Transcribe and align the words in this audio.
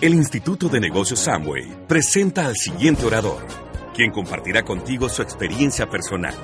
El 0.00 0.14
Instituto 0.14 0.70
de 0.70 0.80
Negocios 0.80 1.20
Samway 1.20 1.86
presenta 1.86 2.46
al 2.46 2.56
siguiente 2.56 3.04
orador, 3.04 3.46
quien 3.94 4.10
compartirá 4.10 4.62
contigo 4.62 5.10
su 5.10 5.20
experiencia 5.20 5.90
personal. 5.90 6.34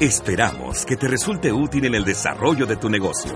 Esperamos 0.00 0.84
que 0.84 0.96
te 0.96 1.06
resulte 1.06 1.52
útil 1.52 1.84
en 1.84 1.94
el 1.94 2.04
desarrollo 2.04 2.66
de 2.66 2.76
tu 2.76 2.90
negocio. 2.90 3.32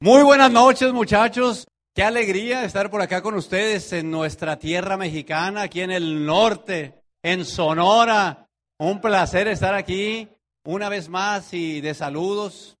Muy 0.00 0.24
buenas 0.24 0.50
noches, 0.50 0.92
muchachos. 0.92 1.68
Qué 1.94 2.02
alegría 2.02 2.64
estar 2.64 2.90
por 2.90 3.02
acá 3.02 3.22
con 3.22 3.34
ustedes 3.34 3.92
en 3.92 4.10
nuestra 4.10 4.58
tierra 4.58 4.96
mexicana, 4.96 5.62
aquí 5.62 5.80
en 5.80 5.92
el 5.92 6.26
norte, 6.26 7.04
en 7.22 7.44
Sonora. 7.44 8.48
Un 8.80 9.00
placer 9.00 9.46
estar 9.46 9.76
aquí 9.76 10.28
una 10.64 10.88
vez 10.88 11.08
más 11.08 11.54
y 11.54 11.80
de 11.80 11.94
saludos. 11.94 12.79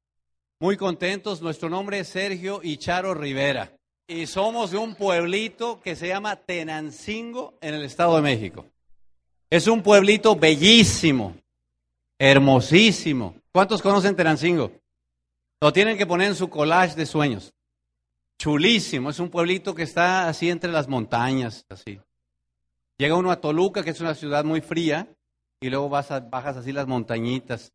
Muy 0.62 0.76
contentos. 0.76 1.40
Nuestro 1.40 1.70
nombre 1.70 2.00
es 2.00 2.08
Sergio 2.08 2.60
Icharo 2.62 3.14
Rivera 3.14 3.72
y 4.06 4.26
somos 4.26 4.70
de 4.70 4.76
un 4.76 4.94
pueblito 4.94 5.80
que 5.80 5.96
se 5.96 6.08
llama 6.08 6.36
Tenancingo 6.36 7.54
en 7.62 7.72
el 7.72 7.82
Estado 7.82 8.16
de 8.16 8.20
México. 8.20 8.66
Es 9.48 9.66
un 9.66 9.82
pueblito 9.82 10.36
bellísimo, 10.36 11.34
hermosísimo. 12.18 13.36
¿Cuántos 13.50 13.80
conocen 13.80 14.14
Tenancingo? 14.14 14.70
Lo 15.62 15.72
tienen 15.72 15.96
que 15.96 16.06
poner 16.06 16.28
en 16.28 16.34
su 16.34 16.50
collage 16.50 16.94
de 16.94 17.06
sueños. 17.06 17.54
Chulísimo, 18.38 19.08
es 19.08 19.18
un 19.18 19.30
pueblito 19.30 19.74
que 19.74 19.84
está 19.84 20.28
así 20.28 20.50
entre 20.50 20.70
las 20.70 20.88
montañas, 20.88 21.64
así. 21.70 21.98
Llega 22.98 23.16
uno 23.16 23.30
a 23.30 23.40
Toluca, 23.40 23.82
que 23.82 23.90
es 23.90 24.00
una 24.02 24.14
ciudad 24.14 24.44
muy 24.44 24.60
fría, 24.60 25.08
y 25.58 25.70
luego 25.70 25.88
vas 25.88 26.10
bajas 26.28 26.58
así 26.58 26.70
las 26.70 26.86
montañitas. 26.86 27.72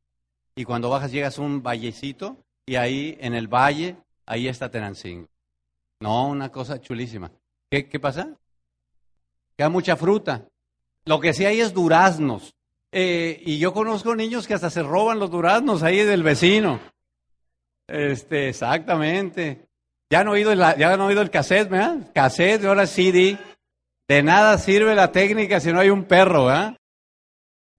Y 0.56 0.66
cuando 0.66 0.92
bajas 0.92 1.12
llegas 1.12 1.40
a 1.40 1.42
un 1.42 1.64
vallecito, 1.64 2.45
y 2.66 2.76
ahí 2.76 3.18
en 3.20 3.34
el 3.34 3.48
valle, 3.48 3.96
ahí 4.26 4.48
está 4.48 4.70
Tenancingo. 4.70 5.28
No, 6.00 6.28
una 6.28 6.52
cosa 6.52 6.82
chulísima. 6.82 7.32
¿Qué, 7.70 7.88
qué 7.88 8.00
pasa? 8.00 8.30
Queda 9.56 9.70
mucha 9.70 9.96
fruta. 9.96 10.48
Lo 11.06 11.20
que 11.20 11.34
sí 11.34 11.46
hay 11.46 11.62
es 11.62 11.74
duraznos. 11.74 12.56
Eh, 12.92 13.42
y 13.46 13.60
yo 13.60 13.74
conozco 13.74 14.16
niños 14.16 14.48
que 14.48 14.54
hasta 14.54 14.70
se 14.70 14.82
roban 14.82 15.20
los 15.20 15.30
duraznos 15.30 15.84
ahí 15.84 16.00
del 16.04 16.24
vecino. 16.24 16.80
Este, 17.88 18.50
exactamente. 18.50 19.68
Ya 20.10 20.22
han 20.22 20.28
oído 20.28 20.52
el, 20.52 20.60
ya 20.60 20.94
han 20.94 21.02
oído 21.02 21.22
el 21.22 21.30
cassette, 21.30 21.70
¿verdad? 21.70 22.12
Cassette, 22.14 22.66
ahora 22.66 22.88
CD. 22.88 23.38
De 24.08 24.24
nada 24.24 24.58
sirve 24.58 24.96
la 24.96 25.12
técnica 25.12 25.60
si 25.60 25.72
no 25.72 25.80
hay 25.80 25.90
un 25.90 26.06
perro, 26.06 26.46
¿verdad? 26.46 26.78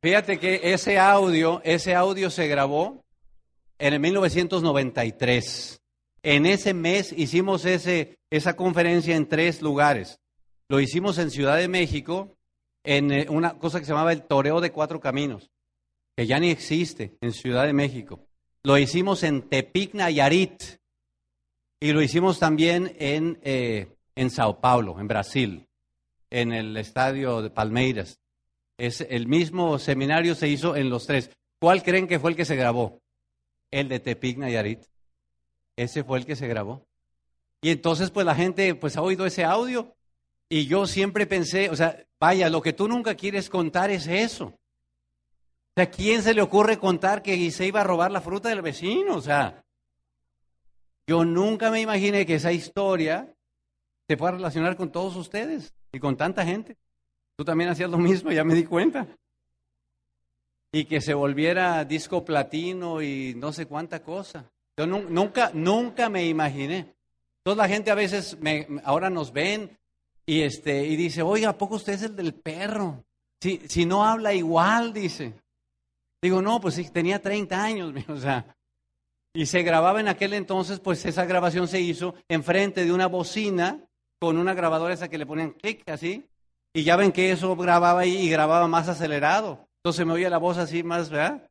Fíjate 0.03 0.39
que 0.39 0.61
ese 0.62 0.98
audio, 0.98 1.61
ese 1.65 1.95
audio 1.95 2.31
se 2.31 2.47
grabó 2.48 3.06
en 3.79 3.95
el 3.95 4.01
1993. 4.01 5.81
En 6.23 6.47
ese 6.47 6.75
mes 6.75 7.13
hicimos 7.17 7.65
ese, 7.65 8.19
esa 8.31 8.57
conferencia 8.57 9.15
en 9.17 9.29
tres 9.29 9.63
lugares. 9.63 10.21
Lo 10.69 10.81
hicimos 10.81 11.19
en 11.19 11.31
Ciudad 11.31 11.57
de 11.57 11.69
México, 11.69 12.37
en 12.85 13.13
eh, 13.13 13.27
una 13.29 13.59
cosa 13.59 13.79
que 13.79 13.87
se 13.87 13.93
llamaba 13.93 14.12
el 14.12 14.23
Toreo 14.23 14.61
de 14.61 14.73
Cuatro 14.73 15.00
Caminos, 15.00 15.50
que 16.17 16.27
ya 16.27 16.41
ni 16.41 16.50
existe 16.50 17.17
en 17.21 17.33
Ciudad 17.33 17.67
de 17.67 17.73
México. 17.73 18.27
Lo 18.65 18.77
hicimos 18.78 19.23
en 19.23 19.43
Tepic, 19.49 19.95
Nayarit. 19.95 20.81
Y 21.79 21.93
lo 21.93 22.03
hicimos 22.03 22.39
también 22.39 22.97
en, 22.99 23.39
eh, 23.43 23.95
en 24.17 24.31
Sao 24.31 24.61
Paulo, 24.61 24.99
en 24.99 25.06
Brasil, 25.06 25.69
en 26.31 26.53
el 26.53 26.77
estadio 26.77 27.43
de 27.43 27.50
Palmeiras. 27.50 28.19
Es, 28.79 29.03
el 29.03 29.29
mismo 29.29 29.79
seminario 29.79 30.34
se 30.34 30.49
hizo 30.49 30.75
en 30.75 30.91
los 30.91 31.06
tres. 31.06 31.31
¿Cuál 31.61 31.83
creen 31.83 32.09
que 32.09 32.19
fue 32.19 32.31
el 32.31 32.37
que 32.37 32.47
se 32.47 32.56
grabó? 32.56 33.03
El 33.76 33.91
de 33.91 34.00
Tepic, 34.00 34.38
Nayarit. 34.38 34.87
Ese 35.76 36.03
fue 36.03 36.19
el 36.19 36.25
que 36.25 36.34
se 36.34 36.48
grabó. 36.48 36.87
Y 37.60 37.69
entonces, 37.69 38.10
pues 38.10 38.25
la 38.25 38.34
gente 38.34 38.75
pues 38.75 38.97
ha 38.97 39.03
oído 39.03 39.26
ese 39.26 39.44
audio. 39.44 39.94
Y 40.48 40.66
yo 40.66 40.87
siempre 40.87 41.26
pensé, 41.26 41.69
o 41.69 41.76
sea, 41.76 42.06
vaya, 42.19 42.48
lo 42.48 42.62
que 42.62 42.72
tú 42.72 42.88
nunca 42.88 43.14
quieres 43.16 43.50
contar 43.50 43.91
es 43.91 44.06
eso. 44.06 44.59
¿A 45.76 45.84
quién 45.84 46.22
se 46.22 46.32
le 46.32 46.41
ocurre 46.41 46.78
contar 46.78 47.20
que 47.22 47.50
se 47.50 47.66
iba 47.66 47.82
a 47.82 47.84
robar 47.84 48.10
la 48.10 48.22
fruta 48.22 48.48
del 48.48 48.62
vecino? 48.62 49.14
O 49.14 49.20
sea, 49.20 49.62
yo 51.06 51.26
nunca 51.26 51.70
me 51.70 51.82
imaginé 51.82 52.25
que 52.25 52.37
esa 52.37 52.53
historia 52.53 53.31
se 54.08 54.16
pueda 54.16 54.32
relacionar 54.32 54.78
con 54.78 54.91
todos 54.91 55.16
ustedes 55.16 55.75
y 55.93 55.98
con 55.98 56.16
tanta 56.16 56.47
gente. 56.47 56.78
Tú 57.37 57.44
también 57.44 57.69
hacías 57.69 57.91
lo 57.91 57.98
mismo, 57.98 58.32
ya 58.32 58.43
me 58.43 58.54
di 58.54 58.64
cuenta. 58.64 59.06
Y 60.76 60.84
que 60.84 61.00
se 61.00 61.14
volviera 61.14 61.87
disco 61.87 62.22
platino 62.22 63.00
y 63.00 63.34
no 63.34 63.50
sé 63.50 63.64
cuánta 63.64 64.03
cosa. 64.03 64.44
Yo 64.76 64.87
nunca, 64.87 65.50
nunca 65.54 66.10
me 66.10 66.26
imaginé. 66.26 66.94
Toda 67.42 67.56
la 67.56 67.69
gente 67.69 67.91
a 67.91 67.94
veces 67.94 68.37
me, 68.41 68.66
ahora 68.84 69.09
nos 69.09 69.32
ven 69.32 69.70
y, 70.26 70.42
este, 70.42 70.84
y 70.84 70.97
dice, 70.97 71.22
oiga, 71.22 71.48
¿a 71.48 71.56
poco 71.56 71.76
usted 71.76 71.94
es 71.94 72.03
el 72.03 72.14
del 72.14 72.34
perro? 72.34 73.03
Si, 73.41 73.62
si 73.66 73.87
no 73.87 74.04
habla 74.04 74.34
igual, 74.34 74.92
dice. 74.92 75.32
Digo, 76.20 76.42
no, 76.42 76.60
pues 76.60 76.75
sí, 76.75 76.91
tenía 76.91 77.22
30 77.22 77.64
años, 77.64 77.94
o 78.08 78.19
sea, 78.19 78.54
y 79.32 79.47
se 79.47 79.62
grababa 79.62 80.00
en 80.00 80.08
aquel 80.08 80.34
entonces, 80.34 80.78
pues 80.81 81.06
esa 81.06 81.25
grabación 81.25 81.69
se 81.69 81.81
hizo 81.81 82.16
enfrente 82.28 82.84
de 82.84 82.93
una 82.93 83.06
bocina 83.06 83.81
con 84.19 84.37
una 84.37 84.53
grabadora 84.53 84.93
esa 84.93 85.08
que 85.08 85.16
le 85.16 85.25
ponían 85.25 85.53
clic 85.53 85.88
así, 85.88 86.28
y 86.75 86.84
ya 86.84 86.97
ven 86.97 87.12
que 87.12 87.32
eso 87.32 87.56
grababa 87.56 88.00
ahí 88.00 88.16
y 88.19 88.28
grababa 88.28 88.69
más 88.69 88.91
acelerado. 88.91 89.66
Entonces 89.87 90.05
me 90.05 90.15
oía 90.15 90.29
la 90.29 90.39
voz 90.39 90.59
así 90.59 90.83
más, 90.83 91.11
¿verdad? 91.11 91.49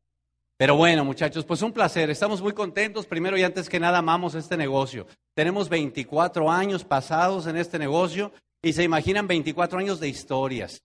Pero 0.57 0.75
bueno, 0.75 1.05
muchachos, 1.05 1.45
pues 1.45 1.61
un 1.61 1.71
placer. 1.71 2.09
Estamos 2.09 2.41
muy 2.41 2.51
contentos. 2.51 3.05
Primero 3.05 3.37
y 3.37 3.43
antes 3.43 3.69
que 3.69 3.79
nada, 3.79 3.99
amamos 3.99 4.35
este 4.35 4.57
negocio. 4.57 5.07
Tenemos 5.33 5.69
24 5.69 6.51
años 6.51 6.83
pasados 6.83 7.47
en 7.47 7.55
este 7.55 7.79
negocio 7.79 8.33
y 8.61 8.73
se 8.73 8.83
imaginan 8.83 9.25
24 9.25 9.79
años 9.79 10.01
de 10.01 10.09
historias 10.09 10.83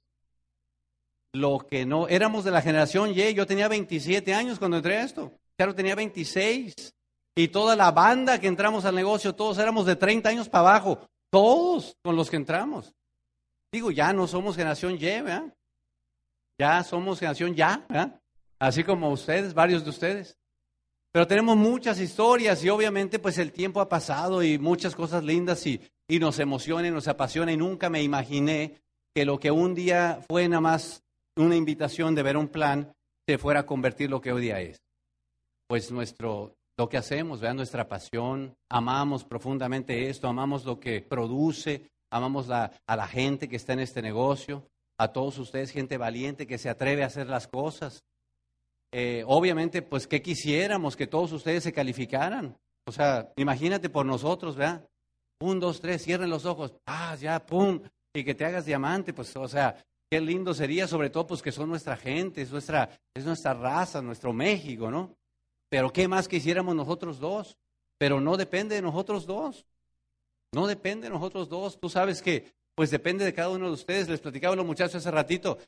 lo 1.32 1.58
que 1.68 1.84
no, 1.84 2.06
éramos 2.06 2.44
de 2.44 2.52
la 2.52 2.62
generación 2.62 3.10
Y, 3.10 3.34
yo 3.34 3.48
tenía 3.48 3.66
27 3.66 4.32
años 4.32 4.60
cuando 4.60 4.76
entré 4.76 4.98
a 4.98 5.02
esto, 5.02 5.32
Claro, 5.56 5.74
tenía 5.74 5.96
26, 5.96 6.94
y 7.34 7.48
toda 7.48 7.74
la 7.74 7.90
banda 7.90 8.38
que 8.38 8.46
entramos 8.46 8.84
al 8.84 8.94
negocio, 8.94 9.34
todos 9.34 9.58
éramos 9.58 9.86
de 9.86 9.96
30 9.96 10.28
años 10.28 10.48
para 10.48 10.68
abajo, 10.68 11.00
todos 11.30 11.96
con 12.00 12.14
los 12.14 12.30
que 12.30 12.36
entramos. 12.36 12.94
Digo, 13.72 13.90
ya 13.90 14.12
no 14.12 14.28
somos 14.28 14.54
generación 14.54 14.94
Y, 14.94 15.00
¿verdad? 15.00 15.52
Ya 16.60 16.84
somos 16.84 17.18
generación 17.18 17.54
Ya. 17.54 17.86
Así 18.58 18.84
como 18.84 19.08
ustedes, 19.08 19.54
varios 19.54 19.82
de 19.82 19.88
ustedes. 19.88 20.36
Pero 21.10 21.26
tenemos 21.26 21.56
muchas 21.56 21.98
historias 21.98 22.62
y 22.62 22.68
obviamente 22.68 23.18
pues 23.18 23.38
el 23.38 23.50
tiempo 23.50 23.80
ha 23.80 23.88
pasado 23.88 24.42
y 24.42 24.58
muchas 24.58 24.94
cosas 24.94 25.24
lindas 25.24 25.66
y, 25.66 25.80
y 26.06 26.18
nos 26.18 26.38
emociona 26.38 26.90
nos 26.90 27.08
apasiona 27.08 27.50
y 27.50 27.56
nunca 27.56 27.88
me 27.88 28.02
imaginé 28.02 28.82
que 29.14 29.24
lo 29.24 29.40
que 29.40 29.50
un 29.50 29.74
día 29.74 30.20
fue 30.28 30.46
nada 30.48 30.60
más 30.60 31.02
una 31.34 31.56
invitación 31.56 32.14
de 32.14 32.22
ver 32.22 32.36
un 32.36 32.48
plan 32.48 32.92
se 33.26 33.38
fuera 33.38 33.60
a 33.60 33.66
convertir 33.66 34.10
lo 34.10 34.20
que 34.20 34.30
hoy 34.30 34.42
día 34.42 34.60
es. 34.60 34.82
Pues 35.66 35.90
nuestro, 35.90 36.58
lo 36.76 36.90
que 36.90 36.98
hacemos, 36.98 37.40
vean 37.40 37.56
nuestra 37.56 37.88
pasión, 37.88 38.54
amamos 38.68 39.24
profundamente 39.24 40.10
esto, 40.10 40.28
amamos 40.28 40.66
lo 40.66 40.78
que 40.78 41.00
produce, 41.00 41.90
amamos 42.12 42.50
a 42.50 42.70
la 42.86 43.06
gente 43.06 43.48
que 43.48 43.56
está 43.56 43.72
en 43.72 43.80
este 43.80 44.02
negocio, 44.02 44.68
a 45.00 45.12
todos 45.12 45.38
ustedes, 45.38 45.70
gente 45.70 45.96
valiente 45.96 46.46
que 46.46 46.58
se 46.58 46.68
atreve 46.68 47.02
a 47.02 47.06
hacer 47.06 47.26
las 47.26 47.48
cosas. 47.48 48.04
Eh, 48.92 49.24
obviamente, 49.26 49.82
pues, 49.82 50.06
¿qué 50.06 50.20
quisiéramos? 50.20 50.96
Que 50.96 51.06
todos 51.06 51.32
ustedes 51.32 51.62
se 51.62 51.72
calificaran. 51.72 52.58
O 52.86 52.92
sea, 52.92 53.32
imagínate 53.36 53.88
por 53.88 54.04
nosotros, 54.06 54.56
¿verdad? 54.56 54.88
Un, 55.40 55.60
dos, 55.60 55.80
tres, 55.80 56.02
cierren 56.02 56.28
los 56.28 56.44
ojos, 56.44 56.74
ah, 56.86 57.16
ya, 57.16 57.44
pum, 57.46 57.80
y 58.12 58.24
que 58.24 58.34
te 58.34 58.44
hagas 58.44 58.66
diamante, 58.66 59.12
pues, 59.12 59.34
o 59.36 59.48
sea, 59.48 59.76
Qué 60.10 60.20
lindo 60.20 60.52
sería, 60.54 60.88
sobre 60.88 61.08
todo, 61.08 61.28
pues 61.28 61.40
que 61.40 61.52
son 61.52 61.68
nuestra 61.68 61.96
gente, 61.96 62.42
es 62.42 62.50
nuestra, 62.50 62.90
es 63.14 63.24
nuestra 63.24 63.54
raza, 63.54 64.02
nuestro 64.02 64.32
México, 64.32 64.90
¿no? 64.90 65.16
Pero 65.68 65.92
qué 65.92 66.08
más 66.08 66.26
quisiéramos 66.26 66.74
nosotros 66.74 67.20
dos. 67.20 67.56
Pero 67.96 68.20
no 68.20 68.36
depende 68.36 68.74
de 68.74 68.82
nosotros 68.82 69.24
dos. 69.24 69.64
No 70.52 70.66
depende 70.66 71.06
de 71.06 71.14
nosotros 71.14 71.48
dos. 71.48 71.78
Tú 71.78 71.88
sabes 71.88 72.22
que, 72.22 72.52
pues 72.80 72.90
depende 72.90 73.26
de 73.26 73.34
cada 73.34 73.50
uno 73.50 73.66
de 73.66 73.72
ustedes. 73.72 74.08
Les 74.08 74.20
platicaba 74.20 74.54
a 74.54 74.56
los 74.56 74.64
muchachos 74.64 74.94
hace 74.94 75.10
ratito 75.10 75.58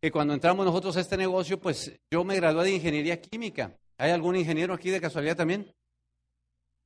que 0.00 0.10
cuando 0.10 0.32
entramos 0.32 0.64
nosotros 0.64 0.96
a 0.96 1.02
este 1.02 1.18
negocio, 1.18 1.60
pues 1.60 1.92
yo 2.10 2.24
me 2.24 2.34
gradué 2.36 2.64
de 2.64 2.76
ingeniería 2.76 3.20
química. 3.20 3.78
¿Hay 3.98 4.10
algún 4.10 4.36
ingeniero 4.36 4.72
aquí 4.72 4.88
de 4.88 4.98
casualidad 4.98 5.36
también? 5.36 5.70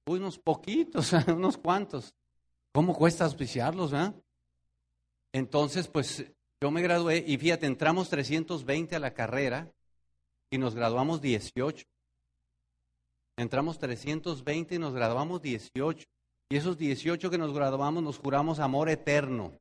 unos 0.06 0.40
poquitos, 0.40 1.12
unos 1.28 1.56
cuantos. 1.56 2.12
¿Cómo 2.72 2.96
cuesta 2.96 3.24
auspiciarlos? 3.24 3.92
Entonces, 5.32 5.86
pues 5.86 6.24
yo 6.60 6.72
me 6.72 6.82
gradué 6.82 7.22
y 7.24 7.38
fíjate, 7.38 7.66
entramos 7.66 8.10
320 8.10 8.96
a 8.96 8.98
la 8.98 9.14
carrera 9.14 9.72
y 10.50 10.58
nos 10.58 10.74
graduamos 10.74 11.20
18. 11.20 11.86
Entramos 13.36 13.78
320 13.78 14.74
y 14.74 14.78
nos 14.80 14.94
graduamos 14.94 15.40
18. 15.40 16.08
Y 16.52 16.56
esos 16.56 16.76
18 16.76 17.30
que 17.30 17.38
nos 17.38 17.54
graduamos 17.54 18.02
nos 18.02 18.18
juramos 18.18 18.58
amor 18.58 18.88
eterno. 18.88 19.56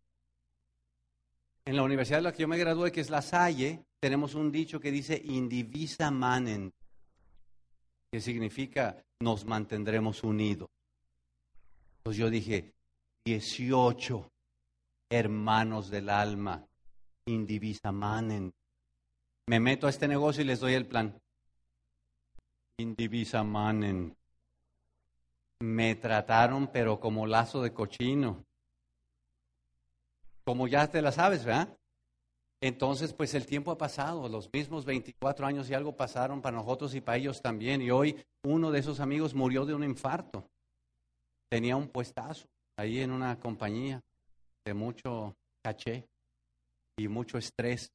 En 1.64 1.76
la 1.76 1.84
universidad 1.84 2.18
de 2.18 2.24
la 2.24 2.34
que 2.34 2.42
yo 2.42 2.48
me 2.48 2.58
gradué, 2.58 2.92
que 2.92 3.00
es 3.00 3.12
La 3.12 3.22
Salle, 3.22 3.86
tenemos 4.00 4.34
un 4.34 4.52
dicho 4.52 4.80
que 4.80 4.92
dice 4.92 5.22
indivisa 5.24 6.10
manen, 6.10 6.74
que 8.12 8.20
significa 8.20 9.06
nos 9.20 9.46
mantendremos 9.46 10.24
unidos. 10.24 10.68
Entonces 11.98 12.20
yo 12.20 12.32
dije, 12.32 12.74
18 13.24 14.32
hermanos 15.12 15.92
del 15.92 16.10
alma, 16.10 16.66
indivisa 17.28 17.92
manen. 17.92 18.52
Me 19.46 19.60
meto 19.60 19.86
a 19.86 19.92
este 19.92 20.08
negocio 20.08 20.42
y 20.42 20.46
les 20.46 20.60
doy 20.60 20.74
el 20.74 20.88
plan. 20.88 21.22
Indivisa 22.80 23.44
manen. 23.44 24.19
Me 25.60 25.96
trataron, 25.96 26.68
pero 26.68 27.00
como 27.00 27.28
lazo 27.28 27.62
de 27.62 27.74
cochino. 27.74 28.46
Como 30.46 30.68
ya 30.68 30.88
te 30.90 31.02
la 31.02 31.12
sabes, 31.12 31.44
¿verdad? 31.44 31.78
Entonces, 32.62 33.14
pues 33.14 33.34
el 33.34 33.46
tiempo 33.46 33.72
ha 33.72 33.78
pasado, 33.78 34.28
los 34.28 34.52
mismos 34.52 34.86
24 34.86 35.46
años 35.46 35.70
y 35.70 35.74
algo 35.74 35.96
pasaron 35.96 36.42
para 36.42 36.58
nosotros 36.58 36.94
y 36.94 37.02
para 37.02 37.18
ellos 37.18 37.42
también. 37.42 37.82
Y 37.82 37.92
hoy 37.92 38.22
uno 38.44 38.72
de 38.72 38.80
esos 38.80 39.00
amigos 39.00 39.34
murió 39.34 39.66
de 39.66 39.74
un 39.74 39.84
infarto. 39.84 40.50
Tenía 41.50 41.76
un 41.76 41.88
puestazo 41.88 42.48
ahí 42.78 43.00
en 43.00 43.12
una 43.12 43.40
compañía 43.40 44.02
de 44.66 44.74
mucho 44.74 45.36
caché 45.62 46.08
y 46.98 47.08
mucho 47.08 47.38
estrés. 47.38 47.92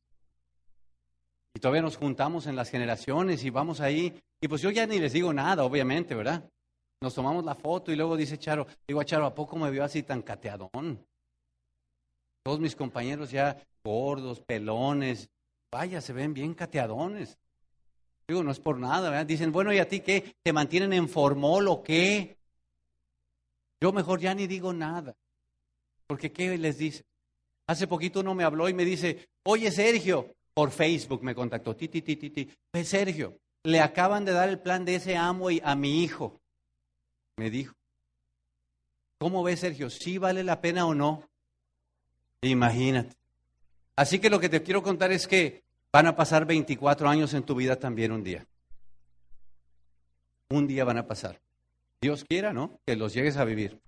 Y 1.54 1.60
todavía 1.60 1.82
nos 1.82 1.96
juntamos 1.96 2.46
en 2.46 2.56
las 2.56 2.70
generaciones 2.70 3.44
y 3.44 3.50
vamos 3.50 3.80
ahí. 3.80 4.18
Y 4.40 4.48
pues 4.48 4.62
yo 4.62 4.70
ya 4.70 4.86
ni 4.86 4.98
les 4.98 5.12
digo 5.12 5.32
nada, 5.32 5.64
obviamente, 5.64 6.14
¿verdad? 6.14 6.48
Nos 7.04 7.12
tomamos 7.12 7.44
la 7.44 7.54
foto 7.54 7.92
y 7.92 7.96
luego 7.96 8.16
dice 8.16 8.38
Charo, 8.38 8.66
digo 8.88 8.98
a 8.98 9.04
Charo, 9.04 9.26
¿a 9.26 9.34
poco 9.34 9.56
me 9.56 9.70
vio 9.70 9.84
así 9.84 10.04
tan 10.04 10.22
cateadón? 10.22 11.06
Todos 12.42 12.60
mis 12.60 12.74
compañeros 12.74 13.30
ya 13.30 13.62
gordos, 13.84 14.40
pelones, 14.40 15.28
vaya, 15.70 16.00
se 16.00 16.14
ven 16.14 16.32
bien 16.32 16.54
cateadones. 16.54 17.36
Digo, 18.26 18.42
no 18.42 18.50
es 18.50 18.58
por 18.58 18.78
nada, 18.78 19.10
¿verdad? 19.10 19.26
Dicen, 19.26 19.52
bueno, 19.52 19.70
¿y 19.70 19.80
a 19.80 19.86
ti 19.86 20.00
qué? 20.00 20.34
¿Te 20.42 20.54
mantienen 20.54 20.94
en 20.94 21.06
formol 21.06 21.68
o 21.68 21.82
qué? 21.82 22.38
Yo 23.82 23.92
mejor 23.92 24.18
ya 24.18 24.34
ni 24.34 24.46
digo 24.46 24.72
nada. 24.72 25.14
Porque 26.06 26.32
¿qué 26.32 26.56
les 26.56 26.78
dice? 26.78 27.04
Hace 27.66 27.86
poquito 27.86 28.20
uno 28.20 28.34
me 28.34 28.44
habló 28.44 28.66
y 28.66 28.72
me 28.72 28.86
dice, 28.86 29.28
oye 29.42 29.70
Sergio, 29.70 30.34
por 30.54 30.70
Facebook 30.70 31.22
me 31.22 31.34
contactó, 31.34 31.76
ti, 31.76 31.86
ti, 31.88 32.00
ti, 32.00 32.16
ti. 32.16 32.50
Pues 32.70 32.88
Sergio, 32.88 33.36
le 33.62 33.80
acaban 33.80 34.24
de 34.24 34.32
dar 34.32 34.48
el 34.48 34.58
plan 34.58 34.86
de 34.86 34.94
ese 34.94 35.18
amo 35.18 35.50
y 35.50 35.60
a 35.62 35.74
mi 35.76 36.02
hijo. 36.02 36.40
Me 37.36 37.50
dijo. 37.50 37.74
¿Cómo 39.18 39.42
ves, 39.42 39.60
Sergio? 39.60 39.90
¿Sí 39.90 40.18
vale 40.18 40.44
la 40.44 40.60
pena 40.60 40.86
o 40.86 40.94
no? 40.94 41.28
Imagínate. 42.42 43.16
Así 43.96 44.18
que 44.18 44.30
lo 44.30 44.40
que 44.40 44.48
te 44.48 44.62
quiero 44.62 44.82
contar 44.82 45.12
es 45.12 45.26
que 45.26 45.64
van 45.92 46.06
a 46.06 46.16
pasar 46.16 46.46
24 46.46 47.08
años 47.08 47.32
en 47.34 47.44
tu 47.44 47.54
vida 47.54 47.76
también 47.76 48.12
un 48.12 48.22
día. 48.22 48.46
Un 50.50 50.66
día 50.66 50.84
van 50.84 50.98
a 50.98 51.06
pasar. 51.06 51.40
Dios 52.02 52.24
quiera, 52.24 52.52
¿no? 52.52 52.80
Que 52.84 52.96
los 52.96 53.14
llegues 53.14 53.36
a 53.36 53.44
vivir. 53.44 53.80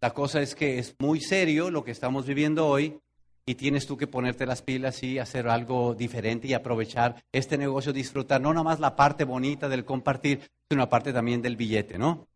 La 0.00 0.14
cosa 0.14 0.40
es 0.40 0.54
que 0.54 0.78
es 0.78 0.96
muy 0.98 1.20
serio 1.20 1.70
lo 1.70 1.84
que 1.84 1.90
estamos 1.90 2.26
viviendo 2.26 2.66
hoy 2.66 2.98
y 3.44 3.56
tienes 3.56 3.86
tú 3.86 3.96
que 3.96 4.06
ponerte 4.06 4.46
las 4.46 4.62
pilas 4.62 5.02
y 5.02 5.18
hacer 5.18 5.48
algo 5.48 5.94
diferente 5.94 6.48
y 6.48 6.54
aprovechar 6.54 7.22
este 7.32 7.58
negocio, 7.58 7.92
disfrutar 7.92 8.40
no 8.40 8.52
nada 8.52 8.64
más 8.64 8.80
la 8.80 8.96
parte 8.96 9.24
bonita 9.24 9.68
del 9.68 9.84
compartir, 9.84 10.40
sino 10.68 10.80
la 10.80 10.88
parte 10.88 11.12
también 11.12 11.42
del 11.42 11.56
billete, 11.56 11.98
¿no? 11.98 12.28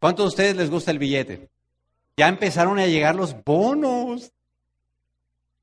¿Cuántos 0.00 0.24
de 0.24 0.28
ustedes 0.28 0.56
les 0.56 0.70
gusta 0.70 0.90
el 0.90 0.98
billete? 0.98 1.48
Ya 2.16 2.28
empezaron 2.28 2.78
a 2.78 2.86
llegar 2.86 3.14
los 3.14 3.44
bonos. 3.44 4.32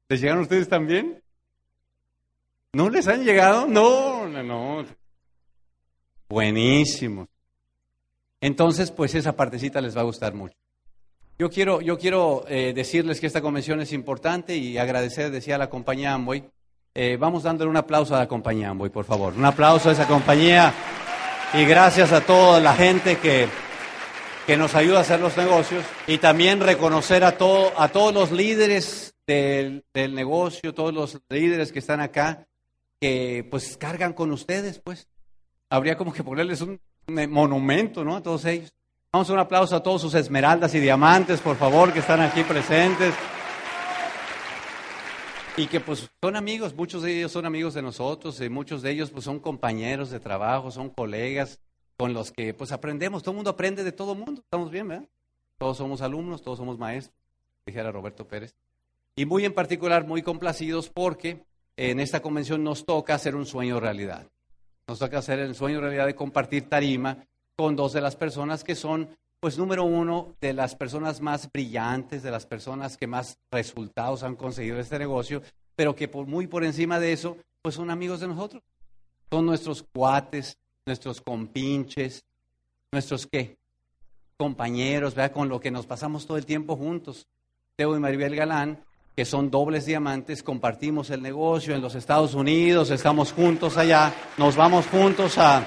¿Les 0.10 0.22
llegaron 0.22 0.44
ustedes 0.44 0.70
también? 0.70 1.22
¿No 2.74 2.90
les 2.90 3.08
han 3.08 3.24
llegado? 3.24 3.68
No, 3.68 4.28
no, 4.28 4.44
no. 4.44 4.86
Buenísimos. 6.28 7.28
Entonces, 8.42 8.92
pues 8.92 9.16
esa 9.16 9.36
partecita 9.36 9.80
les 9.82 9.96
va 9.96 10.02
a 10.02 10.06
gustar 10.06 10.34
mucho. 10.34 10.56
Yo 11.38 11.50
quiero, 11.50 11.82
yo 11.82 11.98
quiero 11.98 12.46
eh, 12.48 12.74
decirles 12.74 13.20
que 13.20 13.28
esta 13.28 13.42
convención 13.42 13.82
es 13.82 13.92
importante 13.92 14.56
y 14.56 14.78
agradecer, 14.78 15.32
decía 15.32 15.58
la 15.58 15.70
compañía 15.70 16.14
Amboy. 16.14 16.44
Eh, 16.94 17.18
vamos 17.20 17.44
dándole 17.44 17.70
un 17.70 17.78
aplauso 17.78 18.16
a 18.16 18.20
la 18.20 18.28
compañía 18.28 18.70
Amboy, 18.70 18.90
por 18.90 19.04
favor. 19.04 19.34
Un 19.34 19.44
aplauso 19.44 19.90
a 19.90 19.92
esa 19.94 20.08
compañía 20.08 20.74
y 21.54 21.66
gracias 21.66 22.14
a 22.14 22.22
toda 22.22 22.62
la 22.62 22.74
gente 22.74 23.18
que, 23.18 23.50
que 24.46 24.58
nos 24.58 24.76
ayuda 24.76 25.00
a 25.00 25.02
hacer 25.02 25.20
los 25.20 25.36
negocios 25.38 25.84
y 26.08 26.20
también 26.20 26.60
reconocer 26.60 27.24
a, 27.24 27.38
todo, 27.38 27.74
a 27.80 27.88
todos 27.90 28.14
los 28.14 28.32
líderes 28.32 29.16
del, 29.26 29.84
negocio, 29.94 30.74
todos 30.74 30.94
los 30.94 31.20
líderes 31.30 31.72
que 31.72 31.80
están 31.80 32.00
acá, 32.00 32.48
que 33.02 33.48
pues 33.50 33.78
cargan 33.78 34.14
con 34.14 34.32
ustedes, 34.32 34.80
pues. 34.80 35.08
Habría 35.70 35.98
como 35.98 36.14
que 36.14 36.24
ponerles 36.24 36.62
un 36.62 36.80
monumento, 37.08 38.04
¿no? 38.04 38.16
A 38.16 38.22
todos 38.22 38.46
ellos. 38.46 38.72
Vamos 39.12 39.30
a 39.30 39.34
un 39.34 39.40
aplauso 39.40 39.76
a 39.76 39.82
todos 39.82 40.02
sus 40.02 40.14
esmeraldas 40.14 40.76
y 40.76 40.80
diamantes, 40.80 41.42
por 41.42 41.56
favor, 41.56 41.92
que 41.92 42.00
están 42.00 42.22
aquí 42.22 42.44
presentes. 42.44 43.16
Y 45.58 45.68
que 45.68 45.80
pues 45.80 46.08
son 46.22 46.36
amigos, 46.36 46.76
muchos 46.76 47.02
de 47.02 47.18
ellos 47.18 47.32
son 47.32 47.46
amigos 47.46 47.74
de 47.74 47.82
nosotros, 47.82 48.40
y 48.42 48.50
muchos 48.50 48.82
de 48.82 48.92
ellos 48.92 49.10
pues 49.10 49.24
son 49.26 49.40
compañeros 49.40 50.12
de 50.12 50.20
trabajo, 50.20 50.70
son 50.70 50.90
colegas 50.90 51.60
con 51.98 52.14
los 52.14 52.32
que 52.32 52.54
pues 52.54 52.72
aprendemos, 52.72 53.24
todo 53.24 53.32
el 53.32 53.38
mundo 53.38 53.52
aprende 53.52 53.84
de 53.84 53.92
todo 53.92 54.14
el 54.14 54.20
mundo, 54.20 54.42
estamos 54.42 54.72
bien, 54.72 54.88
¿verdad? 54.88 55.08
Todos 55.58 55.78
somos 55.78 56.02
alumnos, 56.02 56.42
todos 56.42 56.58
somos 56.58 56.78
maestros, 56.78 57.16
dijera 57.66 57.92
Roberto 57.92 58.28
Pérez. 58.28 58.56
Y 59.16 59.26
muy 59.26 59.46
en 59.46 59.54
particular, 59.54 60.06
muy 60.06 60.22
complacidos 60.22 60.90
porque 60.90 61.46
en 61.78 62.00
esta 62.00 62.22
convención 62.22 62.64
nos 62.64 62.86
toca 62.86 63.16
hacer 63.16 63.36
un 63.36 63.46
sueño 63.46 63.80
realidad. 63.80 64.28
Nos 64.88 65.00
toca 65.00 65.20
hacer 65.20 65.40
el 65.40 65.56
sueño 65.56 65.80
realidad 65.80 66.06
de 66.06 66.16
compartir 66.16 66.70
tarima 66.70 67.26
con 67.56 67.76
dos 67.76 67.94
de 67.94 68.02
las 68.02 68.16
personas 68.16 68.64
que 68.64 68.76
son, 68.76 69.10
pues 69.40 69.58
número 69.58 69.86
uno, 69.86 70.36
de 70.42 70.54
las 70.54 70.76
personas 70.76 71.22
más 71.22 71.50
brillantes, 71.52 72.24
de 72.24 72.32
las 72.32 72.46
personas 72.46 72.98
que 72.98 73.08
más 73.08 73.40
resultados 73.52 74.24
han 74.24 74.36
conseguido 74.36 74.80
este 74.80 75.00
negocio, 75.00 75.42
pero 75.76 75.96
que 75.96 76.08
por, 76.08 76.28
muy 76.28 76.48
por 76.48 76.66
encima 76.66 77.00
de 77.00 77.14
eso, 77.14 77.38
pues 77.62 77.76
son 77.76 77.90
amigos 77.90 78.20
de 78.20 78.28
nosotros. 78.28 78.62
Son 79.32 79.46
nuestros 79.46 79.84
cuates, 79.84 80.58
nuestros 80.86 81.22
compinches, 81.22 82.24
nuestros 82.92 83.28
qué, 83.28 83.58
compañeros, 84.38 85.16
¿verdad? 85.16 85.34
con 85.34 85.50
lo 85.50 85.60
que 85.60 85.72
nos 85.72 85.86
pasamos 85.86 86.26
todo 86.26 86.38
el 86.38 86.46
tiempo 86.46 86.76
juntos. 86.76 87.28
Teo 87.76 87.96
y 87.96 88.00
Maribel 88.00 88.36
Galán 88.36 88.84
que 89.16 89.24
son 89.24 89.50
dobles 89.50 89.86
diamantes, 89.86 90.44
compartimos 90.44 91.10
el 91.10 91.22
negocio 91.22 91.74
en 91.74 91.82
los 91.82 91.96
Estados 91.96 92.34
Unidos, 92.34 92.90
estamos 92.92 93.32
juntos 93.32 93.78
allá, 93.78 94.14
nos 94.38 94.58
vamos 94.58 94.88
juntos 94.88 95.38
a, 95.38 95.66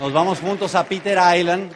nos 0.00 0.12
vamos 0.12 0.40
juntos 0.40 0.74
a 0.74 0.84
Peter 0.84 1.16
Island. 1.38 1.72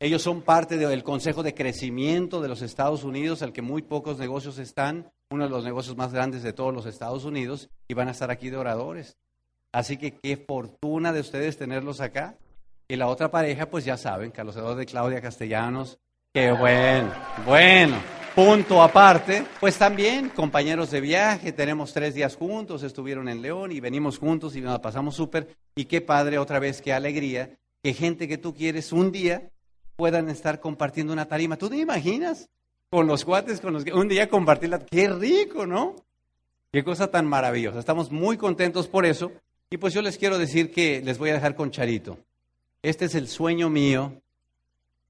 Ellos 0.00 0.22
son 0.22 0.42
parte 0.42 0.76
del 0.76 1.02
Consejo 1.02 1.42
de 1.42 1.52
Crecimiento 1.52 2.40
de 2.40 2.46
los 2.46 2.62
Estados 2.62 3.02
Unidos, 3.02 3.42
al 3.42 3.52
que 3.52 3.62
muy 3.62 3.82
pocos 3.82 4.18
negocios 4.18 4.58
están, 4.58 5.10
uno 5.30 5.44
de 5.44 5.50
los 5.50 5.64
negocios 5.64 5.96
más 5.96 6.12
grandes 6.12 6.44
de 6.44 6.52
todos 6.52 6.72
los 6.72 6.86
Estados 6.86 7.24
Unidos, 7.24 7.68
y 7.88 7.94
van 7.94 8.06
a 8.06 8.12
estar 8.12 8.30
aquí 8.30 8.50
de 8.50 8.56
oradores. 8.56 9.18
Así 9.72 9.96
que 9.96 10.12
qué 10.12 10.36
fortuna 10.36 11.12
de 11.12 11.20
ustedes 11.20 11.56
tenerlos 11.56 12.00
acá. 12.00 12.36
Y 12.88 12.96
la 12.96 13.08
otra 13.08 13.30
pareja, 13.30 13.66
pues 13.66 13.84
ya 13.84 13.96
saben, 13.96 14.30
Carlos 14.30 14.76
de 14.76 14.86
Claudia 14.86 15.20
Castellanos. 15.20 15.98
Qué 16.32 16.52
bueno, 16.52 17.12
bueno. 17.44 17.96
Punto 18.34 18.82
aparte, 18.82 19.44
pues 19.58 19.76
también 19.76 20.28
compañeros 20.28 20.92
de 20.92 21.00
viaje, 21.00 21.50
tenemos 21.50 21.92
tres 21.92 22.14
días 22.14 22.36
juntos, 22.36 22.84
estuvieron 22.84 23.28
en 23.28 23.42
León 23.42 23.72
y 23.72 23.80
venimos 23.80 24.18
juntos 24.18 24.54
y 24.54 24.60
nos 24.60 24.78
pasamos 24.78 25.16
súper. 25.16 25.56
Y 25.74 25.86
qué 25.86 26.00
padre 26.00 26.38
otra 26.38 26.60
vez, 26.60 26.80
qué 26.80 26.92
alegría, 26.92 27.58
que 27.82 27.94
gente 27.94 28.28
que 28.28 28.38
tú 28.38 28.54
quieres 28.54 28.92
un 28.92 29.10
día 29.10 29.50
puedan 29.96 30.28
estar 30.28 30.60
compartiendo 30.60 31.12
una 31.12 31.26
tarima. 31.26 31.56
¿Tú 31.56 31.68
te 31.68 31.78
imaginas? 31.78 32.48
Con 32.90 33.08
los 33.08 33.24
cuates, 33.24 33.60
con 33.60 33.72
los 33.72 33.84
que 33.84 33.92
un 33.92 34.06
día 34.06 34.28
compartirla. 34.28 34.86
Qué 34.86 35.08
rico, 35.08 35.66
¿no? 35.66 35.96
Qué 36.72 36.84
cosa 36.84 37.10
tan 37.10 37.26
maravillosa. 37.26 37.80
Estamos 37.80 38.12
muy 38.12 38.36
contentos 38.36 38.86
por 38.86 39.04
eso. 39.04 39.32
Y 39.70 39.76
pues 39.76 39.94
yo 39.94 40.02
les 40.02 40.18
quiero 40.18 40.38
decir 40.38 40.70
que 40.70 41.02
les 41.02 41.18
voy 41.18 41.30
a 41.30 41.34
dejar 41.34 41.54
con 41.54 41.70
Charito. 41.70 42.18
Este 42.82 43.04
es 43.04 43.14
el 43.14 43.28
sueño 43.28 43.68
mío 43.68 44.20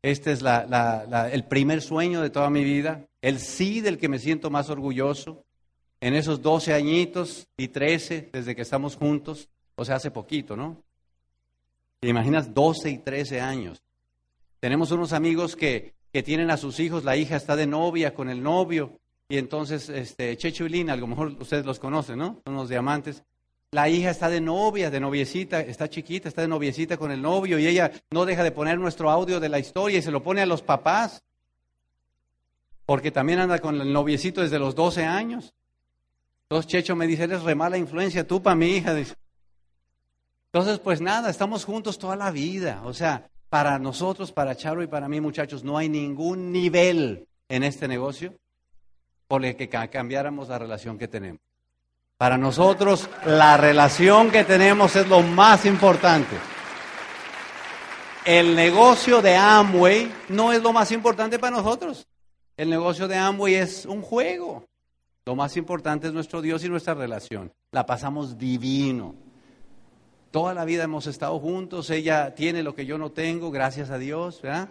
este 0.03 0.33
es 0.33 0.43
el 0.43 1.45
primer 1.45 1.83
sueño 1.83 2.23
de 2.23 2.31
toda 2.31 2.51
mi 2.51 2.63
vida, 2.63 3.05
el 3.21 3.41
sí 3.41 3.81
del 3.81 3.99
que 3.99 4.09
me 4.09 4.19
siento 4.19 4.51
más 4.51 4.71
orgulloso. 4.71 5.45
En 6.01 6.15
esos 6.15 6.41
12 6.41 6.73
añitos 6.75 7.49
y 7.57 7.69
13 7.69 8.31
desde 8.33 8.55
que 8.55 8.63
estamos 8.63 8.95
juntos, 8.95 9.49
o 9.75 9.85
sea, 9.85 9.97
hace 9.97 10.13
poquito, 10.13 10.57
¿no? 10.57 10.85
¿Te 11.99 12.09
imaginas 12.09 12.55
12 12.55 12.91
y 12.91 12.99
13 12.99 13.41
años? 13.41 13.83
Tenemos 14.61 14.93
unos 14.93 15.13
amigos 15.13 15.57
que, 15.57 15.95
que 16.13 16.23
tienen 16.23 16.53
a 16.53 16.57
sus 16.57 16.79
hijos, 16.79 17.03
la 17.03 17.17
hija 17.17 17.35
está 17.35 17.57
de 17.57 17.67
novia 17.67 18.15
con 18.15 18.31
el 18.31 18.41
novio, 18.41 19.01
y 19.29 19.39
entonces 19.39 19.89
este, 19.89 20.37
Checho 20.37 20.67
y 20.67 20.69
Lina, 20.69 20.93
a 20.93 20.97
lo 20.97 21.09
mejor 21.09 21.35
ustedes 21.41 21.67
los 21.67 21.81
conocen, 21.81 22.19
¿no? 22.21 22.41
Son 22.45 22.55
unos 22.55 22.69
diamantes. 22.69 23.25
La 23.71 23.89
hija 23.91 24.11
está 24.11 24.31
de 24.31 24.41
novia, 24.41 24.91
de 24.91 24.99
noviecita, 24.99 25.61
está 25.61 25.89
chiquita, 25.89 26.29
está 26.29 26.41
de 26.41 26.49
noviecita 26.49 26.97
con 26.97 27.11
el 27.11 27.21
novio 27.21 27.59
y 27.59 27.67
ella 27.67 27.93
no 28.11 28.25
deja 28.25 28.43
de 28.43 28.51
poner 28.51 28.79
nuestro 28.79 29.11
audio 29.11 29.41
de 29.41 29.51
la 29.51 29.59
historia 29.59 29.99
y 29.99 30.03
se 30.03 30.11
lo 30.11 30.23
pone 30.23 30.41
a 30.41 30.47
los 30.47 30.63
papás. 30.63 31.23
Porque 32.87 33.11
también 33.11 33.41
anda 33.41 33.59
con 33.59 33.79
el 33.79 33.93
noviecito 33.93 34.41
desde 34.41 34.59
los 34.59 34.75
12 34.75 35.05
años. 35.05 35.53
Entonces 36.45 36.71
Checho 36.71 36.97
me 36.97 37.07
dice, 37.07 37.25
eres 37.25 37.43
re 37.43 37.55
mala 37.55 37.77
influencia 37.77 38.27
tú 38.27 38.43
para 38.43 38.57
mi 38.57 38.69
hija. 38.69 38.97
Entonces, 40.51 40.79
pues 40.79 41.03
nada, 41.03 41.29
estamos 41.29 41.67
juntos 41.67 41.99
toda 41.99 42.17
la 42.17 42.31
vida. 42.31 42.81
O 42.85 42.95
sea, 42.95 43.31
para 43.51 43.79
nosotros, 43.79 44.33
para 44.33 44.57
Charo 44.57 44.83
y 44.83 44.87
para 44.87 45.11
mí, 45.11 45.21
muchachos, 45.21 45.63
no 45.63 45.77
hay 45.77 45.91
ningún 45.91 46.53
nivel 46.53 47.29
en 47.51 47.65
este 47.65 47.87
negocio 47.87 48.33
por 49.27 49.45
el 49.45 49.57
que 49.57 49.69
cambiáramos 49.69 50.49
la 50.49 50.59
relación 50.59 50.97
que 50.97 51.07
tenemos. 51.07 51.48
Para 52.19 52.37
nosotros 52.37 53.09
la 53.25 53.57
relación 53.57 54.33
que 54.33 54.43
tenemos 54.43 54.97
es 54.97 55.07
lo 55.07 55.23
más 55.23 55.65
importante. 55.65 56.37
El 58.25 58.57
negocio 58.57 59.23
de 59.23 59.37
Amway 59.37 60.13
no 60.29 60.53
es 60.53 60.61
lo 60.61 60.73
más 60.73 60.91
importante 60.91 61.39
para 61.39 61.57
nosotros. 61.57 62.09
El 62.57 62.71
negocio 62.71 63.07
de 63.07 63.17
Amway 63.17 63.55
es 63.55 63.87
un 63.87 64.03
juego. 64.03 64.65
Lo 65.27 65.37
más 65.37 65.57
importante 65.57 66.09
es 66.09 66.13
nuestro 66.13 66.43
Dios 66.43 66.65
y 66.65 66.69
nuestra 66.69 66.95
relación. 66.95 67.53
La 67.71 67.87
pasamos 67.87 68.37
divino. 68.37 69.15
Toda 70.33 70.55
la 70.55 70.65
vida 70.65 70.83
hemos 70.83 71.07
estado 71.07 71.39
juntos. 71.39 71.89
Ella 71.89 72.35
tiene 72.35 72.65
lo 72.65 72.75
que 72.75 72.85
yo 72.85 72.99
no 72.99 73.13
tengo, 73.13 73.53
gracias 73.53 73.91
a 73.91 73.99
Dios. 73.99 74.43
¿verdad? 74.43 74.69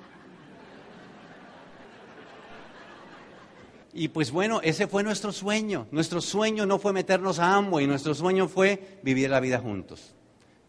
Y 4.00 4.10
pues 4.10 4.30
bueno, 4.30 4.62
ese 4.62 4.86
fue 4.86 5.02
nuestro 5.02 5.32
sueño. 5.32 5.88
Nuestro 5.90 6.22
sueño 6.22 6.68
no 6.68 6.78
fue 6.78 6.94
meternos 6.94 7.40
a 7.40 7.60
y 7.82 7.88
nuestro 7.88 8.14
sueño 8.14 8.48
fue 8.48 9.00
vivir 9.02 9.28
la 9.28 9.40
vida 9.40 9.58
juntos. 9.58 10.14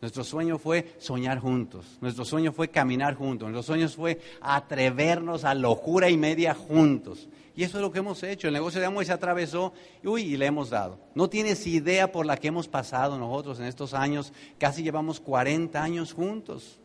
Nuestro 0.01 0.25
sueño 0.25 0.57
fue 0.57 0.95
soñar 0.99 1.39
juntos. 1.39 1.99
Nuestro 2.01 2.25
sueño 2.25 2.53
fue 2.53 2.69
caminar 2.69 3.17
juntos. 3.17 3.51
Nuestro 3.51 3.75
sueño 3.75 3.87
fue 3.91 4.19
atrevernos 4.41 5.45
a 5.45 5.53
locura 5.53 6.09
y 6.09 6.17
media 6.17 6.55
juntos. 6.55 7.29
Y 7.55 7.65
eso 7.65 7.77
es 7.77 7.83
lo 7.83 7.93
que 7.93 7.99
hemos 7.99 8.23
hecho. 8.23 8.49
El 8.49 8.55
negocio 8.55 8.81
de 8.81 8.87
Amway 8.87 9.05
se 9.05 9.13
atravesó 9.13 9.75
y 10.03 10.39
le 10.39 10.47
hemos 10.47 10.71
dado. 10.71 10.99
No 11.15 11.29
tienes 11.29 11.67
idea 11.67 12.11
por 12.11 12.25
la 12.25 12.39
que 12.39 12.49
hemos 12.49 12.67
pasado 12.67 13.19
nosotros 13.19 13.61
en 13.61 13.67
estos 13.67 13.93
años. 13.93 14.33
Casi 14.57 14.83
llevamos 14.83 15.21
40 15.21 15.83
años 15.83 16.15
juntos. 16.15 16.81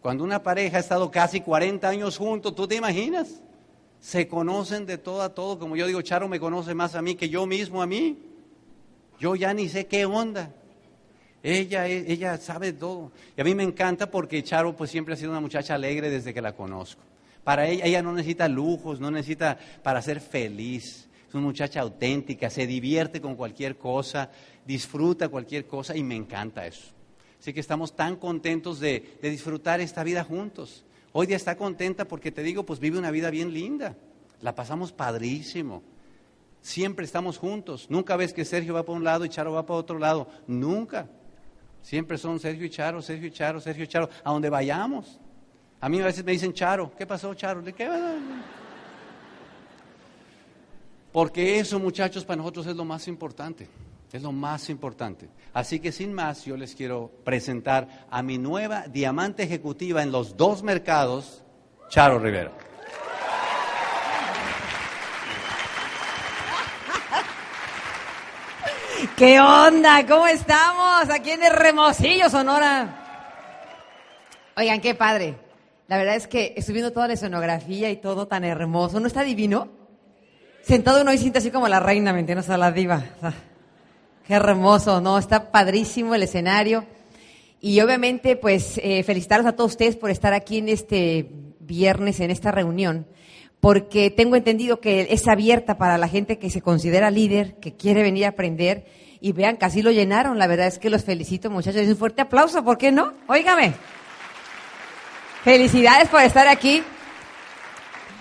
Cuando 0.00 0.24
una 0.24 0.42
pareja 0.42 0.78
ha 0.78 0.80
estado 0.80 1.10
casi 1.10 1.42
40 1.42 1.86
años 1.86 2.16
juntos, 2.16 2.54
¿tú 2.54 2.66
te 2.66 2.74
imaginas? 2.76 3.42
Se 4.04 4.28
conocen 4.28 4.84
de 4.84 4.98
todo 4.98 5.22
a 5.22 5.34
todo. 5.34 5.58
Como 5.58 5.76
yo 5.76 5.86
digo, 5.86 6.02
Charo 6.02 6.28
me 6.28 6.38
conoce 6.38 6.74
más 6.74 6.94
a 6.94 7.00
mí 7.00 7.14
que 7.14 7.30
yo 7.30 7.46
mismo 7.46 7.80
a 7.80 7.86
mí. 7.86 8.18
Yo 9.18 9.34
ya 9.34 9.54
ni 9.54 9.66
sé 9.70 9.86
qué 9.86 10.04
onda. 10.04 10.50
Ella, 11.42 11.86
ella 11.86 12.36
sabe 12.36 12.74
todo. 12.74 13.12
Y 13.34 13.40
a 13.40 13.44
mí 13.44 13.54
me 13.54 13.62
encanta 13.62 14.10
porque 14.10 14.42
Charo 14.42 14.76
pues 14.76 14.90
siempre 14.90 15.14
ha 15.14 15.16
sido 15.16 15.30
una 15.30 15.40
muchacha 15.40 15.74
alegre 15.74 16.10
desde 16.10 16.34
que 16.34 16.42
la 16.42 16.54
conozco. 16.54 17.00
Para 17.44 17.66
ella, 17.66 17.86
ella 17.86 18.02
no 18.02 18.12
necesita 18.12 18.46
lujos, 18.46 19.00
no 19.00 19.10
necesita 19.10 19.58
para 19.82 20.02
ser 20.02 20.20
feliz. 20.20 21.08
Es 21.26 21.34
una 21.34 21.44
muchacha 21.44 21.80
auténtica, 21.80 22.50
se 22.50 22.66
divierte 22.66 23.22
con 23.22 23.36
cualquier 23.36 23.78
cosa, 23.78 24.30
disfruta 24.66 25.30
cualquier 25.30 25.66
cosa 25.66 25.96
y 25.96 26.02
me 26.02 26.14
encanta 26.14 26.66
eso. 26.66 26.92
Así 27.40 27.54
que 27.54 27.60
estamos 27.60 27.96
tan 27.96 28.16
contentos 28.16 28.80
de 28.80 29.18
disfrutar 29.22 29.80
esta 29.80 30.04
vida 30.04 30.24
juntos. 30.24 30.83
Hoy 31.16 31.28
día 31.28 31.36
está 31.36 31.56
contenta 31.56 32.08
porque 32.08 32.32
te 32.32 32.42
digo, 32.42 32.66
pues 32.66 32.80
vive 32.80 32.98
una 32.98 33.12
vida 33.12 33.30
bien 33.30 33.54
linda. 33.54 33.96
La 34.40 34.52
pasamos 34.56 34.90
padrísimo. 34.90 35.84
Siempre 36.60 37.04
estamos 37.04 37.38
juntos. 37.38 37.86
Nunca 37.88 38.16
ves 38.16 38.32
que 38.32 38.44
Sergio 38.44 38.74
va 38.74 38.82
para 38.82 38.98
un 38.98 39.04
lado 39.04 39.24
y 39.24 39.28
Charo 39.28 39.52
va 39.52 39.64
para 39.64 39.78
otro 39.78 40.00
lado. 40.00 40.26
Nunca. 40.48 41.06
Siempre 41.82 42.18
son 42.18 42.40
Sergio 42.40 42.66
y 42.66 42.70
Charo, 42.70 43.00
Sergio 43.00 43.28
y 43.28 43.30
Charo, 43.30 43.60
Sergio 43.60 43.84
y 43.84 43.86
Charo, 43.86 44.10
a 44.24 44.32
donde 44.32 44.50
vayamos. 44.50 45.20
A 45.80 45.88
mí 45.88 46.00
a 46.00 46.06
veces 46.06 46.24
me 46.24 46.32
dicen 46.32 46.52
Charo. 46.52 46.90
¿Qué 46.98 47.06
pasó, 47.06 47.32
Charo? 47.32 47.62
¿De 47.62 47.72
qué? 47.72 47.88
Porque 51.12 51.60
eso, 51.60 51.78
muchachos, 51.78 52.24
para 52.24 52.38
nosotros 52.38 52.66
es 52.66 52.74
lo 52.74 52.84
más 52.84 53.06
importante. 53.06 53.68
Es 54.12 54.22
lo 54.22 54.32
más 54.32 54.70
importante. 54.70 55.28
Así 55.52 55.80
que 55.80 55.90
sin 55.90 56.12
más, 56.12 56.44
yo 56.44 56.56
les 56.56 56.74
quiero 56.74 57.10
presentar 57.24 58.06
a 58.10 58.22
mi 58.22 58.38
nueva 58.38 58.86
diamante 58.86 59.42
ejecutiva 59.42 60.02
en 60.02 60.12
los 60.12 60.36
dos 60.36 60.62
mercados, 60.62 61.42
Charo 61.88 62.18
Rivera. 62.18 62.52
¿Qué 69.16 69.38
onda? 69.40 70.04
¿Cómo 70.06 70.26
estamos? 70.26 71.08
Aquí 71.10 71.30
en 71.30 71.42
Hermosillo, 71.42 72.28
Sonora. 72.28 73.04
Oigan, 74.56 74.80
qué 74.80 74.94
padre. 74.94 75.36
La 75.86 75.98
verdad 75.98 76.16
es 76.16 76.26
que 76.26 76.54
estoy 76.56 76.74
viendo 76.74 76.92
toda 76.92 77.06
la 77.06 77.12
escenografía 77.14 77.90
y 77.90 77.96
todo 77.96 78.26
tan 78.26 78.44
hermoso. 78.44 78.98
¿No 78.98 79.06
está 79.06 79.22
divino? 79.22 79.68
Sentado 80.62 81.02
uno 81.02 81.12
y 81.12 81.18
siente 81.18 81.38
así 81.38 81.50
como 81.50 81.68
la 81.68 81.78
reina, 81.78 82.12
¿me 82.12 82.20
entiendes? 82.20 82.48
A 82.50 82.56
la 82.56 82.72
diva. 82.72 83.04
Qué 84.26 84.32
hermoso, 84.32 85.02
¿no? 85.02 85.18
Está 85.18 85.50
padrísimo 85.50 86.14
el 86.14 86.22
escenario. 86.22 86.86
Y 87.60 87.80
obviamente, 87.80 88.36
pues, 88.36 88.80
eh, 88.82 89.02
felicitaros 89.02 89.44
a 89.44 89.52
todos 89.52 89.72
ustedes 89.72 89.96
por 89.96 90.10
estar 90.10 90.32
aquí 90.32 90.58
en 90.58 90.70
este 90.70 91.28
viernes, 91.60 92.20
en 92.20 92.30
esta 92.30 92.50
reunión, 92.50 93.06
porque 93.60 94.10
tengo 94.10 94.36
entendido 94.36 94.80
que 94.80 95.08
es 95.10 95.28
abierta 95.28 95.76
para 95.76 95.98
la 95.98 96.08
gente 96.08 96.38
que 96.38 96.48
se 96.48 96.62
considera 96.62 97.10
líder, 97.10 97.56
que 97.56 97.74
quiere 97.74 98.02
venir 98.02 98.24
a 98.24 98.28
aprender. 98.28 98.86
Y 99.20 99.32
vean, 99.32 99.56
casi 99.56 99.82
lo 99.82 99.90
llenaron. 99.90 100.38
La 100.38 100.46
verdad 100.46 100.68
es 100.68 100.78
que 100.78 100.88
los 100.88 101.04
felicito, 101.04 101.50
muchachos. 101.50 101.86
Un 101.86 101.96
fuerte 101.96 102.22
aplauso, 102.22 102.64
¿por 102.64 102.78
qué 102.78 102.92
no? 102.92 103.12
Óigame. 103.26 103.74
Felicidades 105.42 106.08
por 106.08 106.22
estar 106.22 106.48
aquí. 106.48 106.82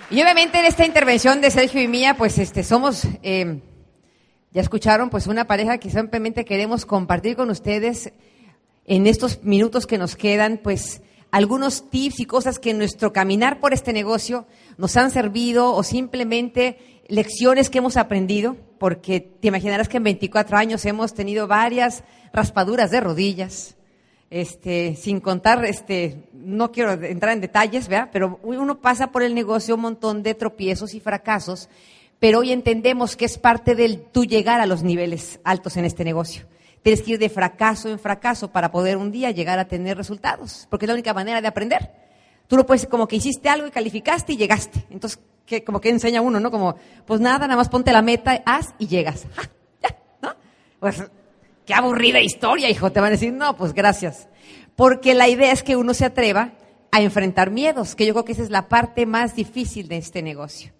Y 0.10 0.22
obviamente 0.22 0.60
en 0.60 0.66
esta 0.66 0.86
intervención 0.86 1.40
de 1.40 1.50
Sergio 1.50 1.82
y 1.82 1.88
mía, 1.88 2.16
pues 2.18 2.38
este, 2.38 2.64
somos 2.64 3.08
eh, 3.22 3.60
ya 4.54 4.62
escucharon, 4.62 5.10
pues 5.10 5.26
una 5.28 5.48
pareja 5.48 5.80
que 5.80 5.90
simplemente 5.90 6.46
queremos 6.46 6.86
compartir 6.86 7.36
con 7.36 7.50
ustedes 7.50 8.14
en 8.86 9.08
estos 9.08 9.44
minutos 9.44 9.88
que 9.88 9.98
nos 9.98 10.16
quedan, 10.16 10.60
pues 10.62 11.02
algunos 11.32 11.90
tips 11.90 12.20
y 12.20 12.26
cosas 12.26 12.60
que 12.60 12.70
en 12.70 12.78
nuestro 12.78 13.12
caminar 13.12 13.60
por 13.60 13.74
este 13.74 13.94
negocio 13.94 14.46
nos 14.78 14.96
han 14.96 15.10
servido 15.10 15.74
o 15.74 15.82
simplemente 15.82 17.02
lecciones 17.08 17.72
que 17.72 17.80
hemos 17.80 17.98
aprendido, 17.98 18.56
porque 18.78 19.22
te 19.22 19.48
imaginarás 19.48 19.90
que 19.90 19.98
en 19.98 20.04
24 20.04 20.58
años 20.58 20.86
hemos 20.86 21.16
tenido 21.16 21.48
varias 21.48 22.04
raspaduras 22.32 22.92
de 22.92 23.02
rodillas, 23.02 23.76
este, 24.30 24.96
sin 24.96 25.20
contar, 25.20 25.66
este, 25.66 26.24
no 26.34 26.72
quiero 26.72 26.92
entrar 26.92 27.34
en 27.34 27.42
detalles, 27.42 27.88
¿verdad? 27.88 28.10
Pero 28.14 28.40
uno 28.44 28.82
pasa 28.82 29.12
por 29.12 29.24
el 29.24 29.34
negocio 29.34 29.76
un 29.76 29.82
montón 29.82 30.22
de 30.22 30.36
tropiezos 30.36 30.94
y 30.94 31.00
fracasos 31.00 31.70
pero 32.24 32.40
hoy 32.40 32.54
entendemos 32.54 33.18
que 33.18 33.26
es 33.26 33.38
parte 33.38 33.76
del 33.76 34.00
tu 34.00 34.24
llegar 34.24 34.62
a 34.62 34.66
los 34.66 34.82
niveles 34.82 35.42
altos 35.44 35.76
en 35.76 35.84
este 35.84 36.06
negocio. 36.06 36.46
Tienes 36.82 37.02
que 37.02 37.12
ir 37.12 37.20
de 37.20 37.28
fracaso 37.28 37.90
en 37.90 38.00
fracaso 38.00 38.50
para 38.50 38.72
poder 38.72 38.96
un 38.96 39.12
día 39.12 39.32
llegar 39.32 39.60
a 39.60 39.68
tener 39.68 39.98
resultados, 39.98 40.66
porque 40.70 40.86
es 40.86 40.88
la 40.88 40.94
única 40.94 41.14
manera 41.14 41.42
de 41.42 41.50
aprender. 41.50 41.92
Tú 42.48 42.56
no 42.56 42.66
puedes, 42.66 42.88
como 42.88 43.10
que 43.10 43.18
hiciste 43.18 43.50
algo 43.50 43.68
y 43.68 43.72
calificaste 43.72 44.32
y 44.32 44.38
llegaste. 44.38 44.86
Entonces, 44.90 45.20
¿qué, 45.46 45.66
como 45.66 45.82
que 45.82 45.90
enseña 45.90 46.22
uno, 46.22 46.40
¿no? 46.40 46.50
Como, 46.50 46.78
pues 47.06 47.20
nada, 47.20 47.40
nada 47.40 47.58
más 47.58 47.68
ponte 47.68 47.92
la 47.92 48.02
meta, 48.02 48.42
haz 48.46 48.74
y 48.80 48.88
llegas. 48.88 49.28
ya, 49.84 49.94
¿no? 50.22 50.34
Pues, 50.80 51.04
qué 51.66 51.74
aburrida 51.74 52.22
historia, 52.22 52.70
hijo. 52.70 52.90
Te 52.90 53.02
van 53.02 53.08
a 53.08 53.18
decir, 53.18 53.34
no, 53.34 53.58
pues 53.58 53.74
gracias. 53.74 54.30
Porque 54.78 55.14
la 55.14 55.28
idea 55.28 55.52
es 55.52 55.62
que 55.62 55.76
uno 55.76 55.94
se 55.94 56.06
atreva 56.06 56.54
a 56.90 57.02
enfrentar 57.02 57.52
miedos, 57.52 57.96
que 57.96 58.06
yo 58.06 58.14
creo 58.14 58.24
que 58.24 58.32
esa 58.32 58.44
es 58.44 58.50
la 58.50 58.70
parte 58.70 59.06
más 59.06 59.36
difícil 59.36 59.90
de 59.90 59.98
este 59.98 60.22
negocio. 60.22 60.72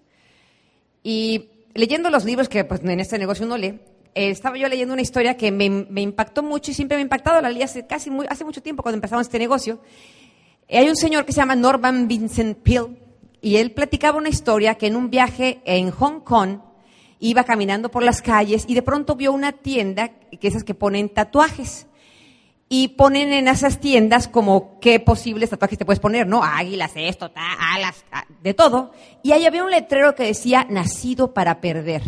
Y 1.04 1.50
leyendo 1.74 2.10
los 2.10 2.24
libros 2.24 2.48
que 2.48 2.64
pues, 2.64 2.82
en 2.82 2.98
este 2.98 3.18
negocio 3.18 3.44
uno 3.44 3.58
lee, 3.58 3.78
eh, 4.14 4.30
estaba 4.30 4.56
yo 4.56 4.66
leyendo 4.68 4.94
una 4.94 5.02
historia 5.02 5.36
que 5.36 5.52
me, 5.52 5.66
impactó 6.00 6.42
mucho 6.42 6.70
y 6.70 6.74
siempre 6.74 6.96
me 6.96 7.02
ha 7.02 7.02
impactado, 7.02 7.40
la 7.42 7.50
leí 7.50 7.62
hace, 7.62 7.86
casi 7.86 8.10
hace 8.28 8.44
mucho 8.44 8.62
tiempo 8.62 8.82
cuando 8.82 8.96
empezamos 8.96 9.26
este 9.26 9.38
negocio. 9.38 9.80
hay 10.70 10.88
un 10.88 10.96
señor 10.96 11.26
que 11.26 11.32
se 11.32 11.40
llama 11.40 11.54
Norman 11.54 12.08
Vincent 12.08 12.58
Peale 12.58 12.96
y 13.42 13.56
él 13.56 13.72
platicaba 13.72 14.16
una 14.16 14.30
historia 14.30 14.76
que 14.76 14.86
en 14.86 14.96
un 14.96 15.10
viaje 15.10 15.60
en 15.66 15.90
Hong 15.90 16.20
Kong 16.20 16.60
iba 17.20 17.44
caminando 17.44 17.90
por 17.90 18.02
las 18.02 18.22
calles 18.22 18.64
y 18.66 18.74
de 18.74 18.82
pronto 18.82 19.14
vio 19.14 19.32
una 19.32 19.52
tienda, 19.52 20.08
que 20.08 20.48
esas 20.48 20.64
que 20.64 20.74
ponen 20.74 21.10
tatuajes 21.10 21.86
y 22.76 22.88
ponen 22.88 23.32
en 23.32 23.46
esas 23.46 23.78
tiendas 23.78 24.26
como 24.26 24.80
qué 24.80 24.98
posibles 24.98 25.48
tatuajes 25.48 25.78
te 25.78 25.84
puedes 25.84 26.00
poner, 26.00 26.26
¿no? 26.26 26.42
Águilas, 26.42 26.90
esto, 26.96 27.30
alas, 27.36 28.04
de 28.42 28.52
todo. 28.52 28.90
Y 29.22 29.30
ahí 29.30 29.46
había 29.46 29.62
un 29.62 29.70
letrero 29.70 30.16
que 30.16 30.24
decía, 30.24 30.66
nacido 30.68 31.32
para 31.32 31.60
perder. 31.60 32.02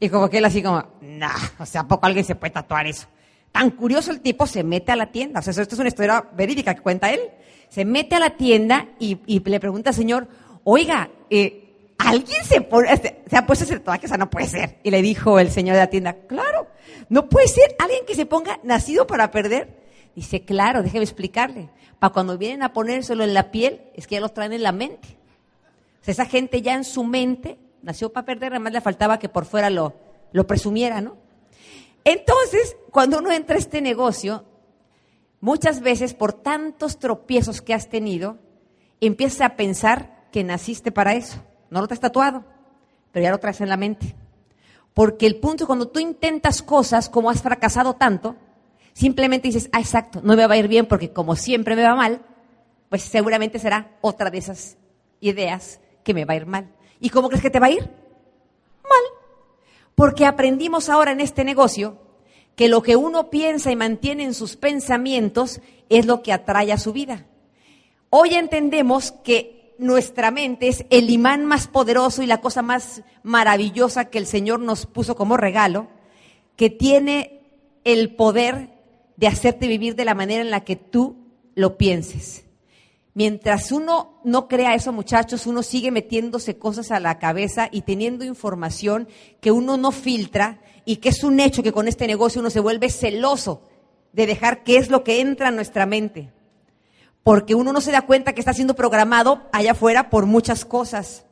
Y 0.00 0.08
como 0.08 0.28
que 0.28 0.38
él 0.38 0.44
así 0.46 0.64
como, 0.64 0.84
nah, 1.00 1.30
o 1.60 1.64
sea, 1.64 1.82
¿a 1.82 1.86
poco 1.86 2.06
alguien 2.06 2.24
se 2.24 2.34
puede 2.34 2.54
tatuar 2.54 2.88
eso? 2.88 3.06
Tan 3.52 3.70
curioso 3.70 4.10
el 4.10 4.20
tipo 4.20 4.48
se 4.48 4.64
mete 4.64 4.90
a 4.90 4.96
la 4.96 5.12
tienda. 5.12 5.38
O 5.38 5.42
sea, 5.44 5.52
esto 5.52 5.76
es 5.76 5.78
una 5.78 5.90
historia 5.90 6.28
verídica 6.34 6.74
que 6.74 6.82
cuenta 6.82 7.12
él. 7.12 7.20
Se 7.68 7.84
mete 7.84 8.16
a 8.16 8.18
la 8.18 8.30
tienda 8.30 8.88
y, 8.98 9.20
y 9.26 9.38
le 9.48 9.60
pregunta 9.60 9.90
al 9.90 9.96
señor, 9.96 10.26
oiga, 10.64 11.08
eh, 11.30 11.67
¿alguien 11.98 12.44
se, 12.44 12.60
pone, 12.60 12.92
este, 12.92 13.22
se 13.28 13.36
ha 13.36 13.46
puesto 13.46 13.64
ese 13.64 13.78
tatuaje? 13.78 14.06
O 14.06 14.08
sea, 14.08 14.16
no 14.16 14.30
puede 14.30 14.46
ser. 14.46 14.78
Y 14.82 14.90
le 14.90 15.02
dijo 15.02 15.38
el 15.38 15.50
señor 15.50 15.74
de 15.74 15.82
la 15.82 15.90
tienda, 15.90 16.14
claro, 16.26 16.68
no 17.08 17.28
puede 17.28 17.48
ser 17.48 17.76
alguien 17.78 18.06
que 18.06 18.14
se 18.14 18.26
ponga 18.26 18.60
nacido 18.62 19.06
para 19.06 19.30
perder. 19.30 19.76
Dice, 20.14 20.44
claro, 20.44 20.82
déjeme 20.82 21.04
explicarle. 21.04 21.68
Para 21.98 22.12
cuando 22.12 22.38
vienen 22.38 22.62
a 22.62 22.72
ponérselo 22.72 23.24
en 23.24 23.34
la 23.34 23.50
piel, 23.50 23.82
es 23.94 24.06
que 24.06 24.14
ya 24.14 24.20
lo 24.20 24.28
traen 24.30 24.52
en 24.52 24.62
la 24.62 24.72
mente. 24.72 25.18
O 26.00 26.04
sea, 26.04 26.12
esa 26.12 26.26
gente 26.26 26.62
ya 26.62 26.74
en 26.74 26.84
su 26.84 27.04
mente 27.04 27.58
nació 27.82 28.12
para 28.12 28.24
perder, 28.24 28.52
además 28.52 28.72
le 28.72 28.80
faltaba 28.80 29.18
que 29.18 29.28
por 29.28 29.44
fuera 29.44 29.68
lo, 29.68 29.94
lo 30.32 30.46
presumiera, 30.46 31.00
¿no? 31.00 31.16
Entonces, 32.04 32.76
cuando 32.90 33.18
uno 33.18 33.32
entra 33.32 33.56
a 33.56 33.58
este 33.58 33.80
negocio, 33.80 34.44
muchas 35.40 35.80
veces 35.80 36.14
por 36.14 36.32
tantos 36.32 36.98
tropiezos 36.98 37.60
que 37.60 37.74
has 37.74 37.88
tenido, 37.88 38.38
empiezas 39.00 39.42
a 39.42 39.56
pensar 39.56 40.28
que 40.32 40.44
naciste 40.44 40.92
para 40.92 41.14
eso. 41.14 41.42
No 41.70 41.80
lo 41.80 41.88
has 41.90 42.00
tatuado, 42.00 42.44
pero 43.12 43.22
ya 43.22 43.30
lo 43.30 43.38
traes 43.38 43.60
en 43.60 43.68
la 43.68 43.76
mente. 43.76 44.14
Porque 44.94 45.26
el 45.26 45.36
punto 45.36 45.64
es 45.64 45.66
cuando 45.66 45.88
tú 45.88 46.00
intentas 46.00 46.62
cosas 46.62 47.08
como 47.08 47.30
has 47.30 47.42
fracasado 47.42 47.94
tanto, 47.94 48.36
simplemente 48.92 49.48
dices, 49.48 49.68
ah, 49.72 49.80
exacto, 49.80 50.20
no 50.24 50.34
me 50.34 50.46
va 50.46 50.54
a 50.54 50.58
ir 50.58 50.68
bien 50.68 50.86
porque 50.86 51.12
como 51.12 51.36
siempre 51.36 51.76
me 51.76 51.82
va 51.82 51.94
mal, 51.94 52.22
pues 52.88 53.02
seguramente 53.02 53.58
será 53.58 53.96
otra 54.00 54.30
de 54.30 54.38
esas 54.38 54.76
ideas 55.20 55.80
que 56.02 56.14
me 56.14 56.24
va 56.24 56.34
a 56.34 56.36
ir 56.36 56.46
mal. 56.46 56.68
¿Y 57.00 57.10
cómo 57.10 57.28
crees 57.28 57.42
que 57.42 57.50
te 57.50 57.60
va 57.60 57.66
a 57.66 57.70
ir? 57.70 57.82
Mal. 57.82 59.02
Porque 59.94 60.26
aprendimos 60.26 60.88
ahora 60.88 61.12
en 61.12 61.20
este 61.20 61.44
negocio 61.44 61.98
que 62.56 62.68
lo 62.68 62.82
que 62.82 62.96
uno 62.96 63.30
piensa 63.30 63.70
y 63.70 63.76
mantiene 63.76 64.24
en 64.24 64.34
sus 64.34 64.56
pensamientos 64.56 65.60
es 65.88 66.06
lo 66.06 66.22
que 66.22 66.32
atrae 66.32 66.72
a 66.72 66.78
su 66.78 66.92
vida. 66.92 67.24
Hoy 68.10 68.34
entendemos 68.34 69.12
que 69.12 69.57
nuestra 69.78 70.30
mente 70.30 70.68
es 70.68 70.84
el 70.90 71.08
imán 71.08 71.44
más 71.44 71.68
poderoso 71.68 72.22
y 72.22 72.26
la 72.26 72.40
cosa 72.40 72.62
más 72.62 73.02
maravillosa 73.22 74.06
que 74.06 74.18
el 74.18 74.26
Señor 74.26 74.60
nos 74.60 74.86
puso 74.86 75.14
como 75.16 75.36
regalo, 75.36 75.88
que 76.56 76.68
tiene 76.68 77.42
el 77.84 78.14
poder 78.14 78.70
de 79.16 79.28
hacerte 79.28 79.68
vivir 79.68 79.94
de 79.94 80.04
la 80.04 80.14
manera 80.14 80.42
en 80.42 80.50
la 80.50 80.64
que 80.64 80.76
tú 80.76 81.16
lo 81.54 81.78
pienses. 81.78 82.44
Mientras 83.14 83.72
uno 83.72 84.20
no 84.22 84.46
crea 84.46 84.74
eso, 84.74 84.92
muchachos, 84.92 85.46
uno 85.46 85.62
sigue 85.62 85.90
metiéndose 85.90 86.56
cosas 86.56 86.92
a 86.92 87.00
la 87.00 87.18
cabeza 87.18 87.68
y 87.72 87.82
teniendo 87.82 88.24
información 88.24 89.08
que 89.40 89.50
uno 89.50 89.76
no 89.76 89.90
filtra 89.90 90.60
y 90.84 90.96
que 90.96 91.08
es 91.08 91.24
un 91.24 91.40
hecho 91.40 91.62
que 91.62 91.72
con 91.72 91.88
este 91.88 92.06
negocio 92.06 92.40
uno 92.40 92.50
se 92.50 92.60
vuelve 92.60 92.90
celoso 92.90 93.62
de 94.12 94.26
dejar 94.26 94.62
qué 94.62 94.76
es 94.76 94.88
lo 94.88 95.02
que 95.02 95.20
entra 95.20 95.48
en 95.48 95.56
nuestra 95.56 95.84
mente. 95.84 96.30
Porque 97.28 97.54
uno 97.54 97.74
no 97.74 97.82
se 97.82 97.92
da 97.92 98.06
cuenta 98.06 98.32
que 98.32 98.40
está 98.40 98.54
siendo 98.54 98.72
programado 98.72 99.42
allá 99.52 99.72
afuera 99.72 100.08
por 100.08 100.24
muchas 100.24 100.64
cosas. 100.64 101.26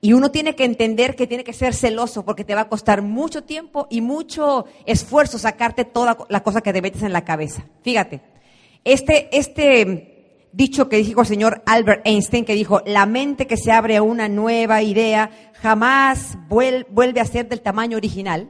Y 0.00 0.12
uno 0.12 0.30
tiene 0.30 0.54
que 0.54 0.64
entender 0.64 1.16
que 1.16 1.26
tiene 1.26 1.42
que 1.42 1.52
ser 1.52 1.74
celoso 1.74 2.24
porque 2.24 2.44
te 2.44 2.54
va 2.54 2.60
a 2.60 2.68
costar 2.68 3.02
mucho 3.02 3.42
tiempo 3.42 3.88
y 3.90 4.02
mucho 4.02 4.66
esfuerzo 4.84 5.36
sacarte 5.40 5.84
toda 5.84 6.16
la 6.28 6.44
cosa 6.44 6.60
que 6.60 6.72
te 6.72 6.80
metes 6.80 7.02
en 7.02 7.12
la 7.12 7.24
cabeza. 7.24 7.66
Fíjate, 7.82 8.20
este, 8.84 9.36
este 9.36 10.46
dicho 10.52 10.88
que 10.88 10.98
dijo 10.98 11.22
el 11.22 11.26
señor 11.26 11.60
Albert 11.66 12.06
Einstein, 12.06 12.44
que 12.44 12.54
dijo, 12.54 12.82
la 12.86 13.04
mente 13.04 13.48
que 13.48 13.56
se 13.56 13.72
abre 13.72 13.96
a 13.96 14.04
una 14.04 14.28
nueva 14.28 14.80
idea 14.82 15.32
jamás 15.54 16.38
vuelve 16.48 17.20
a 17.20 17.24
ser 17.24 17.48
del 17.48 17.62
tamaño 17.62 17.96
original. 17.96 18.48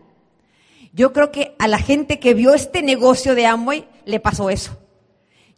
Yo 0.92 1.14
creo 1.14 1.33
que 1.33 1.56
a 1.59 1.68
la 1.68 1.78
gente 1.78 2.18
que 2.18 2.35
vio 2.35 2.52
este 2.52 2.83
negocio 2.83 3.35
de 3.35 3.47
Amway 3.47 3.88
le 4.04 4.21
pasó 4.21 4.50
eso. 4.50 4.76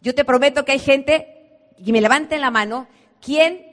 Yo 0.01 0.15
te 0.15 0.25
prometo 0.25 0.65
que 0.65 0.71
hay 0.71 0.79
gente, 0.79 1.27
y 1.77 1.91
me 1.91 2.01
levanten 2.01 2.41
la 2.41 2.51
mano, 2.51 2.87
¿quién 3.21 3.65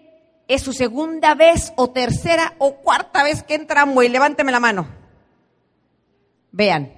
es 0.49 0.63
su 0.63 0.73
segunda 0.73 1.35
vez 1.35 1.73
o 1.77 1.91
tercera 1.91 2.55
o 2.59 2.77
cuarta 2.77 3.23
vez 3.23 3.43
que 3.43 3.55
entra 3.55 3.83
Amway? 3.83 4.09
Levánteme 4.09 4.53
la 4.53 4.61
mano. 4.61 4.89
Vean, 6.51 6.93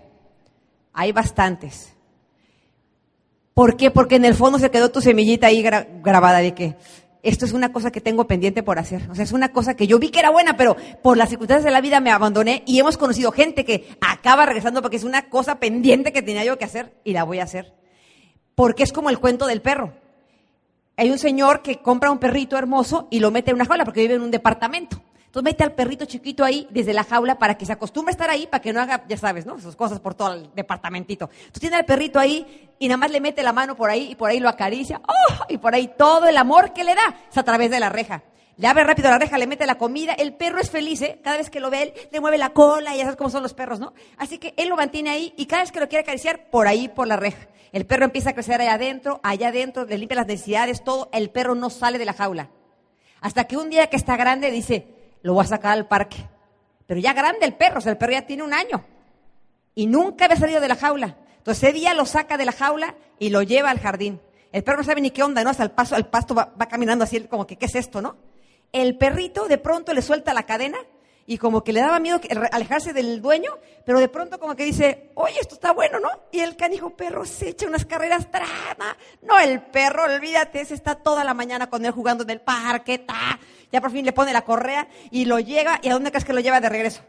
hay 0.93 1.13
bastantes. 1.13 1.93
¿Por 3.55 3.77
qué? 3.77 3.91
Porque 3.91 4.17
en 4.17 4.25
el 4.25 4.35
fondo 4.35 4.59
se 4.59 4.71
quedó 4.71 4.91
tu 4.91 5.01
semillita 5.01 5.49
ahí 5.49 5.63
grabada 5.63 6.39
de 6.39 6.55
que 6.55 6.77
esto 7.23 7.45
es 7.45 7.53
una 7.53 7.73
cosa 7.73 7.91
que 7.91 8.01
tengo 8.01 8.27
pendiente 8.27 8.63
por 8.63 8.79
hacer. 8.79 9.11
O 9.11 9.15
sea, 9.15 9.25
es 9.25 9.33
una 9.33 9.53
cosa 9.53 9.75
que 9.75 9.87
yo 9.87 9.99
vi 9.99 10.11
que 10.11 10.21
era 10.21 10.31
buena, 10.31 10.57
pero 10.57 10.77
por 11.03 11.17
las 11.17 11.29
circunstancias 11.29 11.65
de 11.65 11.73
la 11.73 11.81
vida 11.81 12.01
me 12.01 12.13
abandoné 12.13 12.63
y 12.67 12.79
hemos 12.79 12.97
conocido 12.97 13.33
gente 13.33 13.65
que 13.65 13.97
acaba 14.01 14.47
regresando 14.47 14.81
porque 14.81 14.97
es 14.97 15.05
una 15.05 15.29
cosa 15.29 15.59
pendiente 15.59 16.13
que 16.13 16.23
tenía 16.23 16.45
yo 16.45 16.57
que 16.57 16.65
hacer 16.65 16.95
y 17.03 17.13
la 17.13 17.25
voy 17.25 17.41
a 17.41 17.45
hacer. 17.45 17.75
Porque 18.59 18.83
es 18.83 18.93
como 18.93 19.09
el 19.09 19.21
cuento 19.21 19.47
del 19.47 19.63
perro. 19.63 19.93
Hay 20.97 21.13
un 21.13 21.19
señor 21.21 21.63
que 21.63 21.77
compra 21.77 22.11
un 22.11 22.19
perrito 22.19 22.59
hermoso 22.59 23.07
y 23.09 23.21
lo 23.21 23.31
mete 23.31 23.53
en 23.53 23.55
una 23.55 23.65
jaula 23.65 23.85
porque 23.85 24.01
vive 24.01 24.15
en 24.15 24.23
un 24.23 24.33
departamento. 24.33 25.01
Entonces 25.27 25.45
mete 25.45 25.63
al 25.63 25.75
perrito 25.75 26.07
chiquito 26.07 26.43
ahí 26.45 26.67
desde 26.69 26.93
la 26.93 27.05
jaula 27.05 27.39
para 27.39 27.57
que 27.57 27.65
se 27.65 27.73
acostumbre 27.73 28.11
a 28.11 28.15
estar 28.15 28.31
ahí, 28.31 28.49
para 28.49 28.61
que 28.61 28.73
no 28.73 28.81
haga, 28.81 29.05
ya 29.09 29.17
sabes, 29.17 29.47
¿no? 29.47 29.61
Sus 29.61 29.77
cosas 29.77 30.01
por 30.01 30.17
todo 30.17 30.35
el 30.35 30.51
departamentito. 30.57 31.31
Entonces 31.33 31.61
tiene 31.61 31.77
al 31.77 31.85
perrito 31.85 32.19
ahí 32.19 32.69
y 32.81 32.89
nada 32.89 32.97
más 32.97 33.13
le 33.13 33.21
mete 33.21 33.45
la 33.45 33.53
mano 33.53 33.77
por 33.77 33.91
ahí 33.91 34.11
y 34.11 34.17
por 34.17 34.29
ahí 34.29 34.41
lo 34.41 34.49
acaricia. 34.49 35.01
¡Oh! 35.07 35.45
Y 35.49 35.59
por 35.59 35.73
ahí 35.77 35.93
todo 35.97 36.27
el 36.27 36.37
amor 36.37 36.73
que 36.73 36.83
le 36.83 36.97
da 36.97 37.15
es 37.31 37.39
a 37.39 37.45
través 37.45 37.71
de 37.71 37.79
la 37.79 37.91
reja. 37.91 38.25
Le 38.59 38.67
abre 38.67 38.83
rápido 38.83 39.09
la 39.09 39.19
reja, 39.19 39.39
le 39.39 39.47
mete 39.47 39.67
la 39.67 39.77
comida, 39.77 40.15
el 40.15 40.35
perro 40.35 40.59
es 40.59 40.69
feliz, 40.69 41.01
¿eh? 41.03 41.21
Cada 41.23 41.37
vez 41.37 41.49
que 41.49 41.61
lo 41.61 41.71
ve 41.71 41.83
él, 41.83 41.93
le 42.11 42.21
mueve 42.21 42.39
la 42.39 42.51
cola, 42.51 42.93
y 42.93 42.99
ya 42.99 43.05
sabes 43.05 43.17
cómo 43.17 43.31
son 43.31 43.45
los 43.45 43.55
perros, 43.55 43.79
¿no? 43.79 43.95
Así 44.17 44.39
que 44.39 44.53
él 44.57 44.69
lo 44.69 44.75
mantiene 44.77 45.11
ahí 45.11 45.33
y 45.37 45.47
cada 45.47 45.63
vez 45.63 45.71
que 45.71 45.79
lo 45.79 45.89
quiere 45.89 46.03
acariciar, 46.03 46.51
por 46.51 46.67
ahí, 46.67 46.89
por 46.89 47.07
la 47.07 47.17
reja. 47.17 47.47
El 47.71 47.87
perro 47.87 48.05
empieza 48.05 48.31
a 48.31 48.33
crecer 48.33 48.61
allá 48.61 48.75
adentro, 48.75 49.21
allá 49.23 49.49
adentro, 49.49 49.85
le 49.85 49.97
limpia 49.97 50.17
las 50.17 50.27
necesidades, 50.27 50.83
todo, 50.83 51.09
el 51.13 51.31
perro 51.31 51.55
no 51.55 51.71
sale 51.71 51.99
de 51.99 52.05
la 52.05 52.15
jaula. 52.15 52.51
Hasta 53.21 53.45
que 53.45 53.57
un 53.57 53.71
día 53.71 53.87
que 53.91 53.97
está 53.97 54.17
grande 54.17 54.51
dice, 54.51 54.89
lo 55.23 55.35
voy 55.35 55.45
a 55.45 55.49
sacar 55.49 55.73
al 55.75 55.87
parque. 55.87 56.17
Pero 56.89 56.99
ya 56.99 57.13
grande 57.13 57.47
el 57.47 57.55
perro, 57.55 57.79
o 57.79 57.81
sea, 57.81 57.93
el 57.93 57.99
perro 57.99 58.13
ya 58.13 58.27
tiene 58.27 58.43
un 58.43 58.55
año. 58.55 58.85
Y 59.77 59.87
nunca 59.87 60.25
había 60.25 60.37
salido 60.37 60.61
de 60.61 60.67
la 60.67 60.75
jaula. 60.75 61.17
Entonces 61.37 61.63
ese 61.63 61.73
día 61.73 61.95
lo 61.95 62.07
saca 62.07 62.37
de 62.37 62.45
la 62.45 62.53
jaula 62.53 62.97
y 63.21 63.31
lo 63.31 63.43
lleva 63.43 63.71
al 63.71 63.79
jardín. 63.79 64.21
El 64.51 64.65
perro 64.65 64.79
no 64.79 64.85
sabe 64.85 65.01
ni 65.01 65.13
qué 65.13 65.23
onda, 65.23 65.45
¿no? 65.45 65.51
Hasta 65.51 65.63
el 65.63 65.71
paso, 65.71 65.95
al 65.95 66.09
pasto 66.09 66.35
va, 66.35 66.53
va 66.61 66.67
caminando 66.67 67.05
así 67.05 67.21
como 67.29 67.47
que, 67.47 67.57
¿qué 67.57 67.67
es 67.67 67.77
esto, 67.77 68.03
no? 68.03 68.17
El 68.73 68.99
perrito 68.99 69.49
de 69.49 69.59
pronto 69.59 69.95
le 69.95 70.03
suelta 70.03 70.35
la 70.35 70.45
cadena 70.45 70.79
y 71.27 71.37
como 71.37 71.63
que 71.63 71.75
le 71.75 71.81
daba 71.81 72.01
miedo 72.01 72.21
alejarse 72.53 72.95
del 72.95 73.21
dueño, 73.21 73.51
pero 73.85 74.01
de 74.01 74.09
pronto 74.09 74.41
como 74.41 74.57
que 74.57 74.65
dice, 74.65 75.11
oye, 75.15 75.39
esto 75.39 75.57
está 75.57 75.73
bueno, 75.73 76.01
¿no? 76.01 76.09
Y 76.33 76.41
el 76.41 76.57
canijo 76.57 76.97
perro 76.97 77.27
se 77.27 77.51
echa 77.51 77.67
unas 77.67 77.85
carreras, 77.85 78.31
trama. 78.31 78.97
No, 79.21 79.39
el 79.39 79.61
perro, 79.61 80.05
olvídate, 80.05 80.65
se 80.65 80.73
está 80.73 80.95
toda 80.95 81.25
la 81.25 81.35
mañana 81.35 81.69
con 81.69 81.85
él 81.85 81.93
jugando 81.93 82.25
en 82.25 82.31
el 82.31 82.41
parque, 82.41 82.97
ta. 82.99 83.39
Ya 83.71 83.83
por 83.83 83.91
fin 83.91 84.07
le 84.07 84.13
pone 84.13 84.33
la 84.33 84.43
correa 84.43 84.89
y 85.11 85.27
lo 85.27 85.39
llega, 85.39 85.81
¿y 85.83 85.91
a 85.91 85.93
dónde 85.93 86.11
crees 86.11 86.25
que 86.25 86.33
lo 86.33 86.41
lleva 86.41 86.63
de 86.63 86.71
regreso? 86.71 87.03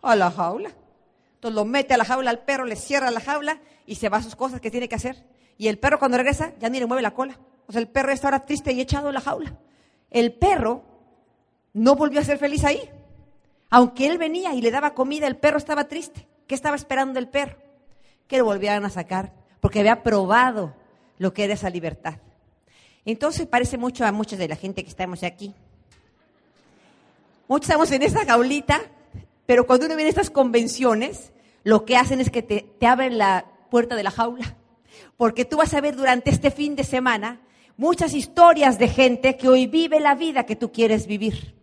A 0.00 0.16
la 0.16 0.30
jaula. 0.30 0.70
Entonces 1.34 1.54
lo 1.54 1.66
mete 1.66 1.92
a 1.92 1.98
la 1.98 2.06
jaula 2.06 2.30
al 2.30 2.44
perro, 2.44 2.64
le 2.64 2.76
cierra 2.76 3.10
la 3.10 3.20
jaula 3.20 3.60
y 3.84 3.96
se 3.96 4.08
va 4.08 4.16
a 4.16 4.22
sus 4.22 4.36
cosas 4.36 4.62
que 4.62 4.70
tiene 4.70 4.88
que 4.88 4.94
hacer. 4.94 5.22
Y 5.58 5.68
el 5.68 5.78
perro 5.78 5.98
cuando 5.98 6.16
regresa 6.16 6.54
ya 6.58 6.70
ni 6.70 6.80
le 6.80 6.86
mueve 6.86 7.02
la 7.02 7.12
cola. 7.12 7.38
O 7.66 7.72
sea, 7.72 7.80
el 7.82 7.88
perro 7.88 8.10
está 8.10 8.28
ahora 8.28 8.46
triste 8.46 8.72
y 8.72 8.80
echado 8.80 9.08
en 9.08 9.14
la 9.14 9.20
jaula. 9.20 9.54
El 10.10 10.32
perro 10.32 10.82
no 11.72 11.94
volvió 11.94 12.20
a 12.20 12.24
ser 12.24 12.38
feliz 12.38 12.64
ahí. 12.64 12.90
Aunque 13.70 14.06
él 14.06 14.18
venía 14.18 14.54
y 14.54 14.62
le 14.62 14.70
daba 14.70 14.94
comida, 14.94 15.26
el 15.26 15.36
perro 15.36 15.58
estaba 15.58 15.88
triste. 15.88 16.26
¿Qué 16.46 16.54
estaba 16.54 16.76
esperando 16.76 17.18
el 17.18 17.28
perro? 17.28 17.56
Que 18.26 18.38
lo 18.38 18.44
volvieran 18.44 18.84
a 18.84 18.90
sacar, 18.90 19.32
porque 19.60 19.80
había 19.80 20.02
probado 20.02 20.74
lo 21.18 21.34
que 21.34 21.44
era 21.44 21.54
esa 21.54 21.68
libertad. 21.68 22.14
Entonces 23.04 23.46
parece 23.46 23.76
mucho 23.76 24.04
a 24.06 24.12
muchos 24.12 24.38
de 24.38 24.48
la 24.48 24.56
gente 24.56 24.82
que 24.82 24.88
estamos 24.88 25.22
aquí. 25.22 25.54
Muchos 27.46 27.68
estamos 27.68 27.90
en 27.92 28.02
esa 28.02 28.24
jaulita, 28.24 28.80
pero 29.46 29.66
cuando 29.66 29.86
uno 29.86 29.96
viene 29.96 30.08
a 30.08 30.10
estas 30.10 30.30
convenciones, 30.30 31.32
lo 31.64 31.84
que 31.84 31.96
hacen 31.96 32.20
es 32.20 32.30
que 32.30 32.42
te, 32.42 32.66
te 32.78 32.86
abren 32.86 33.18
la 33.18 33.46
puerta 33.70 33.96
de 33.96 34.02
la 34.02 34.10
jaula. 34.10 34.56
Porque 35.16 35.44
tú 35.44 35.56
vas 35.56 35.74
a 35.74 35.80
ver 35.80 35.96
durante 35.96 36.30
este 36.30 36.50
fin 36.50 36.76
de 36.76 36.84
semana 36.84 37.40
muchas 37.78 38.12
historias 38.12 38.78
de 38.78 38.88
gente 38.88 39.38
que 39.38 39.48
hoy 39.48 39.66
vive 39.66 40.00
la 40.00 40.14
vida 40.14 40.44
que 40.44 40.56
tú 40.56 40.70
quieres 40.70 41.06
vivir. 41.06 41.54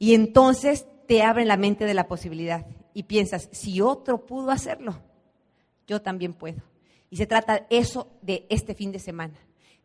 Y 0.00 0.14
entonces 0.14 0.86
te 1.06 1.22
abren 1.22 1.46
la 1.46 1.56
mente 1.56 1.84
de 1.84 1.94
la 1.94 2.08
posibilidad 2.08 2.66
y 2.92 3.04
piensas, 3.04 3.48
si 3.52 3.80
otro 3.80 4.26
pudo 4.26 4.50
hacerlo, 4.50 4.98
yo 5.86 6.02
también 6.02 6.32
puedo. 6.32 6.62
Y 7.10 7.16
se 7.16 7.26
trata 7.26 7.66
eso 7.70 8.08
de 8.22 8.46
este 8.48 8.74
fin 8.74 8.90
de 8.90 8.98
semana. 8.98 9.34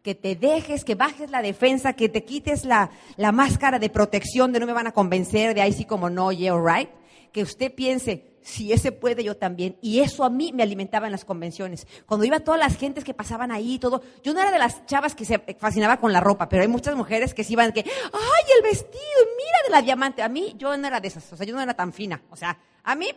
Que 0.02 0.16
te 0.16 0.36
dejes, 0.36 0.84
que 0.84 0.96
bajes 0.96 1.30
la 1.30 1.42
defensa, 1.42 1.94
que 1.94 2.10
te 2.10 2.24
quites 2.24 2.66
la, 2.66 2.90
la 3.16 3.32
máscara 3.32 3.80
de 3.80 3.90
protección 3.90 4.52
de 4.52 4.60
no 4.60 4.66
me 4.66 4.74
van 4.74 4.88
a 4.88 4.92
convencer, 4.94 5.54
de 5.54 5.62
ahí 5.62 5.72
sí 5.72 5.86
como 5.86 6.10
no, 6.10 6.32
yeah, 6.32 6.56
right. 6.58 6.90
Que 7.32 7.44
usted 7.44 7.74
piense, 7.74 8.33
si 8.44 8.74
ese 8.74 8.92
puede, 8.92 9.24
yo 9.24 9.36
también. 9.36 9.78
Y 9.82 10.02
eso 10.02 10.24
a 10.24 10.30
mí 10.30 10.52
me 10.54 10.64
alimentaba 10.64 11.08
en 11.08 11.12
las 11.12 11.26
convenciones. 11.26 11.88
Cuando 12.06 12.26
iba 12.26 12.40
todas 12.42 12.60
las 12.60 12.78
gentes 12.78 13.04
que 13.04 13.14
pasaban 13.14 13.52
ahí 13.52 13.76
y 13.76 13.80
todo, 13.80 14.02
yo 14.22 14.34
no 14.34 14.42
era 14.42 14.52
de 14.52 14.60
las 14.60 14.86
chavas 14.86 15.16
que 15.16 15.26
se 15.26 15.40
fascinaba 15.58 15.98
con 15.98 16.14
la 16.14 16.20
ropa, 16.20 16.50
pero 16.50 16.62
hay 16.62 16.68
muchas 16.68 16.96
mujeres 16.96 17.34
que 17.34 17.44
se 17.44 17.54
iban 17.54 17.72
que, 17.72 17.82
ay, 17.82 18.44
el 18.58 18.64
vestido, 18.64 19.00
mira 19.38 19.58
de 19.66 19.72
la 19.72 19.82
diamante. 19.82 20.22
A 20.22 20.30
mí, 20.30 20.54
yo 20.58 20.76
no 20.78 20.88
era 20.88 21.00
de 21.00 21.08
esas, 21.08 21.32
o 21.32 21.38
sea, 21.38 21.46
yo 21.46 21.56
no 21.56 21.62
era 21.62 21.74
tan 21.74 21.94
fina. 21.94 22.22
O 22.30 22.36
sea, 22.36 22.58
a 22.84 22.96
mí 22.96 23.08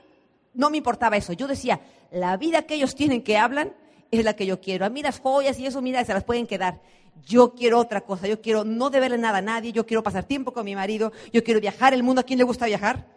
no 0.55 0.71
me 0.71 0.79
importaba 0.79 1.17
eso. 1.17 1.33
Yo 1.33 1.47
decía, 1.47 1.81
la 2.11 2.37
vida 2.37 2.63
que 2.63 2.75
ellos 2.75 2.95
tienen 2.95 3.23
que 3.23 3.37
hablan 3.37 3.73
es 4.11 4.25
la 4.25 4.35
que 4.35 4.47
yo 4.47 4.61
quiero. 4.61 4.87
A 4.87 4.91
mí 4.91 5.03
las 5.03 5.21
joyas 5.21 5.59
y 5.59 5.67
eso, 5.67 5.83
mira, 5.83 6.05
se 6.05 6.15
las 6.15 6.25
pueden 6.25 6.47
quedar. 6.47 6.81
Yo 7.25 7.55
quiero 7.55 7.79
otra 7.79 8.03
cosa, 8.03 8.29
yo 8.29 8.41
quiero 8.41 8.65
no 8.65 8.91
deberle 8.91 9.19
nada 9.19 9.39
a 9.39 9.43
nadie, 9.43 9.73
yo 9.73 9.87
quiero 9.87 10.03
pasar 10.03 10.25
tiempo 10.25 10.53
con 10.53 10.65
mi 10.65 10.75
marido, 10.75 11.13
yo 11.33 11.43
quiero 11.43 11.61
viajar 11.61 11.95
el 11.95 12.03
mundo. 12.03 12.21
¿A 12.21 12.25
quién 12.25 12.39
le 12.39 12.45
gusta 12.45 12.67
viajar? 12.67 13.16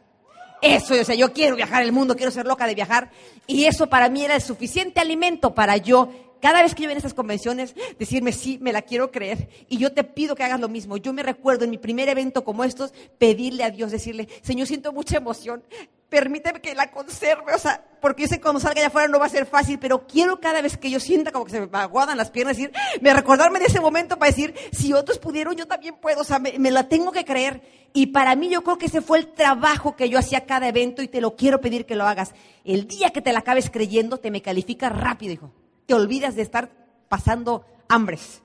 Eso, 0.62 0.94
o 1.00 1.04
sea, 1.04 1.16
yo 1.16 1.32
quiero 1.32 1.56
viajar 1.56 1.84
el 1.84 1.92
mundo, 1.92 2.16
quiero 2.16 2.32
ser 2.32 2.46
loca 2.46 2.68
de 2.68 2.76
viajar. 2.76 3.12
Y 3.48 3.66
eso 3.66 3.88
para 3.88 4.10
mí 4.10 4.24
era 4.26 4.36
el 4.36 4.42
suficiente 4.42 5.00
alimento 5.00 5.56
para 5.56 5.78
yo 5.78 6.10
cada 6.42 6.62
vez 6.62 6.76
que 6.76 6.84
yo 6.84 6.90
voy 6.90 6.96
a 6.96 6.98
estas 6.98 7.14
convenciones, 7.14 7.76
decirme, 7.98 8.32
sí, 8.32 8.58
me 8.62 8.74
la 8.74 8.82
quiero 8.82 9.12
creer. 9.12 9.50
Y 9.68 9.78
yo 9.78 9.92
te 9.92 10.04
pido 10.04 10.36
que 10.36 10.44
hagas 10.44 10.60
lo 10.60 10.70
mismo. 10.70 10.98
Yo 10.98 11.14
me 11.14 11.24
recuerdo 11.24 11.66
en 11.66 11.72
mi 11.72 11.78
primer 11.78 12.10
evento 12.10 12.44
como 12.44 12.64
estos, 12.64 12.94
pedirle 13.18 13.64
a 13.64 13.72
Dios, 13.72 13.92
decirle, 13.92 14.28
Señor, 14.42 14.68
siento 14.68 14.94
mucha 14.94 15.18
emoción. 15.18 15.64
Permíteme 16.10 16.60
que 16.60 16.74
la 16.74 16.90
conserve, 16.90 17.54
o 17.54 17.60
sea, 17.60 17.86
porque 18.02 18.24
yo 18.24 18.28
sé 18.28 18.38
que 18.38 18.42
cuando 18.42 18.60
salga 18.60 18.80
allá 18.80 18.88
afuera 18.88 19.08
no 19.08 19.20
va 19.20 19.28
a 19.28 19.30
ser 19.30 19.46
fácil, 19.46 19.78
pero 19.78 20.08
quiero 20.08 20.40
cada 20.40 20.60
vez 20.60 20.76
que 20.76 20.90
yo 20.90 21.00
sienta 21.00 21.32
como 21.32 21.46
que 21.46 21.52
se 21.52 21.62
me 21.62 21.78
aguadan 21.78 22.18
las 22.18 22.32
piernas, 22.32 22.58
decir, 22.58 22.72
me 23.00 23.14
recordarme 23.14 23.60
de 23.60 23.66
ese 23.66 23.80
momento 23.80 24.18
para 24.18 24.32
decir, 24.32 24.56
si 24.72 24.92
otros 24.94 25.20
pudieron, 25.20 25.56
yo 25.56 25.68
también 25.68 25.96
puedo, 26.02 26.22
o 26.22 26.24
sea, 26.24 26.40
me, 26.40 26.58
me 26.58 26.72
la 26.72 26.90
tengo 26.90 27.12
que 27.12 27.26
creer. 27.26 27.62
Y 27.94 28.08
para 28.08 28.36
mí 28.36 28.50
yo 28.50 28.64
creo 28.64 28.80
que 28.80 28.88
ese 28.88 29.02
fue 29.02 29.20
el 29.20 29.28
trabajo 29.34 29.96
que 29.96 30.10
yo 30.10 30.18
hacía 30.18 30.48
cada 30.48 30.68
evento 30.68 31.04
y 31.04 31.08
te 31.08 31.22
lo 31.22 31.36
quiero 31.36 31.62
pedir 31.62 31.86
que 31.86 31.96
lo 31.96 32.08
hagas. 32.08 32.34
El 32.64 32.88
día 32.88 33.12
que 33.12 33.22
te 33.22 33.32
la 33.32 33.40
acabes 33.40 33.70
creyendo, 33.70 34.18
te 34.18 34.32
me 34.32 34.42
califica 34.42 34.90
rápido, 34.90 35.34
hijo 35.34 35.52
te 35.90 35.96
olvidas 35.96 36.36
de 36.36 36.44
estar 36.44 36.70
pasando 37.08 37.66
hambres. 37.88 38.44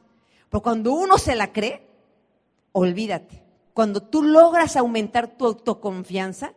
Pero 0.49 0.63
cuando 0.63 0.95
uno 0.95 1.19
se 1.19 1.35
la 1.35 1.53
cree, 1.53 1.87
olvídate. 2.73 3.43
Cuando 3.75 4.03
tú 4.03 4.23
logras 4.23 4.79
aumentar 4.79 5.37
tu 5.37 5.45
autoconfianza, 5.45 6.55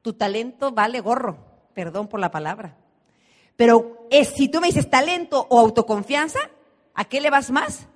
tu 0.00 0.14
talento 0.14 0.72
vale 0.72 1.00
gorro. 1.00 1.36
Perdón 1.74 2.08
por 2.08 2.18
la 2.18 2.30
palabra. 2.30 2.78
Pero 3.56 4.06
es, 4.10 4.28
si 4.28 4.48
tú 4.48 4.62
me 4.62 4.68
dices 4.68 4.88
talento 4.88 5.46
o 5.50 5.60
autoconfianza, 5.60 6.38
¿a 6.94 7.04
qué 7.04 7.20
le 7.20 7.28
vas 7.28 7.50
más? 7.50 7.86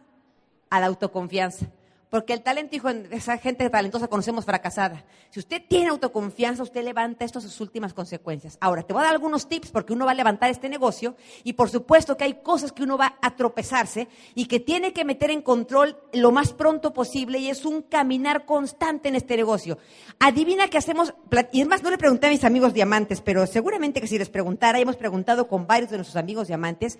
A 0.68 0.79
la 0.79 0.88
autoconfianza. 0.88 1.68
Porque 2.16 2.33
el 2.33 2.40
talento, 2.40 2.74
hijo, 2.74 2.88
esa 3.11 3.37
gente 3.37 3.68
talentosa 3.68 4.09
conocemos 4.09 4.46
fracasada. 4.46 5.05
Si 5.29 5.38
usted 5.38 5.61
tiene 5.68 5.88
autoconfianza, 5.88 6.62
usted 6.62 6.83
levanta 6.83 7.26
esto 7.26 7.40
a 7.40 7.42
sus 7.42 7.61
últimas 7.61 7.92
consecuencias. 7.92 8.57
Ahora, 8.59 8.85
te 8.85 8.94
voy 8.94 9.02
a 9.02 9.05
dar 9.05 9.12
algunos 9.12 9.50
tips 9.50 9.70
porque 9.70 9.92
uno 9.92 10.07
va 10.07 10.12
a 10.12 10.14
levantar 10.14 10.48
este 10.48 10.70
negocio 10.70 11.14
y 11.44 11.52
por 11.52 11.68
supuesto 11.68 12.16
que 12.16 12.24
hay 12.24 12.40
cosas 12.42 12.72
que 12.72 12.85
uno 12.85 12.96
va 12.96 13.18
a 13.20 13.37
tropezarse 13.37 14.09
y 14.35 14.46
que 14.46 14.61
tiene 14.61 14.94
que 14.94 15.05
meter 15.05 15.31
en 15.31 15.42
control 15.42 15.98
lo 16.14 16.33
más 16.33 16.55
pronto 16.55 16.94
posible 16.94 17.37
y 17.37 17.50
es 17.50 17.66
un 17.66 17.83
caminar 17.83 18.46
constante 18.46 19.11
en 19.11 19.16
este 19.16 19.37
negocio. 19.37 19.76
Adivina 20.18 20.68
qué 20.68 20.79
hacemos, 20.79 21.12
y 21.52 21.61
es 21.61 21.66
más, 21.66 21.83
no 21.83 21.90
le 21.90 21.98
pregunté 21.98 22.29
a 22.29 22.31
mis 22.31 22.44
amigos 22.44 22.72
diamantes, 22.72 23.20
pero 23.20 23.46
seguramente 23.46 24.00
que 24.00 24.07
si 24.07 24.16
les 24.16 24.31
preguntara, 24.31 24.81
hemos 24.81 24.96
preguntado 24.96 25.48
con 25.48 25.66
varios 25.66 25.90
de 25.90 25.98
nuestros 25.98 26.16
amigos 26.16 26.48
diamantes, 26.48 26.98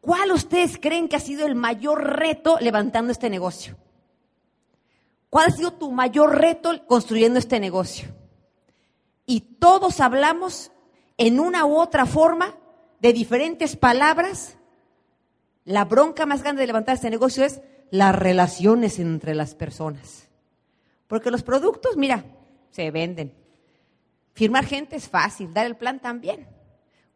¿cuál 0.00 0.32
ustedes 0.32 0.76
creen 0.76 1.06
que 1.06 1.14
ha 1.14 1.20
sido 1.20 1.46
el 1.46 1.54
mayor 1.54 2.18
reto 2.18 2.58
levantando 2.60 3.12
este 3.12 3.30
negocio? 3.30 3.76
¿Cuál 5.30 5.48
ha 5.48 5.50
sido 5.50 5.72
tu 5.72 5.90
mayor 5.90 6.38
reto 6.38 6.86
construyendo 6.86 7.38
este 7.38 7.60
negocio? 7.60 8.08
Y 9.24 9.40
todos 9.40 10.00
hablamos 10.00 10.70
en 11.16 11.40
una 11.40 11.66
u 11.66 11.76
otra 11.76 12.06
forma 12.06 12.56
de 13.00 13.12
diferentes 13.12 13.76
palabras. 13.76 14.56
La 15.64 15.84
bronca 15.84 16.26
más 16.26 16.42
grande 16.42 16.60
de 16.60 16.68
levantar 16.68 16.94
este 16.94 17.10
negocio 17.10 17.44
es 17.44 17.60
las 17.90 18.14
relaciones 18.14 18.98
entre 18.98 19.34
las 19.34 19.54
personas. 19.54 20.28
Porque 21.08 21.30
los 21.30 21.42
productos, 21.42 21.96
mira, 21.96 22.24
se 22.70 22.90
venden. 22.90 23.34
Firmar 24.32 24.64
gente 24.64 24.96
es 24.96 25.08
fácil, 25.08 25.52
dar 25.52 25.66
el 25.66 25.76
plan 25.76 26.00
también. 26.00 26.46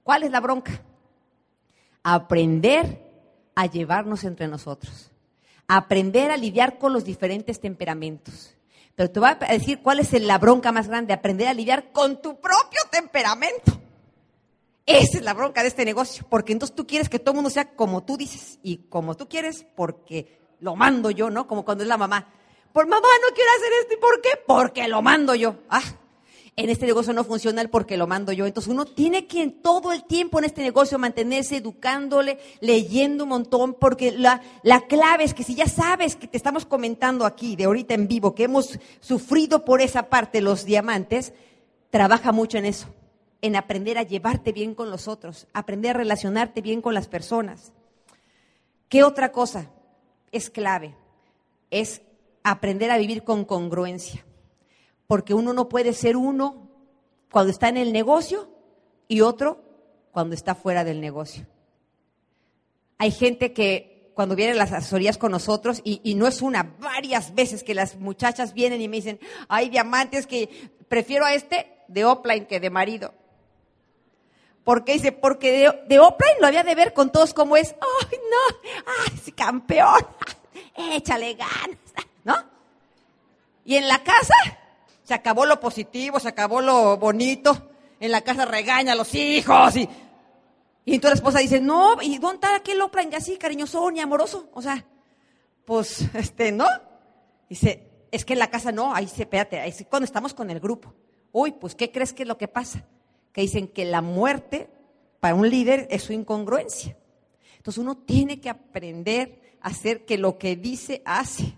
¿Cuál 0.03 0.25
es 0.25 0.31
la 0.31 0.41
bronca? 0.41 0.83
Aprender 2.03 3.07
a 3.55 3.67
llevarnos 3.67 4.25
entre 4.25 4.49
nosotros 4.49 5.10
aprender 5.73 6.33
a 6.33 6.37
lidiar 6.37 6.79
con 6.79 6.93
los 6.93 7.05
diferentes 7.05 7.61
temperamentos. 7.61 8.57
Pero 8.97 9.09
te 9.09 9.21
voy 9.21 9.31
a 9.31 9.53
decir 9.53 9.81
cuál 9.81 10.01
es 10.01 10.13
la 10.21 10.37
bronca 10.37 10.73
más 10.73 10.89
grande, 10.89 11.13
aprender 11.13 11.47
a 11.47 11.55
lidiar 11.55 11.93
con 11.93 12.21
tu 12.21 12.41
propio 12.41 12.81
temperamento. 12.91 13.81
Esa 14.85 15.19
es 15.19 15.23
la 15.23 15.33
bronca 15.33 15.63
de 15.63 15.69
este 15.69 15.85
negocio, 15.85 16.27
porque 16.29 16.53
entonces 16.53 16.75
tú 16.75 16.89
quieres 16.89 17.09
que 17.09 17.21
todo 17.21 17.31
el 17.31 17.37
mundo 17.37 17.51
sea 17.51 17.77
como 17.77 18.03
tú 18.03 18.17
dices 18.17 18.59
y 18.65 18.79
como 18.89 19.17
tú 19.17 19.29
quieres 19.29 19.65
porque 19.77 20.41
lo 20.59 20.75
mando 20.75 21.13
yo, 21.13 21.31
¿no? 21.31 21.47
Como 21.47 21.65
cuando 21.65 21.85
es 21.85 21.89
la 21.89 21.97
mamá. 21.97 22.27
Por 22.73 22.89
mamá 22.89 23.07
no 23.23 23.33
quiero 23.33 23.51
hacer 23.57 23.73
esto, 23.83 23.95
¿y 23.95 23.99
por 23.99 24.21
qué? 24.21 24.31
Porque 24.45 24.89
lo 24.89 25.03
mando 25.03 25.37
yo. 25.37 25.55
Ah, 25.69 25.83
en 26.61 26.69
este 26.69 26.85
negocio 26.85 27.15
no 27.15 27.25
funciona 27.25 27.67
porque 27.69 27.97
lo 27.97 28.07
mando 28.07 28.33
yo. 28.33 28.47
Entonces 28.47 28.71
uno 28.71 28.85
tiene 28.85 29.27
que 29.27 29.49
todo 29.49 29.93
el 29.93 30.05
tiempo 30.05 30.39
en 30.39 30.45
este 30.45 30.61
negocio 30.63 30.99
mantenerse 30.99 31.57
educándole, 31.57 32.39
leyendo 32.61 33.25
un 33.25 33.31
montón, 33.31 33.73
porque 33.73 34.13
la, 34.13 34.43
la 34.63 34.83
clave 34.83 35.25
es 35.25 35.33
que 35.33 35.43
si 35.43 35.55
ya 35.55 35.67
sabes 35.67 36.17
que 36.17 36.27
te 36.27 36.37
estamos 36.37 36.67
comentando 36.67 37.25
aquí, 37.25 37.57
de 37.57 37.65
ahorita 37.65 37.95
en 37.95 38.09
vivo, 38.09 38.35
que 38.35 38.45
hemos 38.45 38.79
sufrido 39.01 39.65
por 39.65 39.81
esa 39.81 40.11
parte 40.11 40.43
los 40.43 40.67
diamantes, 40.67 41.33
trabaja 41.89 42.31
mucho 42.31 42.59
en 42.59 42.67
eso, 42.67 42.89
en 43.41 43.57
aprender 43.57 43.97
a 43.97 44.03
llevarte 44.03 44.53
bien 44.53 44.75
con 44.75 44.91
los 44.91 45.09
otros, 45.09 45.47
aprender 45.55 45.97
a 45.97 46.01
relacionarte 46.01 46.61
bien 46.61 46.83
con 46.83 46.93
las 46.93 47.09
personas. 47.09 47.73
¿Qué 48.91 49.03
otra 49.03 49.33
cosa 49.33 49.71
es 50.31 50.51
clave? 50.51 50.95
Es 51.71 52.03
aprender 52.43 52.91
a 52.91 52.99
vivir 52.99 53.25
con 53.25 53.47
congruencia 53.47 54.27
porque 55.11 55.35
uno 55.35 55.53
no 55.53 55.69
puede 55.69 55.93
ser 55.93 56.17
uno 56.17 56.69
cuando 57.33 57.51
está 57.51 57.69
en 57.69 57.77
el 57.77 57.93
negocio 57.93 58.49
y 59.09 59.23
otro 59.23 59.61
cuando 60.13 60.37
está 60.37 60.55
fuera 60.55 60.85
del 60.85 61.01
negocio. 61.01 61.49
Hay 62.97 63.11
gente 63.11 63.53
que 63.53 64.13
cuando 64.15 64.37
vienen 64.37 64.57
las 64.57 64.71
asesorías 64.71 65.19
con 65.19 65.33
nosotros, 65.33 65.81
y, 65.83 66.15
no 66.15 66.29
es 66.29 66.43
una, 66.43 66.77
varias 66.79 67.35
veces 67.35 67.65
que 67.65 67.75
las 67.75 67.97
muchachas 67.97 68.55
vienen 68.55 68.83
y 68.83 68.87
me 68.87 68.99
dicen, 68.99 69.19
hay 69.49 69.69
diamantes 69.69 70.29
que 70.29 70.49
prefiero 70.87 71.25
a 71.25 71.35
este 71.35 71.67
de 71.89 72.05
offline 72.05 72.47
que 72.47 72.61
de 72.61 72.71
marido. 72.71 73.13
¿Por 74.63 74.85
qué? 74.85 74.93
Dice, 74.93 75.11
porque 75.11 75.51
de, 75.51 75.87
de 75.89 75.99
offline 75.99 76.37
lo 76.41 76.47
había 76.47 76.63
de 76.63 76.77
ver 76.77 76.93
con 76.93 77.11
todos 77.11 77.35
como 77.35 77.57
es. 77.57 77.75
¡Ay, 77.81 78.19
no! 78.31 78.57
¡Ay, 79.09 79.33
campeón! 79.33 80.07
¡Échale 80.77 81.35
ganas! 81.35 81.79
¿No? 82.23 82.37
Y 83.65 83.75
en 83.75 83.89
la 83.89 84.05
casa, 84.05 84.35
se 85.11 85.15
acabó 85.15 85.45
lo 85.45 85.59
positivo, 85.59 86.21
se 86.21 86.29
acabó 86.29 86.61
lo 86.61 86.97
bonito. 86.97 87.69
En 87.99 88.13
la 88.13 88.21
casa 88.21 88.45
regaña 88.45 88.93
a 88.93 88.95
los 88.95 89.13
hijos 89.17 89.75
y, 89.75 89.89
y 90.85 90.95
entonces 90.95 91.11
la 91.11 91.15
esposa 91.15 91.39
dice, 91.41 91.61
no, 91.61 92.01
¿y 92.01 92.19
dónde 92.19 92.37
está 92.37 92.55
aquel 92.55 92.81
Oprah 92.81 93.03
así, 93.17 93.37
cariñoso 93.37 93.91
ni 93.91 93.99
amoroso? 93.99 94.49
O 94.55 94.63
sea, 94.63 94.87
pues, 95.65 96.03
este, 96.15 96.53
¿no? 96.53 96.65
Dice, 97.49 97.91
es 98.13 98.25
que 98.25 98.35
en 98.35 98.39
la 98.39 98.51
casa 98.51 98.71
no, 98.71 98.95
ahí 98.95 99.09
se, 99.09 99.23
espérate, 99.23 99.59
ahí 99.59 99.75
cuando 99.91 100.05
estamos 100.05 100.33
con 100.33 100.49
el 100.49 100.61
grupo. 100.61 100.95
Uy, 101.33 101.51
pues, 101.51 101.75
¿qué 101.75 101.91
crees 101.91 102.13
que 102.13 102.23
es 102.23 102.29
lo 102.29 102.39
que 102.39 102.47
pasa? 102.47 102.85
Que 103.33 103.41
dicen 103.41 103.67
que 103.67 103.87
la 103.87 104.03
muerte 104.03 104.71
para 105.19 105.35
un 105.35 105.51
líder 105.51 105.89
es 105.91 106.05
su 106.05 106.13
incongruencia. 106.13 106.97
Entonces 107.57 107.83
uno 107.83 107.97
tiene 107.97 108.41
que 108.41 108.49
aprender 108.49 109.59
a 109.61 109.71
hacer 109.71 110.05
que 110.05 110.19
lo 110.19 110.39
que 110.39 110.55
dice 110.55 111.03
hace. 111.05 111.57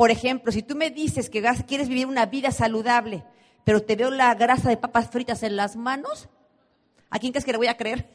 Por 0.00 0.10
ejemplo, 0.10 0.50
si 0.50 0.62
tú 0.62 0.76
me 0.76 0.88
dices 0.88 1.28
que 1.28 1.42
quieres 1.66 1.90
vivir 1.90 2.06
una 2.06 2.24
vida 2.24 2.52
saludable, 2.52 3.22
pero 3.64 3.82
te 3.82 3.96
veo 3.96 4.10
la 4.10 4.34
grasa 4.34 4.70
de 4.70 4.78
papas 4.78 5.10
fritas 5.10 5.42
en 5.42 5.56
las 5.56 5.76
manos, 5.76 6.30
¿a 7.10 7.18
quién 7.18 7.32
crees 7.34 7.44
que 7.44 7.52
le 7.52 7.58
voy 7.58 7.66
a 7.66 7.76
creer? 7.76 8.08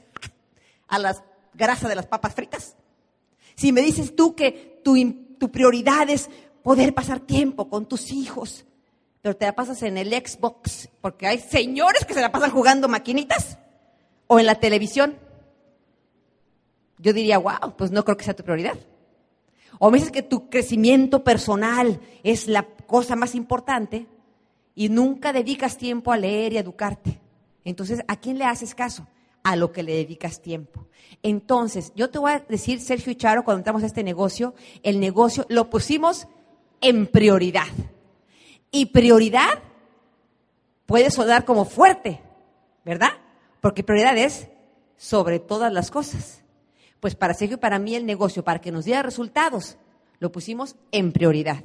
¿A 0.87 0.97
la 0.97 1.15
grasa 1.53 1.87
de 1.87 1.93
las 1.93 2.07
papas 2.07 2.33
fritas? 2.33 2.75
Si 3.53 3.71
me 3.71 3.81
dices 3.81 4.15
tú 4.15 4.33
que 4.33 4.81
tu, 4.83 4.95
tu 5.37 5.51
prioridad 5.51 6.09
es 6.09 6.27
poder 6.63 6.95
pasar 6.95 7.19
tiempo 7.19 7.69
con 7.69 7.85
tus 7.85 8.11
hijos, 8.11 8.65
pero 9.21 9.37
te 9.37 9.45
la 9.45 9.53
pasas 9.53 9.83
en 9.83 9.99
el 9.99 10.09
Xbox, 10.09 10.89
porque 11.01 11.27
hay 11.27 11.37
señores 11.37 12.03
que 12.03 12.15
se 12.15 12.21
la 12.21 12.31
pasan 12.31 12.49
jugando 12.49 12.87
maquinitas, 12.87 13.59
o 14.25 14.39
en 14.39 14.47
la 14.47 14.55
televisión, 14.55 15.19
yo 16.97 17.13
diría, 17.13 17.37
wow, 17.37 17.75
pues 17.77 17.91
no 17.91 18.03
creo 18.03 18.17
que 18.17 18.25
sea 18.25 18.35
tu 18.35 18.43
prioridad. 18.43 18.75
O 19.79 19.91
me 19.91 19.97
dices 19.97 20.11
que 20.11 20.23
tu 20.23 20.49
crecimiento 20.49 21.23
personal 21.23 21.99
es 22.23 22.47
la 22.47 22.63
cosa 22.63 23.15
más 23.15 23.35
importante 23.35 24.07
y 24.75 24.89
nunca 24.89 25.33
dedicas 25.33 25.77
tiempo 25.77 26.11
a 26.11 26.17
leer 26.17 26.53
y 26.53 26.57
a 26.57 26.61
educarte. 26.61 27.19
Entonces, 27.63 28.03
¿a 28.07 28.17
quién 28.17 28.37
le 28.37 28.45
haces 28.45 28.75
caso? 28.75 29.07
A 29.43 29.55
lo 29.55 29.71
que 29.71 29.83
le 29.83 29.95
dedicas 29.95 30.41
tiempo. 30.41 30.87
Entonces, 31.23 31.91
yo 31.95 32.09
te 32.09 32.19
voy 32.19 32.31
a 32.31 32.39
decir, 32.39 32.79
Sergio 32.79 33.11
y 33.11 33.15
Charo, 33.15 33.43
cuando 33.43 33.59
entramos 33.59 33.83
a 33.83 33.87
este 33.87 34.03
negocio, 34.03 34.53
el 34.83 34.99
negocio 34.99 35.45
lo 35.49 35.69
pusimos 35.69 36.27
en 36.81 37.07
prioridad. 37.07 37.67
Y 38.71 38.87
prioridad 38.87 39.61
puede 40.85 41.09
sonar 41.09 41.45
como 41.45 41.65
fuerte, 41.65 42.21
¿verdad? 42.83 43.11
Porque 43.61 43.83
prioridad 43.83 44.17
es 44.17 44.47
sobre 44.97 45.39
todas 45.39 45.71
las 45.73 45.89
cosas. 45.89 46.44
Pues 47.05 47.13
para 47.13 47.35
Sergio 47.35 47.57
y 47.57 47.59
para 47.59 47.77
mí 47.77 47.95
el 47.95 48.07
negocio, 48.07 48.43
para 48.43 48.59
que 48.59 48.71
nos 48.71 48.85
diera 48.85 49.03
resultados, 49.03 49.77
lo 50.17 50.31
pusimos 50.31 50.75
en 50.91 51.11
prioridad. 51.11 51.63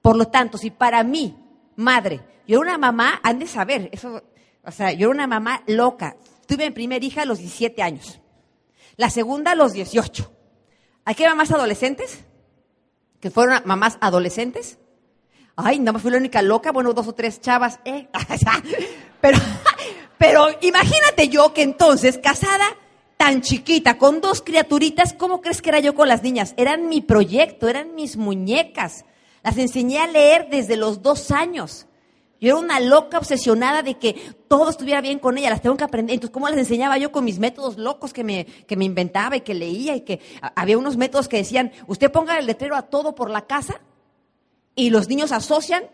Por 0.00 0.16
lo 0.16 0.28
tanto, 0.28 0.56
si 0.56 0.70
para 0.70 1.04
mí, 1.04 1.36
madre, 1.76 2.22
yo 2.48 2.62
era 2.62 2.70
una 2.70 2.78
mamá, 2.78 3.20
han 3.22 3.38
de 3.38 3.46
saber, 3.46 3.90
eso, 3.92 4.22
o 4.64 4.70
sea, 4.70 4.90
yo 4.92 5.08
era 5.08 5.16
una 5.16 5.26
mamá 5.26 5.62
loca, 5.66 6.16
tuve 6.46 6.64
mi 6.64 6.70
primera 6.70 7.04
hija 7.04 7.20
a 7.20 7.24
los 7.26 7.40
17 7.40 7.82
años. 7.82 8.22
La 8.96 9.10
segunda 9.10 9.50
a 9.50 9.54
los 9.54 9.74
18. 9.74 10.32
¿Aquí 11.04 11.24
hay 11.24 11.28
mamás 11.28 11.50
adolescentes? 11.50 12.24
¿Que 13.20 13.30
fueron 13.30 13.60
mamás 13.66 13.98
adolescentes? 14.00 14.78
Ay, 15.56 15.78
no 15.78 15.92
me 15.92 15.98
fui 15.98 16.10
la 16.10 16.16
única 16.16 16.40
loca, 16.40 16.72
bueno, 16.72 16.94
dos 16.94 17.06
o 17.06 17.12
tres 17.14 17.38
chavas, 17.42 17.80
¿eh? 17.84 18.08
pero, 19.20 19.36
pero 20.16 20.46
imagínate 20.62 21.28
yo 21.28 21.52
que 21.52 21.60
entonces, 21.60 22.16
casada, 22.16 22.78
tan 23.16 23.40
chiquita, 23.42 23.98
con 23.98 24.20
dos 24.20 24.42
criaturitas, 24.42 25.12
¿cómo 25.12 25.40
crees 25.40 25.62
que 25.62 25.70
era 25.70 25.80
yo 25.80 25.94
con 25.94 26.08
las 26.08 26.22
niñas? 26.22 26.54
Eran 26.56 26.88
mi 26.88 27.00
proyecto, 27.00 27.68
eran 27.68 27.94
mis 27.94 28.16
muñecas. 28.16 29.04
Las 29.42 29.58
enseñé 29.58 29.98
a 29.98 30.06
leer 30.06 30.48
desde 30.50 30.76
los 30.76 31.02
dos 31.02 31.30
años. 31.30 31.86
Yo 32.40 32.48
era 32.50 32.58
una 32.58 32.80
loca 32.80 33.18
obsesionada 33.18 33.82
de 33.82 33.94
que 33.94 34.14
todo 34.48 34.68
estuviera 34.68 35.00
bien 35.00 35.18
con 35.18 35.38
ella, 35.38 35.50
las 35.50 35.62
tengo 35.62 35.76
que 35.76 35.84
aprender. 35.84 36.14
Entonces, 36.14 36.34
¿cómo 36.34 36.48
las 36.48 36.58
enseñaba 36.58 36.98
yo 36.98 37.12
con 37.12 37.24
mis 37.24 37.38
métodos 37.38 37.78
locos 37.78 38.12
que 38.12 38.24
me, 38.24 38.44
que 38.44 38.76
me 38.76 38.84
inventaba 38.84 39.36
y 39.36 39.40
que 39.40 39.54
leía? 39.54 39.96
Y 39.96 40.02
que 40.02 40.20
había 40.54 40.76
unos 40.76 40.96
métodos 40.96 41.28
que 41.28 41.38
decían, 41.38 41.72
usted 41.86 42.12
ponga 42.12 42.38
el 42.38 42.46
letrero 42.46 42.76
a 42.76 42.82
todo 42.82 43.14
por 43.14 43.30
la 43.30 43.46
casa 43.46 43.80
y 44.74 44.90
los 44.90 45.08
niños 45.08 45.32
asocian 45.32 45.84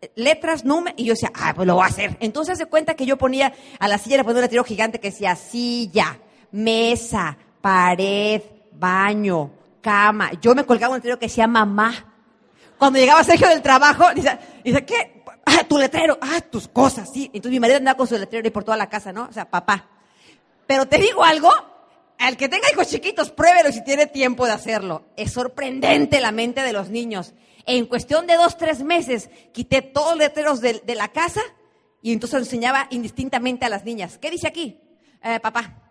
eh, 0.00 0.10
letras, 0.16 0.64
números, 0.64 0.94
y 0.98 1.04
yo 1.04 1.12
decía, 1.12 1.30
ah, 1.34 1.52
pues 1.54 1.66
lo 1.66 1.76
voy 1.76 1.84
a 1.84 1.88
hacer. 1.88 2.16
Entonces 2.20 2.58
se 2.58 2.66
cuenta 2.66 2.94
que 2.94 3.06
yo 3.06 3.16
ponía 3.16 3.52
a 3.78 3.86
la 3.86 3.98
silla, 3.98 4.16
le 4.16 4.24
ponía 4.24 4.38
un 4.38 4.42
letrero 4.42 4.64
gigante 4.64 4.98
que 4.98 5.10
decía 5.10 5.36
silla, 5.36 6.18
mesa, 6.54 7.36
pared, 7.60 8.40
baño, 8.72 9.50
cama. 9.80 10.32
Yo 10.40 10.54
me 10.54 10.64
colgaba 10.64 10.92
un 10.92 10.98
letrero 10.98 11.18
que 11.18 11.26
decía 11.26 11.46
mamá. 11.46 11.92
Cuando 12.78 12.98
llegaba 12.98 13.24
Sergio 13.24 13.48
del 13.48 13.62
trabajo, 13.62 14.04
dice, 14.14 14.38
dice 14.64 14.84
¿qué? 14.84 15.22
ah, 15.46 15.64
tu 15.68 15.78
letrero, 15.78 16.16
ah, 16.20 16.40
tus 16.40 16.68
cosas, 16.68 17.10
sí. 17.12 17.26
Entonces 17.26 17.52
mi 17.52 17.60
marido 17.60 17.78
andaba 17.78 17.96
con 17.96 18.06
su 18.06 18.16
letrero 18.16 18.46
y 18.46 18.50
por 18.50 18.64
toda 18.64 18.76
la 18.76 18.88
casa, 18.88 19.12
¿no? 19.12 19.24
O 19.24 19.32
sea, 19.32 19.50
papá. 19.50 19.88
Pero 20.66 20.86
te 20.86 20.98
digo 20.98 21.24
algo, 21.24 21.50
al 22.18 22.36
que 22.36 22.48
tenga 22.48 22.70
hijos 22.72 22.88
chiquitos, 22.88 23.30
pruébelo 23.30 23.72
si 23.72 23.82
tiene 23.82 24.06
tiempo 24.06 24.46
de 24.46 24.52
hacerlo. 24.52 25.04
Es 25.16 25.32
sorprendente 25.32 26.20
la 26.20 26.32
mente 26.32 26.62
de 26.62 26.72
los 26.72 26.88
niños. 26.88 27.34
En 27.66 27.86
cuestión 27.86 28.26
de 28.26 28.36
dos, 28.36 28.56
tres 28.56 28.82
meses, 28.82 29.30
quité 29.52 29.82
todos 29.82 30.10
los 30.10 30.18
letreros 30.18 30.60
de, 30.60 30.82
la 30.94 31.08
casa 31.08 31.40
y 32.00 32.12
entonces 32.12 32.40
enseñaba 32.40 32.86
indistintamente 32.90 33.64
a 33.64 33.68
las 33.68 33.84
niñas. 33.84 34.18
¿Qué 34.18 34.30
dice 34.30 34.46
aquí? 34.46 34.80
Eh, 35.22 35.40
papá. 35.40 35.83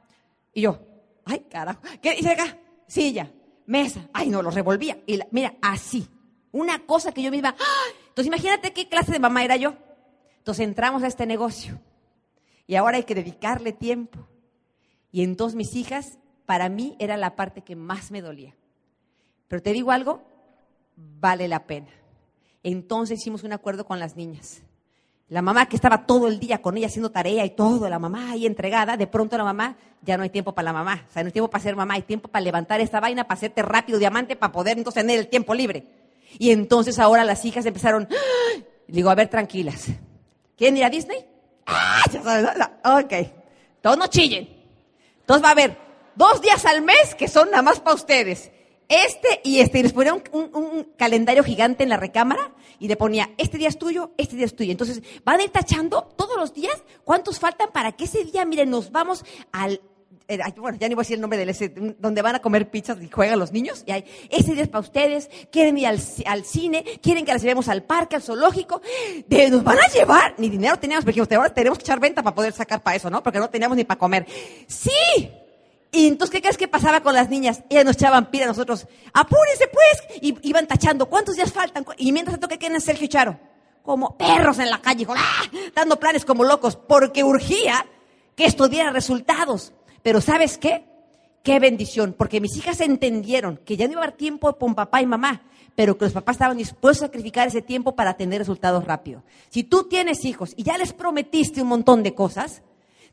Y 0.53 0.61
yo, 0.61 0.79
ay, 1.25 1.39
carajo. 1.49 1.81
¿Qué 2.01 2.15
dice 2.15 2.31
acá? 2.31 2.57
Silla, 2.87 3.31
mesa. 3.65 4.09
Ay, 4.13 4.29
no, 4.29 4.41
lo 4.41 4.51
revolvía. 4.51 4.99
Y 5.05 5.19
mira, 5.31 5.55
así. 5.61 6.07
Una 6.51 6.85
cosa 6.85 7.11
que 7.11 7.23
yo 7.23 7.31
misma, 7.31 7.55
¡ah! 7.59 7.85
Entonces 8.09 8.27
imagínate 8.27 8.73
qué 8.73 8.87
clase 8.87 9.11
de 9.11 9.19
mamá 9.19 9.43
era 9.43 9.55
yo. 9.55 9.73
Entonces 10.37 10.65
entramos 10.65 11.01
a 11.03 11.07
este 11.07 11.25
negocio 11.25 11.79
y 12.67 12.75
ahora 12.75 12.97
hay 12.97 13.03
que 13.03 13.15
dedicarle 13.15 13.73
tiempo. 13.73 14.27
Y 15.11 15.23
entonces 15.23 15.55
mis 15.55 15.75
hijas, 15.75 16.19
para 16.45 16.69
mí 16.69 16.95
era 16.99 17.17
la 17.17 17.35
parte 17.35 17.61
que 17.61 17.75
más 17.75 18.11
me 18.11 18.21
dolía. 18.21 18.55
Pero 19.47 19.61
te 19.61 19.73
digo 19.73 19.91
algo, 19.91 20.23
vale 20.95 21.47
la 21.47 21.65
pena. 21.65 21.89
Entonces 22.61 23.19
hicimos 23.19 23.43
un 23.43 23.53
acuerdo 23.53 23.85
con 23.85 23.99
las 23.99 24.15
niñas. 24.15 24.63
La 25.33 25.41
mamá 25.41 25.65
que 25.65 25.75
estaba 25.75 26.05
todo 26.05 26.27
el 26.27 26.39
día 26.39 26.61
con 26.61 26.77
ella 26.77 26.85
haciendo 26.85 27.09
tarea 27.09 27.43
y 27.43 27.49
todo, 27.55 27.89
la 27.89 27.97
mamá 27.97 28.29
ahí 28.29 28.45
entregada, 28.45 28.97
de 28.97 29.07
pronto 29.07 29.35
la 29.35 29.43
mamá, 29.43 29.75
ya 30.03 30.15
no 30.15 30.21
hay 30.21 30.29
tiempo 30.29 30.53
para 30.53 30.65
la 30.65 30.73
mamá. 30.73 31.07
O 31.09 31.11
sea, 31.11 31.23
no 31.23 31.27
hay 31.29 31.31
tiempo 31.31 31.49
para 31.49 31.63
ser 31.63 31.75
mamá, 31.75 31.95
hay 31.95 32.03
tiempo 32.03 32.27
para 32.27 32.43
levantar 32.43 32.79
esta 32.81 32.99
vaina, 32.99 33.23
para 33.23 33.39
hacerte 33.39 33.63
rápido 33.63 33.97
diamante, 33.97 34.35
para 34.35 34.51
poder 34.51 34.77
entonces 34.77 35.01
tener 35.01 35.17
el 35.17 35.29
tiempo 35.29 35.55
libre. 35.55 35.85
Y 36.37 36.51
entonces 36.51 36.99
ahora 36.99 37.23
las 37.23 37.43
hijas 37.45 37.65
empezaron, 37.65 38.07
digo, 38.87 39.09
a 39.09 39.15
ver, 39.15 39.27
tranquilas. 39.27 39.87
¿Quieren 40.55 40.77
ir 40.77 40.83
a 40.83 40.91
Disney? 40.91 41.25
¡Ah! 41.65 43.01
Ok. 43.01 43.13
Todos 43.81 43.97
no 43.97 44.05
chillen. 44.05 44.47
Entonces 45.21 45.43
va 45.43 45.47
a 45.47 45.53
haber 45.53 45.75
dos 46.13 46.41
días 46.41 46.63
al 46.67 46.83
mes 46.83 47.15
que 47.17 47.27
son 47.27 47.49
nada 47.49 47.63
más 47.63 47.79
para 47.79 47.95
ustedes. 47.95 48.51
Este 48.87 49.41
y 49.43 49.59
este. 49.59 49.79
Y 49.79 49.83
les 49.83 49.93
ponía 49.93 50.13
un, 50.13 50.87
calendario 50.97 51.43
gigante 51.43 51.83
en 51.83 51.89
la 51.89 51.97
recámara 51.97 52.53
y 52.79 52.87
le 52.87 52.95
ponía, 52.95 53.31
este 53.37 53.57
día 53.57 53.69
es 53.69 53.77
tuyo, 53.77 54.11
este 54.17 54.35
día 54.35 54.45
es 54.45 54.55
tuyo. 54.55 54.71
Entonces 54.71 55.01
van 55.23 55.39
a 55.39 55.43
ir 55.43 55.49
tachando 55.49 56.03
todos 56.15 56.37
los 56.37 56.53
días 56.53 56.83
cuántos 57.03 57.39
faltan 57.39 57.71
para 57.71 57.91
que 57.93 58.05
ese 58.05 58.23
día, 58.23 58.45
miren, 58.45 58.69
nos 58.69 58.91
vamos 58.91 59.23
al 59.51 59.81
eh, 60.27 60.39
bueno, 60.57 60.77
ya 60.79 60.87
ni 60.87 60.95
voy 60.95 61.01
a 61.01 61.03
decir 61.03 61.15
el 61.15 61.21
nombre 61.21 61.37
del 61.37 61.49
ese, 61.49 61.69
donde 61.99 62.21
van 62.21 62.35
a 62.35 62.39
comer 62.39 62.69
pizzas 62.69 62.97
y 63.01 63.09
juegan 63.09 63.39
los 63.39 63.51
niños. 63.51 63.83
Y 63.85 63.91
hay, 63.91 64.05
ese 64.29 64.53
día 64.53 64.63
es 64.63 64.69
para 64.69 64.81
ustedes, 64.81 65.29
quieren 65.51 65.77
ir 65.77 65.87
al, 65.87 66.45
cine, 66.45 66.83
quieren 67.01 67.25
que 67.25 67.33
las 67.33 67.41
llevemos 67.41 67.67
al 67.67 67.83
parque, 67.83 68.15
al 68.15 68.21
zoológico. 68.21 68.81
Nos 69.51 69.63
van 69.63 69.79
a 69.79 69.87
llevar, 69.93 70.35
ni 70.37 70.49
dinero 70.49 70.77
teníamos, 70.77 71.05
porque 71.05 71.21
ahora 71.35 71.53
tenemos 71.53 71.77
que 71.77 71.83
echar 71.83 71.99
venta 71.99 72.23
para 72.23 72.35
poder 72.35 72.53
sacar 72.53 72.81
para 72.81 72.95
eso, 72.95 73.09
¿no? 73.09 73.21
Porque 73.21 73.39
no 73.39 73.49
teníamos 73.49 73.77
ni 73.77 73.83
para 73.83 73.99
comer. 73.99 74.25
¡Sí! 74.67 74.89
Y 75.95 76.07
entonces, 76.07 76.31
¿qué 76.31 76.41
crees 76.41 76.57
que 76.57 76.67
pasaba 76.67 77.01
con 77.01 77.13
las 77.13 77.29
niñas? 77.29 77.61
Ellas 77.69 77.85
nos 77.85 77.95
echaban 77.95 78.31
pira 78.31 78.45
a 78.45 78.47
nosotros. 78.47 78.87
¡Apúrense, 79.13 79.67
pues! 79.71 80.23
Y 80.23 80.35
iban 80.41 80.65
tachando, 80.65 81.05
¿cuántos 81.05 81.35
días 81.35 81.53
faltan? 81.53 81.85
Y 81.97 82.11
mientras 82.11 82.33
tanto, 82.33 82.47
¿qué 82.47 82.57
quieren 82.57 82.81
Sergio 82.81 83.05
y 83.05 83.09
Charo? 83.09 83.39
Como 83.83 84.17
perros 84.17 84.57
en 84.57 84.71
la 84.71 84.81
calle, 84.81 85.05
¡ah! 85.15 85.43
dando 85.75 85.99
planes 85.99 86.25
como 86.25 86.45
locos, 86.45 86.75
porque 86.75 87.23
urgía 87.23 87.85
que 88.35 88.45
esto 88.45 88.67
diera 88.67 88.89
resultados. 88.89 89.71
Pero 90.01 90.19
¿sabes 90.19 90.57
qué? 90.57 90.83
Qué 91.43 91.59
bendición, 91.59 92.15
porque 92.17 92.41
mis 92.41 92.57
hijas 92.57 92.81
entendieron 92.81 93.57
que 93.57 93.77
ya 93.77 93.85
no 93.85 93.91
iba 93.91 94.01
a 94.01 94.05
haber 94.05 94.17
tiempo 94.17 94.51
con 94.57 94.73
papá 94.73 94.99
y 94.99 95.05
mamá, 95.05 95.43
pero 95.75 95.95
que 95.95 96.05
los 96.05 96.13
papás 96.13 96.37
estaban 96.37 96.57
dispuestos 96.57 97.03
a 97.03 97.07
sacrificar 97.07 97.47
ese 97.47 97.61
tiempo 97.61 97.95
para 97.95 98.15
tener 98.15 98.39
resultados 98.39 98.83
rápidos. 98.85 99.21
Si 99.49 99.63
tú 99.63 99.83
tienes 99.83 100.25
hijos 100.25 100.55
y 100.57 100.63
ya 100.63 100.75
les 100.79 100.91
prometiste 100.91 101.61
un 101.61 101.67
montón 101.67 102.01
de 102.01 102.15
cosas, 102.15 102.63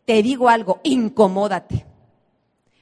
te 0.07 0.23
digo 0.23 0.49
algo, 0.49 0.81
incomódate. 0.83 1.85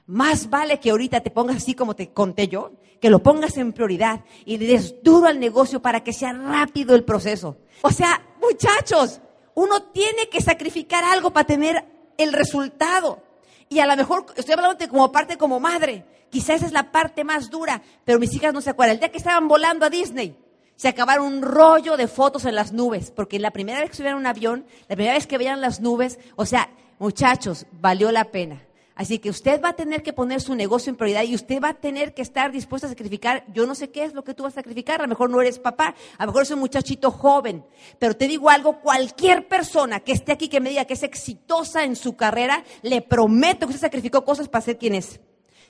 Más 0.09 0.49
vale 0.49 0.81
que 0.81 0.88
ahorita 0.90 1.21
te 1.21 1.31
pongas 1.31 1.59
así 1.59 1.75
como 1.75 1.94
te 1.94 2.14
conté 2.14 2.49
yo, 2.49 2.73
que 2.99 3.11
lo 3.11 3.23
pongas 3.23 3.59
en 3.59 3.75
prioridad 3.75 4.25
y 4.47 4.57
le 4.57 4.66
des 4.66 5.03
duro 5.03 5.27
al 5.27 5.38
negocio 5.38 5.83
para 5.83 6.03
que 6.03 6.14
sea 6.14 6.33
rápido 6.33 6.94
el 6.94 7.05
proceso. 7.05 7.59
O 7.83 7.90
sea, 7.90 8.23
muchachos, 8.40 9.21
uno 9.55 9.83
tiene 9.92 10.31
que 10.31 10.40
sacrificar 10.40 11.05
algo 11.05 11.31
para 11.31 11.47
tener 11.47 11.85
el 12.16 12.33
resultado. 12.33 13.23
Y 13.68 13.81
a 13.81 13.87
lo 13.87 13.97
mejor 13.97 14.25
estoy 14.35 14.55
hablando 14.55 14.88
como 14.88 15.12
parte 15.12 15.37
como 15.37 15.61
madre. 15.61 16.07
Quizás 16.31 16.57
esa 16.57 16.66
es 16.66 16.73
la 16.73 16.90
parte 16.90 17.23
más 17.23 17.51
dura, 17.51 17.83
pero 18.07 18.18
mis 18.18 18.33
hijas 18.33 18.55
no 18.55 18.62
se 18.62 18.71
acuerdan. 18.71 18.94
El 18.94 19.01
día 19.01 19.12
que 19.12 19.18
estaban 19.18 19.47
volando 19.47 19.85
a 19.85 19.90
Disney, 19.90 20.35
se 20.75 20.88
acabaron 20.88 21.27
un 21.27 21.42
rollo 21.42 21.99
de 21.99 22.09
fotos 22.09 22.47
en 22.47 22.55
las 22.55 22.73
nubes, 22.73 23.11
porque 23.11 23.38
la 23.38 23.51
primera 23.51 23.81
vez 23.81 23.90
que 23.90 23.97
subieron 23.97 24.21
un 24.21 24.27
avión, 24.27 24.64
la 24.88 24.97
primera 24.97 25.16
vez 25.16 25.27
que 25.27 25.37
veían 25.37 25.61
las 25.61 25.81
nubes, 25.81 26.18
o 26.35 26.47
sea, 26.47 26.71
muchachos, 26.99 27.66
valió 27.73 28.11
la 28.11 28.25
pena. 28.25 28.67
Así 28.98 29.20
que 29.20 29.30
usted 29.30 29.62
va 29.62 29.68
a 29.68 29.72
tener 29.74 30.02
que 30.02 30.12
poner 30.12 30.40
su 30.40 30.56
negocio 30.56 30.90
en 30.90 30.96
prioridad 30.96 31.22
y 31.22 31.37
usted 31.37 31.62
va 31.62 31.68
a 31.68 31.74
tener 31.74 32.14
que 32.14 32.20
estar 32.20 32.50
dispuesto 32.50 32.88
a 32.88 32.90
sacrificar. 32.90 33.44
Yo 33.54 33.64
no 33.64 33.76
sé 33.76 33.90
qué 33.90 34.02
es 34.02 34.12
lo 34.12 34.24
que 34.24 34.34
tú 34.34 34.42
vas 34.42 34.54
a 34.54 34.56
sacrificar. 34.56 34.98
A 34.98 35.04
lo 35.04 35.08
mejor 35.08 35.30
no 35.30 35.40
eres 35.40 35.61
papá, 35.61 35.94
a 36.18 36.24
lo 36.24 36.32
mejor 36.32 36.42
eres 36.42 36.50
un 36.50 36.58
muchachito 36.58 37.12
joven. 37.12 37.64
Pero 38.00 38.16
te 38.16 38.26
digo 38.26 38.50
algo, 38.50 38.80
cualquier 38.80 39.46
persona 39.46 40.00
que 40.00 40.11
esté 40.11 40.32
aquí 40.32 40.48
que 40.48 40.58
me 40.58 40.70
diga 40.70 40.84
que 40.84 40.94
es 40.94 41.04
exitosa 41.04 41.84
en 41.84 41.94
su 41.94 42.16
carrera, 42.16 42.64
le 42.82 43.00
prometo 43.00 43.68
que 43.68 43.74
usted 43.74 43.87
sacrificó 43.87 44.24
cosas 44.24 44.48
para 44.48 44.64
ser 44.64 44.78
quien 44.78 44.96
es. 44.96 45.20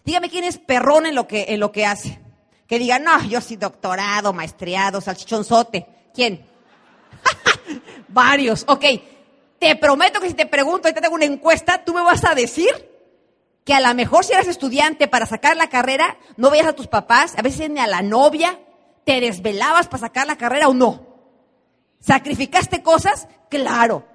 Dígame 0.06 0.30
quién 0.30 0.44
es 0.44 0.56
perrón 0.56 1.04
en 1.04 1.14
lo 1.14 1.28
que, 1.28 1.44
en 1.50 1.60
lo 1.60 1.70
que 1.70 1.84
hace. 1.84 2.18
Que 2.66 2.78
diga, 2.78 2.98
no, 2.98 3.22
yo 3.24 3.42
soy 3.42 3.58
doctorado, 3.58 4.32
maestreado, 4.32 5.02
salchichonzote. 5.02 5.86
¿Quién? 6.14 6.46
Varios. 8.08 8.64
Ok. 8.68 8.86
Te 9.58 9.76
prometo 9.76 10.18
que 10.18 10.28
si 10.28 10.34
te 10.34 10.46
pregunto, 10.46 10.90
te 10.90 10.98
tengo 10.98 11.14
una 11.14 11.26
encuesta, 11.26 11.84
tú 11.84 11.92
me 11.92 12.00
vas 12.00 12.24
a 12.24 12.34
decir 12.34 12.87
que 13.68 13.74
a 13.74 13.80
lo 13.82 13.94
mejor 13.94 14.24
si 14.24 14.32
eras 14.32 14.48
estudiante 14.48 15.08
para 15.08 15.26
sacar 15.26 15.54
la 15.54 15.68
carrera, 15.68 16.16
no 16.38 16.48
veías 16.48 16.68
a 16.68 16.72
tus 16.72 16.86
papás, 16.86 17.34
a 17.36 17.42
veces 17.42 17.68
ni 17.68 17.78
a 17.78 17.86
la 17.86 18.00
novia, 18.00 18.58
te 19.04 19.20
desvelabas 19.20 19.88
para 19.88 20.00
sacar 20.00 20.26
la 20.26 20.38
carrera 20.38 20.68
o 20.68 20.72
no. 20.72 21.06
¿Sacrificaste 22.00 22.82
cosas? 22.82 23.28
Claro. 23.50 24.06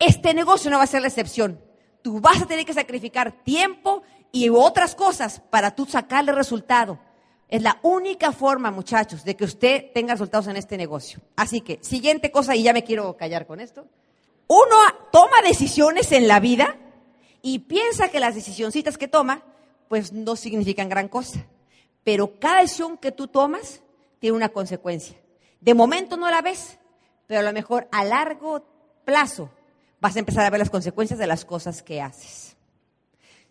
Este 0.00 0.34
negocio 0.34 0.72
no 0.72 0.78
va 0.78 0.82
a 0.82 0.88
ser 0.88 1.02
la 1.02 1.06
excepción. 1.06 1.60
Tú 2.02 2.20
vas 2.20 2.42
a 2.42 2.46
tener 2.46 2.66
que 2.66 2.74
sacrificar 2.74 3.44
tiempo 3.44 4.02
y 4.32 4.48
otras 4.48 4.96
cosas 4.96 5.40
para 5.50 5.76
tú 5.76 5.86
sacarle 5.86 6.32
resultado. 6.32 6.98
Es 7.46 7.62
la 7.62 7.78
única 7.82 8.32
forma, 8.32 8.72
muchachos, 8.72 9.22
de 9.22 9.36
que 9.36 9.44
usted 9.44 9.92
tenga 9.94 10.14
resultados 10.14 10.48
en 10.48 10.56
este 10.56 10.76
negocio. 10.76 11.20
Así 11.36 11.60
que, 11.60 11.78
siguiente 11.80 12.32
cosa, 12.32 12.56
y 12.56 12.64
ya 12.64 12.72
me 12.72 12.82
quiero 12.82 13.16
callar 13.16 13.46
con 13.46 13.60
esto. 13.60 13.86
Uno 14.48 14.76
toma 15.12 15.42
decisiones 15.44 16.10
en 16.10 16.26
la 16.26 16.40
vida 16.40 16.76
y 17.46 17.60
piensa 17.60 18.08
que 18.08 18.18
las 18.18 18.34
decisioncitas 18.34 18.98
que 18.98 19.06
toma, 19.06 19.40
pues 19.86 20.12
no 20.12 20.34
significan 20.34 20.88
gran 20.88 21.06
cosa. 21.06 21.46
Pero 22.02 22.40
cada 22.40 22.60
decisión 22.60 22.98
que 22.98 23.12
tú 23.12 23.28
tomas 23.28 23.82
tiene 24.18 24.36
una 24.36 24.48
consecuencia. 24.48 25.16
De 25.60 25.72
momento 25.72 26.16
no 26.16 26.28
la 26.28 26.42
ves, 26.42 26.76
pero 27.28 27.38
a 27.38 27.42
lo 27.44 27.52
mejor 27.52 27.86
a 27.92 28.04
largo 28.04 28.66
plazo 29.04 29.48
vas 30.00 30.16
a 30.16 30.18
empezar 30.18 30.44
a 30.44 30.50
ver 30.50 30.58
las 30.58 30.70
consecuencias 30.70 31.20
de 31.20 31.28
las 31.28 31.44
cosas 31.44 31.84
que 31.84 32.02
haces. 32.02 32.56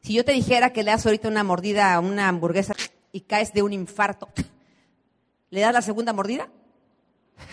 Si 0.02 0.14
yo 0.14 0.26
te 0.26 0.34
dijera 0.34 0.74
que 0.74 0.84
le 0.84 0.92
das 0.92 1.06
ahorita 1.06 1.30
una 1.30 1.46
mordida 1.46 1.94
a 1.94 2.02
una 2.02 2.28
hamburguesa 2.28 2.76
y 3.14 3.22
caes 3.22 3.54
de 3.54 3.64
un 3.64 3.72
infarto, 3.72 4.28
¿le 5.52 5.62
das 5.62 5.72
la 5.72 5.82
segunda 5.82 6.12
mordida? 6.12 6.50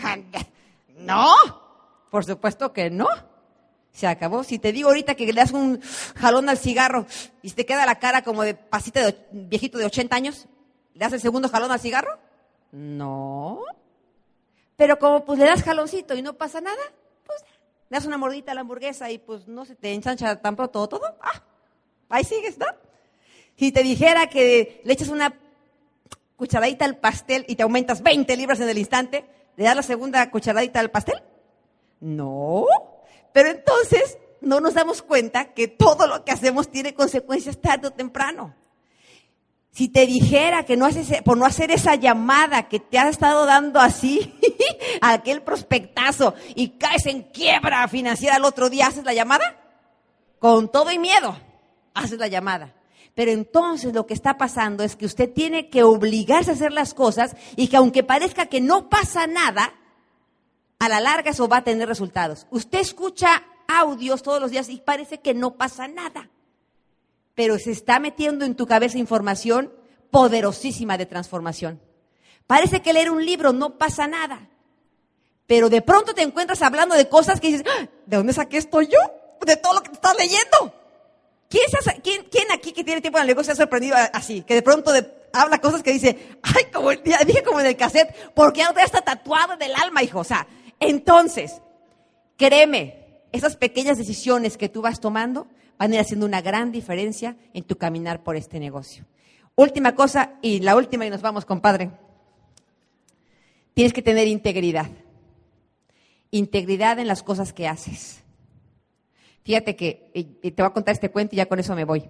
no, 0.97 1.33
por 2.11 2.25
supuesto 2.25 2.73
que 2.73 2.89
no. 2.89 3.07
Se 3.93 4.07
acabó. 4.07 4.43
Si 4.43 4.57
te 4.59 4.71
digo 4.71 4.89
ahorita 4.89 5.15
que 5.15 5.27
le 5.27 5.33
das 5.33 5.51
un 5.51 5.79
jalón 6.15 6.49
al 6.49 6.57
cigarro 6.57 7.05
y 7.41 7.51
te 7.51 7.65
queda 7.65 7.85
la 7.85 7.99
cara 7.99 8.23
como 8.23 8.43
de 8.43 8.55
pasita 8.55 9.05
de 9.05 9.15
viejito 9.31 9.77
de 9.77 9.85
80 9.85 10.15
años, 10.15 10.47
¿le 10.93 10.99
das 10.99 11.13
el 11.13 11.21
segundo 11.21 11.47
jalón 11.47 11.71
al 11.71 11.79
cigarro? 11.79 12.19
No. 12.71 13.61
Pero 14.75 14.97
como 14.97 15.23
pues 15.23 15.37
le 15.37 15.45
das 15.45 15.61
jaloncito 15.61 16.15
y 16.15 16.23
no 16.23 16.33
pasa 16.33 16.59
nada, 16.59 16.81
pues 17.25 17.39
le 17.89 17.95
das 17.97 18.05
una 18.05 18.17
mordita 18.17 18.51
a 18.51 18.55
la 18.55 18.61
hamburguesa 18.61 19.11
y 19.11 19.19
pues 19.19 19.47
no 19.47 19.63
se 19.63 19.75
te 19.75 19.93
ensancha 19.93 20.41
tan 20.41 20.55
pronto 20.55 20.89
todo. 20.89 21.15
Ah, 21.21 21.43
ahí 22.09 22.23
sigues, 22.23 22.57
¿no? 22.57 22.65
Si 23.55 23.71
te 23.71 23.83
dijera 23.83 24.27
que 24.27 24.81
le 24.83 24.93
echas 24.93 25.09
una 25.09 25.35
cucharadita 26.35 26.85
al 26.85 26.97
pastel 26.97 27.45
y 27.47 27.55
te 27.55 27.61
aumentas 27.61 28.01
20 28.01 28.35
libras 28.35 28.59
en 28.59 28.69
el 28.69 28.79
instante, 28.79 29.23
¿le 29.55 29.65
das 29.65 29.75
la 29.75 29.83
segunda 29.83 30.31
cucharadita 30.31 30.79
al 30.79 30.89
pastel? 30.89 31.21
No. 31.99 32.65
Pero 33.33 33.49
entonces 33.49 34.17
no 34.41 34.59
nos 34.59 34.75
damos 34.75 35.01
cuenta 35.01 35.53
que 35.53 35.67
todo 35.67 36.07
lo 36.07 36.23
que 36.23 36.31
hacemos 36.31 36.69
tiene 36.69 36.93
consecuencias 36.93 37.59
tarde 37.59 37.87
o 37.87 37.91
temprano. 37.91 38.55
Si 39.71 39.87
te 39.87 40.05
dijera 40.05 40.65
que 40.65 40.77
no 40.77 40.85
haces, 40.85 41.23
por 41.23 41.35
no 41.35 41.45
hacer 41.45 41.71
esa 41.71 41.95
llamada 41.95 42.69
que 42.69 42.79
te 42.79 42.99
ha 42.99 43.09
estado 43.09 43.47
dando 43.47 43.79
así, 43.79 44.35
aquel 45.01 45.41
prospectazo, 45.41 46.35
y 46.53 46.77
caes 46.77 47.07
en 47.07 47.23
quiebra 47.23 47.87
financiera 47.87 48.37
el 48.37 48.45
otro 48.45 48.69
día, 48.69 48.87
¿haces 48.87 49.03
la 49.03 49.15
llamada? 49.15 49.57
Con 50.37 50.71
todo 50.71 50.91
y 50.91 50.99
miedo, 50.99 51.35
haces 51.95 52.19
la 52.19 52.27
llamada. 52.27 52.75
Pero 53.15 53.31
entonces 53.31 53.93
lo 53.93 54.05
que 54.05 54.13
está 54.13 54.37
pasando 54.37 54.83
es 54.83 54.95
que 54.95 55.05
usted 55.05 55.31
tiene 55.31 55.69
que 55.69 55.83
obligarse 55.83 56.51
a 56.51 56.53
hacer 56.53 56.71
las 56.71 56.93
cosas 56.93 57.35
y 57.55 57.67
que 57.67 57.77
aunque 57.77 58.03
parezca 58.03 58.47
que 58.47 58.61
no 58.61 58.89
pasa 58.89 59.25
nada, 59.25 59.73
a 60.83 60.89
la 60.89 60.99
larga 60.99 61.31
eso 61.31 61.47
va 61.47 61.57
a 61.57 61.63
tener 61.63 61.87
resultados. 61.87 62.45
Usted 62.51 62.79
escucha 62.79 63.43
audios 63.67 64.21
todos 64.21 64.41
los 64.41 64.51
días 64.51 64.67
y 64.67 64.81
parece 64.81 65.21
que 65.21 65.33
no 65.33 65.55
pasa 65.55 65.87
nada, 65.87 66.29
pero 67.35 67.57
se 67.57 67.71
está 67.71 67.99
metiendo 67.99 68.43
en 68.43 68.55
tu 68.55 68.67
cabeza 68.67 68.97
información 68.97 69.71
poderosísima 70.11 70.97
de 70.97 71.05
transformación. 71.05 71.81
Parece 72.47 72.81
que 72.81 72.91
leer 72.91 73.11
un 73.11 73.25
libro 73.25 73.53
no 73.53 73.77
pasa 73.77 74.07
nada, 74.07 74.49
pero 75.47 75.69
de 75.69 75.81
pronto 75.81 76.13
te 76.13 76.21
encuentras 76.21 76.61
hablando 76.61 76.95
de 76.95 77.07
cosas 77.07 77.39
que 77.39 77.47
dices, 77.47 77.63
¡Ah! 77.65 77.87
¿de 78.05 78.17
dónde 78.17 78.33
saqué 78.33 78.57
esto 78.57 78.81
yo? 78.81 78.99
De 79.45 79.55
todo 79.55 79.75
lo 79.75 79.83
que 79.83 79.93
estás 79.93 80.17
leyendo. 80.17 80.73
¿Quién, 81.49 82.23
quién, 82.29 82.51
aquí 82.51 82.73
que 82.73 82.83
tiene 82.83 82.99
tiempo 82.99 83.19
en 83.19 83.23
el 83.23 83.27
negocio 83.27 83.45
se 83.45 83.51
ha 83.53 83.63
sorprendido 83.63 83.95
así? 84.11 84.41
Que 84.41 84.55
de 84.55 84.61
pronto 84.61 84.91
habla 85.31 85.61
cosas 85.61 85.81
que 85.81 85.93
dice, 85.93 86.37
ay, 86.41 86.65
como 86.73 86.89
dije 86.91 87.43
como 87.45 87.61
en 87.61 87.67
el 87.67 87.77
cassette, 87.77 88.33
porque 88.33 88.61
ya 88.61 88.73
está 88.83 89.01
tatuado 89.01 89.53
en 89.53 89.61
el 89.61 89.75
alma, 89.75 90.03
hijo. 90.03 90.19
O 90.19 90.23
sea, 90.23 90.45
entonces, 90.89 91.61
créeme, 92.37 93.21
esas 93.31 93.57
pequeñas 93.57 93.97
decisiones 93.97 94.57
que 94.57 94.69
tú 94.69 94.81
vas 94.81 94.99
tomando 94.99 95.47
van 95.77 95.91
a 95.91 95.95
ir 95.95 96.01
haciendo 96.01 96.25
una 96.25 96.41
gran 96.41 96.71
diferencia 96.71 97.35
en 97.53 97.63
tu 97.63 97.77
caminar 97.77 98.23
por 98.23 98.35
este 98.35 98.59
negocio. 98.59 99.05
Última 99.55 99.95
cosa, 99.95 100.33
y 100.41 100.59
la 100.59 100.75
última, 100.75 101.05
y 101.05 101.09
nos 101.09 101.21
vamos, 101.21 101.45
compadre. 101.45 101.91
Tienes 103.73 103.93
que 103.93 104.01
tener 104.01 104.27
integridad. 104.27 104.89
Integridad 106.31 106.99
en 106.99 107.07
las 107.07 107.23
cosas 107.23 107.53
que 107.53 107.67
haces. 107.67 108.23
Fíjate 109.43 109.75
que, 109.75 110.11
y 110.13 110.51
te 110.51 110.61
voy 110.61 110.69
a 110.69 110.73
contar 110.73 110.93
este 110.93 111.11
cuento 111.11 111.35
y 111.35 111.37
ya 111.37 111.47
con 111.47 111.59
eso 111.59 111.75
me 111.75 111.85
voy. 111.85 112.07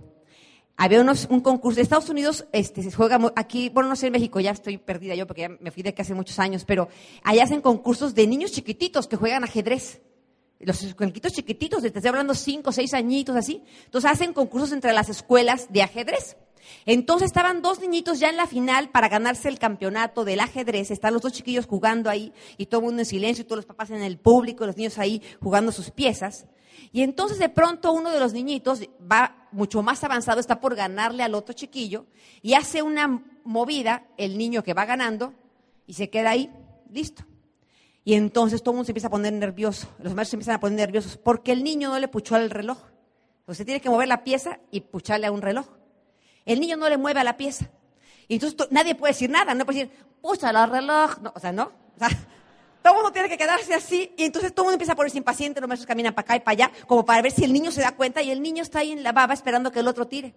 Había 0.76 1.02
unos, 1.02 1.28
un 1.30 1.42
concurso, 1.42 1.76
de 1.76 1.84
Estados 1.84 2.10
Unidos 2.10 2.46
este, 2.52 2.82
se 2.82 2.92
juega 2.92 3.20
aquí, 3.36 3.70
bueno, 3.70 3.90
no 3.90 3.96
sé 3.96 4.08
en 4.08 4.14
México, 4.14 4.40
ya 4.40 4.52
estoy 4.52 4.80
perdida 4.80 5.14
yo 5.14 5.28
porque 5.28 5.42
ya 5.42 5.50
me 5.50 5.70
fui 5.70 5.84
de 5.84 5.90
aquí 5.90 6.02
hace 6.02 6.16
muchos 6.16 6.40
años, 6.40 6.66
pero 6.66 6.90
allá 7.24 7.44
hacen 7.44 7.62
concursos 7.62 8.16
de 8.16 8.26
niños 8.26 8.52
chiquititos 8.52 9.08
que 9.08 9.16
juegan 9.16 9.44
ajedrez. 9.44 10.02
Los 10.60 10.80
chiquititos 10.80 11.34
chiquititos, 11.34 11.82
te 11.82 11.88
estoy 11.88 12.08
hablando 12.08 12.34
cinco, 12.34 12.72
seis 12.72 12.94
añitos 12.94 13.36
así. 13.36 13.62
Entonces 13.86 14.10
hacen 14.10 14.34
concursos 14.34 14.72
entre 14.72 14.94
las 14.94 15.10
escuelas 15.10 15.68
de 15.72 15.84
ajedrez. 15.84 16.38
Entonces 16.86 17.28
estaban 17.28 17.62
dos 17.62 17.80
niñitos 17.80 18.20
ya 18.20 18.30
en 18.30 18.38
la 18.38 18.48
final 18.48 18.90
para 18.90 19.10
ganarse 19.10 19.50
el 19.50 19.60
campeonato 19.60 20.24
del 20.24 20.40
ajedrez. 20.40 20.90
Están 20.90 21.14
los 21.14 21.22
dos 21.22 21.34
chiquillos 21.34 21.66
jugando 21.66 22.10
ahí 22.10 22.34
y 22.58 22.68
todo 22.68 22.80
el 22.80 22.86
mundo 22.86 23.02
en 23.02 23.06
silencio 23.06 23.44
y 23.44 23.46
todos 23.46 23.58
los 23.58 23.66
papás 23.66 23.90
en 23.90 24.02
el 24.02 24.18
público, 24.18 24.66
los 24.66 24.78
niños 24.78 24.98
ahí 24.98 25.22
jugando 25.42 25.72
sus 25.72 25.92
piezas. 25.92 26.46
Y 26.92 27.02
entonces 27.02 27.40
de 27.40 27.50
pronto 27.50 27.92
uno 27.92 28.12
de 28.12 28.20
los 28.20 28.34
niñitos 28.34 28.82
va 29.00 29.48
mucho 29.52 29.82
más 29.82 30.04
avanzado, 30.04 30.40
está 30.40 30.60
por 30.60 30.76
ganarle 30.76 31.24
al 31.24 31.36
otro 31.36 31.54
chiquillo 31.54 32.06
y 32.42 32.54
hace 32.54 32.82
una 32.82 33.24
movida, 33.44 34.06
el 34.18 34.38
niño 34.38 34.64
que 34.64 34.74
va 34.74 34.86
ganando, 34.86 35.34
y 35.86 35.94
se 35.94 36.10
queda 36.10 36.32
ahí, 36.32 36.52
listo. 36.92 37.24
Y 38.06 38.16
entonces 38.16 38.62
todo 38.62 38.72
el 38.72 38.76
mundo 38.78 38.86
se 38.86 38.92
empieza 38.92 39.08
a 39.08 39.12
poner 39.12 39.34
nervioso, 39.34 39.88
los 40.00 40.14
maestros 40.14 40.30
se 40.30 40.36
empiezan 40.36 40.56
a 40.56 40.60
poner 40.60 40.78
nerviosos 40.78 41.18
porque 41.18 41.52
el 41.52 41.64
niño 41.64 41.90
no 41.90 42.00
le 42.00 42.08
puchó 42.08 42.36
al 42.36 42.50
reloj. 42.50 42.78
Entonces 43.40 43.66
tiene 43.66 43.82
que 43.82 43.90
mover 43.90 44.08
la 44.08 44.24
pieza 44.24 44.60
y 44.72 44.82
pucharle 44.82 45.28
a 45.28 45.32
un 45.32 45.42
reloj. 45.42 45.68
El 46.46 46.60
niño 46.60 46.78
no 46.78 46.90
le 46.90 46.98
mueve 46.98 47.20
a 47.20 47.24
la 47.24 47.38
pieza. 47.38 47.70
Y 48.28 48.36
entonces 48.36 48.68
nadie 48.72 48.96
puede 48.96 49.14
decir 49.14 49.30
nada, 49.30 49.54
no 49.54 49.66
puede 49.66 49.80
decir, 49.80 49.98
pucha 50.22 50.50
al 50.50 50.70
reloj, 50.70 51.20
no, 51.22 51.34
o 51.36 51.40
sea, 51.40 51.52
no. 51.52 51.72
O 51.96 52.00
sea, 52.00 52.10
todo 52.84 52.94
el 52.94 52.98
mundo 52.98 53.14
tiene 53.14 53.30
que 53.30 53.38
quedarse 53.38 53.74
así 53.74 54.14
y 54.18 54.26
entonces 54.26 54.54
todo 54.54 54.64
el 54.64 54.66
mundo 54.66 54.74
empieza 54.74 54.92
a 54.92 54.96
ponerse 54.96 55.18
impaciente, 55.18 55.62
los 55.62 55.70
maestros 55.70 55.88
caminan 55.88 56.14
para 56.14 56.26
acá 56.26 56.36
y 56.36 56.40
para 56.42 56.52
allá, 56.52 56.72
como 56.86 57.06
para 57.06 57.22
ver 57.22 57.32
si 57.32 57.46
el 57.46 57.54
niño 57.54 57.72
se 57.72 57.82
da 57.82 57.96
cuenta 57.96 58.22
y 58.22 58.30
el 58.30 58.42
niño 58.42 58.62
está 58.62 58.80
ahí 58.80 58.92
en 58.92 59.04
la 59.04 59.14
baba 59.14 59.34
esperando 59.34 59.72
que 59.72 59.80
el 59.80 59.88
otro 59.88 60.06
tire. 60.08 60.36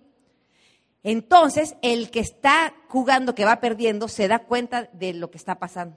Entonces, 1.02 1.76
el 1.82 2.10
que 2.10 2.20
está 2.20 2.74
jugando, 2.88 3.34
que 3.34 3.44
va 3.44 3.60
perdiendo, 3.60 4.06
se 4.06 4.28
da 4.28 4.40
cuenta 4.40 4.88
de 4.92 5.12
lo 5.12 5.30
que 5.30 5.38
está 5.38 5.58
pasando. 5.58 5.96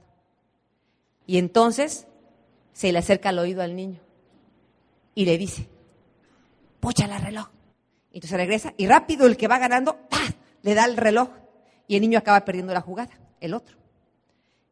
Y 1.28 1.38
entonces 1.38 2.08
se 2.74 2.92
le 2.92 2.98
acerca 2.98 3.30
al 3.30 3.40
oído 3.40 3.62
al 3.62 3.76
niño 3.76 4.02
y 5.14 5.26
le 5.26 5.38
dice, 5.38 5.70
pucha 6.80 7.06
el 7.06 7.22
reloj. 7.22 7.50
Y 8.12 8.18
entonces 8.18 8.38
regresa 8.38 8.74
y 8.76 8.88
rápido 8.88 9.28
el 9.28 9.38
que 9.38 9.48
va 9.48 9.60
ganando, 9.60 10.00
le 10.64 10.74
da 10.74 10.86
el 10.86 10.98
reloj 10.98 11.30
y 11.88 11.96
el 11.96 12.02
niño 12.02 12.18
acaba 12.18 12.44
perdiendo 12.44 12.74
la 12.74 12.82
jugada, 12.82 13.20
el 13.40 13.54
otro. 13.54 13.78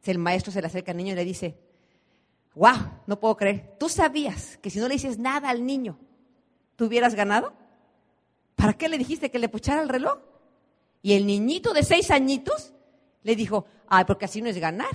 El 0.03 0.19
maestro 0.19 0.51
se 0.51 0.61
le 0.61 0.67
acerca 0.67 0.91
al 0.91 0.97
niño 0.97 1.13
y 1.13 1.15
le 1.15 1.25
dice, 1.25 1.57
wow, 2.57 3.01
no 3.05 3.19
puedo 3.19 3.37
creer. 3.37 3.75
¿Tú 3.79 3.87
sabías 3.87 4.57
que 4.57 4.69
si 4.69 4.79
no 4.79 4.87
le 4.87 4.95
dices 4.95 5.19
nada 5.19 5.49
al 5.49 5.65
niño, 5.65 5.97
tú 6.75 6.85
hubieras 6.85 7.15
ganado? 7.15 7.53
¿Para 8.55 8.73
qué 8.73 8.89
le 8.89 8.97
dijiste 8.97 9.29
que 9.29 9.39
le 9.39 9.49
puchara 9.49 9.81
el 9.81 9.89
reloj? 9.89 10.17
Y 11.03 11.13
el 11.13 11.27
niñito 11.27 11.73
de 11.73 11.83
seis 11.83 12.09
añitos 12.09 12.73
le 13.23 13.35
dijo, 13.35 13.65
ay, 13.87 14.05
porque 14.05 14.25
así 14.25 14.41
no 14.41 14.49
es 14.49 14.57
ganar. 14.57 14.93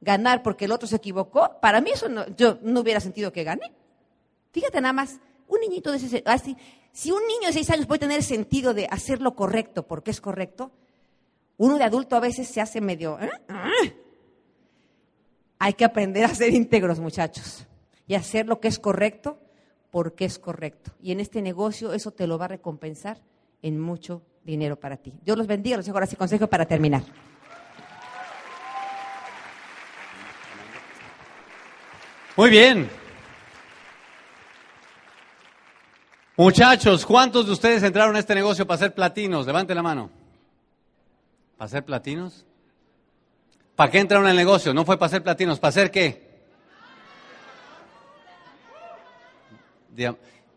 Ganar 0.00 0.42
porque 0.42 0.66
el 0.66 0.72
otro 0.72 0.86
se 0.86 0.96
equivocó. 0.96 1.58
Para 1.62 1.80
mí 1.80 1.90
eso 1.90 2.08
no, 2.08 2.26
yo 2.36 2.58
no 2.62 2.80
hubiera 2.80 3.00
sentido 3.00 3.32
que 3.32 3.44
gané. 3.44 3.72
Fíjate 4.52 4.80
nada 4.80 4.92
más, 4.92 5.18
un 5.48 5.60
niñito 5.60 5.90
de 5.90 5.96
ese, 5.96 6.22
así, 6.26 6.56
si 6.92 7.10
un 7.10 7.26
niño 7.26 7.46
de 7.46 7.54
seis 7.54 7.70
años 7.70 7.86
puede 7.86 8.00
tener 8.00 8.22
sentido 8.22 8.74
de 8.74 8.86
hacer 8.90 9.22
lo 9.22 9.34
correcto 9.34 9.86
porque 9.86 10.10
es 10.10 10.20
correcto, 10.20 10.70
uno 11.56 11.78
de 11.78 11.84
adulto 11.84 12.16
a 12.16 12.20
veces 12.20 12.46
se 12.48 12.60
hace 12.60 12.80
medio, 12.80 13.18
¿eh? 13.20 13.30
¿Ah? 13.48 13.70
Hay 15.64 15.72
que 15.72 15.86
aprender 15.86 16.26
a 16.26 16.34
ser 16.34 16.52
íntegros, 16.52 17.00
muchachos, 17.00 17.66
y 18.06 18.16
hacer 18.16 18.44
lo 18.44 18.60
que 18.60 18.68
es 18.68 18.78
correcto 18.78 19.38
porque 19.90 20.26
es 20.26 20.38
correcto. 20.38 20.90
Y 21.00 21.10
en 21.10 21.20
este 21.20 21.40
negocio 21.40 21.94
eso 21.94 22.10
te 22.10 22.26
lo 22.26 22.36
va 22.36 22.44
a 22.44 22.48
recompensar 22.48 23.22
en 23.62 23.80
mucho 23.80 24.20
dinero 24.42 24.76
para 24.78 24.98
ti. 24.98 25.14
Dios 25.24 25.38
los 25.38 25.46
bendiga, 25.46 25.78
los 25.78 25.86
dejo 25.86 25.96
ahora 25.96 26.06
sí 26.06 26.16
consejo 26.16 26.48
para 26.48 26.66
terminar. 26.66 27.02
Muy 32.36 32.50
bien. 32.50 32.90
Muchachos, 36.36 37.06
¿cuántos 37.06 37.46
de 37.46 37.52
ustedes 37.52 37.82
entraron 37.82 38.14
a 38.16 38.18
este 38.18 38.34
negocio 38.34 38.66
para 38.66 38.74
hacer 38.74 38.94
platinos? 38.94 39.46
Levante 39.46 39.74
la 39.74 39.82
mano. 39.82 40.10
¿Para 41.56 41.64
hacer 41.64 41.86
platinos? 41.86 42.44
¿Para 43.76 43.90
qué 43.90 43.98
entraron 43.98 44.28
el 44.28 44.36
negocio? 44.36 44.72
No 44.72 44.84
fue 44.84 44.98
para 44.98 45.06
hacer 45.08 45.22
platinos, 45.22 45.58
¿para 45.58 45.70
hacer 45.70 45.90
qué? 45.90 46.34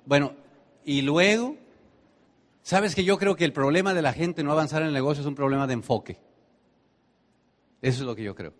Bueno, 0.05 0.33
y 0.85 1.01
luego, 1.01 1.55
¿sabes 2.61 2.95
que 2.95 3.03
yo 3.03 3.17
creo 3.17 3.35
que 3.35 3.45
el 3.45 3.53
problema 3.53 3.93
de 3.93 4.01
la 4.01 4.13
gente 4.13 4.43
no 4.43 4.51
avanzar 4.51 4.81
en 4.81 4.89
el 4.89 4.93
negocio 4.93 5.21
es 5.21 5.27
un 5.27 5.35
problema 5.35 5.67
de 5.67 5.73
enfoque? 5.73 6.19
Eso 7.81 8.01
es 8.01 8.05
lo 8.07 8.15
que 8.15 8.23
yo 8.23 8.35
creo. 8.35 8.53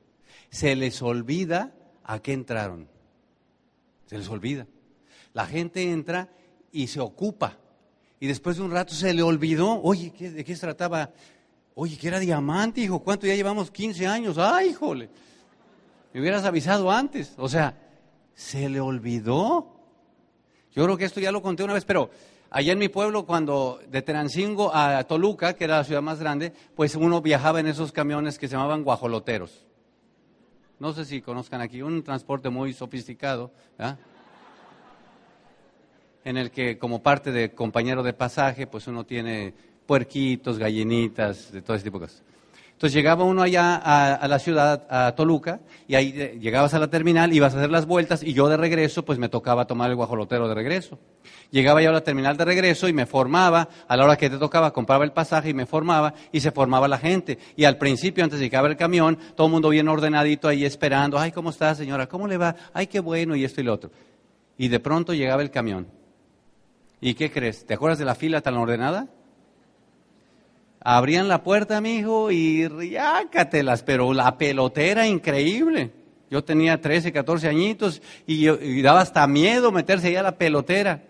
Se 0.50 0.76
les 0.76 1.02
olvida 1.02 1.74
a 2.04 2.20
qué 2.20 2.34
entraron. 2.34 2.88
Se 4.06 4.18
les 4.18 4.28
olvida. 4.30 4.68
La 5.34 5.46
gente 5.46 5.92
entra 5.92 6.30
y 6.72 6.88
se 6.88 7.00
ocupa. 7.00 7.58
Y 8.20 8.28
después 8.28 8.58
de 8.58 8.64
un 8.64 8.72
rato 8.72 8.94
se 8.94 9.14
le 9.14 9.22
olvidó, 9.22 9.82
oye, 9.82 10.12
¿de 10.12 10.44
qué 10.44 10.56
se 10.56 10.62
trataba? 10.62 11.12
Oye, 11.80 11.96
que 11.96 12.08
era 12.08 12.18
diamante, 12.18 12.82
hijo, 12.82 12.98
¿cuánto 12.98 13.28
ya 13.28 13.36
llevamos? 13.36 13.70
15 13.70 14.08
años. 14.08 14.40
Ay, 14.40 14.70
híjole. 14.70 15.10
Me 16.12 16.20
hubieras 16.20 16.44
avisado 16.44 16.90
antes. 16.90 17.36
O 17.38 17.48
sea, 17.48 17.78
se 18.34 18.68
le 18.68 18.80
olvidó. 18.80 19.76
Yo 20.74 20.84
creo 20.84 20.98
que 20.98 21.06
esto 21.06 21.20
ya 21.20 21.32
lo 21.32 21.44
conté 21.44 21.64
una 21.64 21.76
vez, 21.76 21.86
pero 21.86 22.10
allá 22.50 22.74
en 22.74 22.80
mi 22.80 22.90
pueblo, 22.90 23.28
cuando 23.28 23.80
de 23.92 24.02
Terancingo 24.02 24.74
a 24.74 25.04
Toluca, 25.04 25.54
que 25.54 25.66
era 25.66 25.78
la 25.78 25.84
ciudad 25.84 26.02
más 26.02 26.20
grande, 26.20 26.52
pues 26.76 26.96
uno 26.96 27.22
viajaba 27.22 27.60
en 27.60 27.68
esos 27.68 27.92
camiones 27.92 28.40
que 28.40 28.48
se 28.48 28.56
llamaban 28.56 28.84
guajoloteros. 28.84 29.64
No 30.80 30.94
sé 30.94 31.06
si 31.06 31.22
conozcan 31.22 31.62
aquí, 31.62 31.84
un 31.84 32.02
transporte 32.02 32.50
muy 32.50 32.74
sofisticado. 32.74 33.52
en 36.24 36.38
el 36.38 36.50
que 36.50 36.80
como 36.80 37.04
parte 37.04 37.32
de 37.32 37.54
compañero 37.54 38.02
de 38.02 38.14
pasaje, 38.14 38.66
pues 38.66 38.88
uno 38.88 39.06
tiene 39.06 39.54
puerquitos, 39.88 40.60
gallinitas, 40.60 41.52
de 41.52 41.62
todo 41.64 41.76
ese 41.76 41.86
tipo 41.86 42.00
de 42.00 42.06
cosas. 42.06 42.24
Entonces 42.78 42.94
llegaba 42.94 43.24
uno 43.24 43.42
allá 43.42 43.76
a, 43.76 44.28
la 44.28 44.38
ciudad, 44.38 44.86
a 44.88 45.16
Toluca, 45.16 45.62
y 45.88 45.96
ahí 45.96 46.38
llegabas 46.40 46.76
a 46.76 46.80
la 46.80 46.88
terminal, 46.88 47.34
ibas 47.34 47.56
a 47.56 47.58
hacer 47.58 47.72
las 47.72 47.88
vueltas, 47.88 48.22
y 48.22 48.34
yo 48.34 48.48
de 48.50 48.56
regreso, 48.56 49.04
pues 49.04 49.18
me 49.18 49.30
tocaba 49.30 49.66
tomar 49.66 49.90
el 49.90 49.96
guajolotero 49.96 50.48
de 50.48 50.54
regreso. 50.54 51.00
Llegaba 51.50 51.82
yo 51.82 51.90
a 51.90 51.94
la 51.94 52.02
terminal 52.02 52.38
de 52.38 52.46
regreso 52.46 52.88
y 52.88 52.94
me 52.94 53.08
formaba, 53.08 53.68
a 53.88 53.98
la 53.98 54.04
hora 54.04 54.16
que 54.16 54.30
te 54.30 54.38
tocaba, 54.38 54.74
compraba 54.74 55.06
el 55.06 55.12
pasaje 55.12 55.50
y 55.50 55.54
me 55.56 55.66
formaba, 55.66 56.14
y 56.32 56.40
se 56.40 56.52
formaba 56.52 56.88
la 56.88 57.00
gente. 57.00 57.40
Y 57.56 57.64
al 57.64 57.80
principio, 57.80 58.24
antes 58.24 58.38
de 58.38 58.46
llegar 58.46 58.64
el 58.68 58.78
camión, 58.78 59.18
todo 59.36 59.48
el 59.48 59.54
mundo 59.54 59.70
bien 59.70 59.88
ordenadito 59.88 60.48
ahí 60.48 60.64
esperando, 60.64 61.18
ay, 61.18 61.32
¿cómo 61.32 61.50
está 61.50 61.74
señora? 61.74 62.06
¿Cómo 62.06 62.28
le 62.28 62.38
va? 62.38 62.56
Ay, 62.76 62.86
qué 62.86 63.00
bueno, 63.00 63.36
y 63.36 63.44
esto 63.44 63.60
y 63.60 63.64
lo 63.64 63.74
otro. 63.74 63.90
Y 64.56 64.68
de 64.68 64.80
pronto 64.80 65.16
llegaba 65.16 65.42
el 65.42 65.50
camión. 65.50 65.88
¿Y 67.02 67.16
qué 67.16 67.32
crees? 67.32 67.66
¿Te 67.66 67.74
acuerdas 67.74 67.98
de 67.98 68.06
la 68.06 68.14
fila 68.14 68.42
tan 68.42 68.56
ordenada? 68.56 69.08
Abrían 70.96 71.28
la 71.28 71.44
puerta, 71.44 71.82
mi 71.82 71.98
hijo, 71.98 72.32
y 72.32 72.66
riácatelas, 72.66 73.84
pero 73.84 74.14
la 74.14 74.38
pelotera 74.38 75.06
increíble. 75.06 75.92
Yo 76.32 76.46
tenía 76.46 76.80
13, 76.80 77.12
14 77.12 77.50
añitos 77.50 78.02
y, 78.26 78.82
daba 78.82 79.02
hasta 79.02 79.28
miedo 79.28 79.74
meterse 79.74 80.08
allá 80.08 80.22
a 80.22 80.24
la 80.24 80.38
pelotera. 80.38 81.04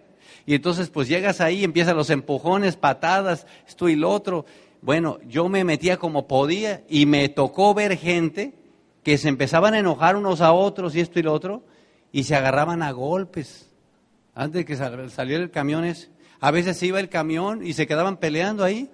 Y 0.48 0.56
entonces 0.56 0.90
pues 0.90 1.08
llegas 1.08 1.42
ahí, 1.42 1.64
empiezan 1.64 1.96
los 1.96 2.10
empujones, 2.10 2.76
patadas, 2.76 3.46
esto 3.68 3.88
y 3.88 3.96
lo 3.96 4.10
otro. 4.10 4.48
Bueno, 4.82 5.20
yo 5.28 5.48
me 5.48 5.64
metía 5.64 5.98
como 5.98 6.28
podía 6.28 6.82
y 6.90 7.06
me 7.06 7.30
tocó 7.30 7.76
ver 7.76 7.98
gente 7.98 8.56
que 9.04 9.20
se 9.20 9.30
empezaban 9.30 9.76
a 9.76 9.80
enojar 9.80 10.16
unos 10.16 10.42
a 10.42 10.54
otros 10.54 10.96
y 10.96 11.02
esto 11.02 11.20
y 11.20 11.24
lo 11.24 11.34
otro 11.34 11.62
y 12.12 12.24
se 12.24 12.36
agarraban 12.36 12.82
a 12.82 12.90
golpes. 12.94 13.70
Antes 14.34 14.62
de 14.62 14.66
que 14.66 14.76
saliera 14.76 15.44
el 15.44 15.52
camión 15.52 15.86
A 16.40 16.50
veces 16.50 16.82
iba 16.82 17.00
el 17.00 17.10
camión 17.10 17.64
y 17.64 17.74
se 17.74 17.86
quedaban 17.86 18.18
peleando 18.18 18.64
ahí. 18.64 18.90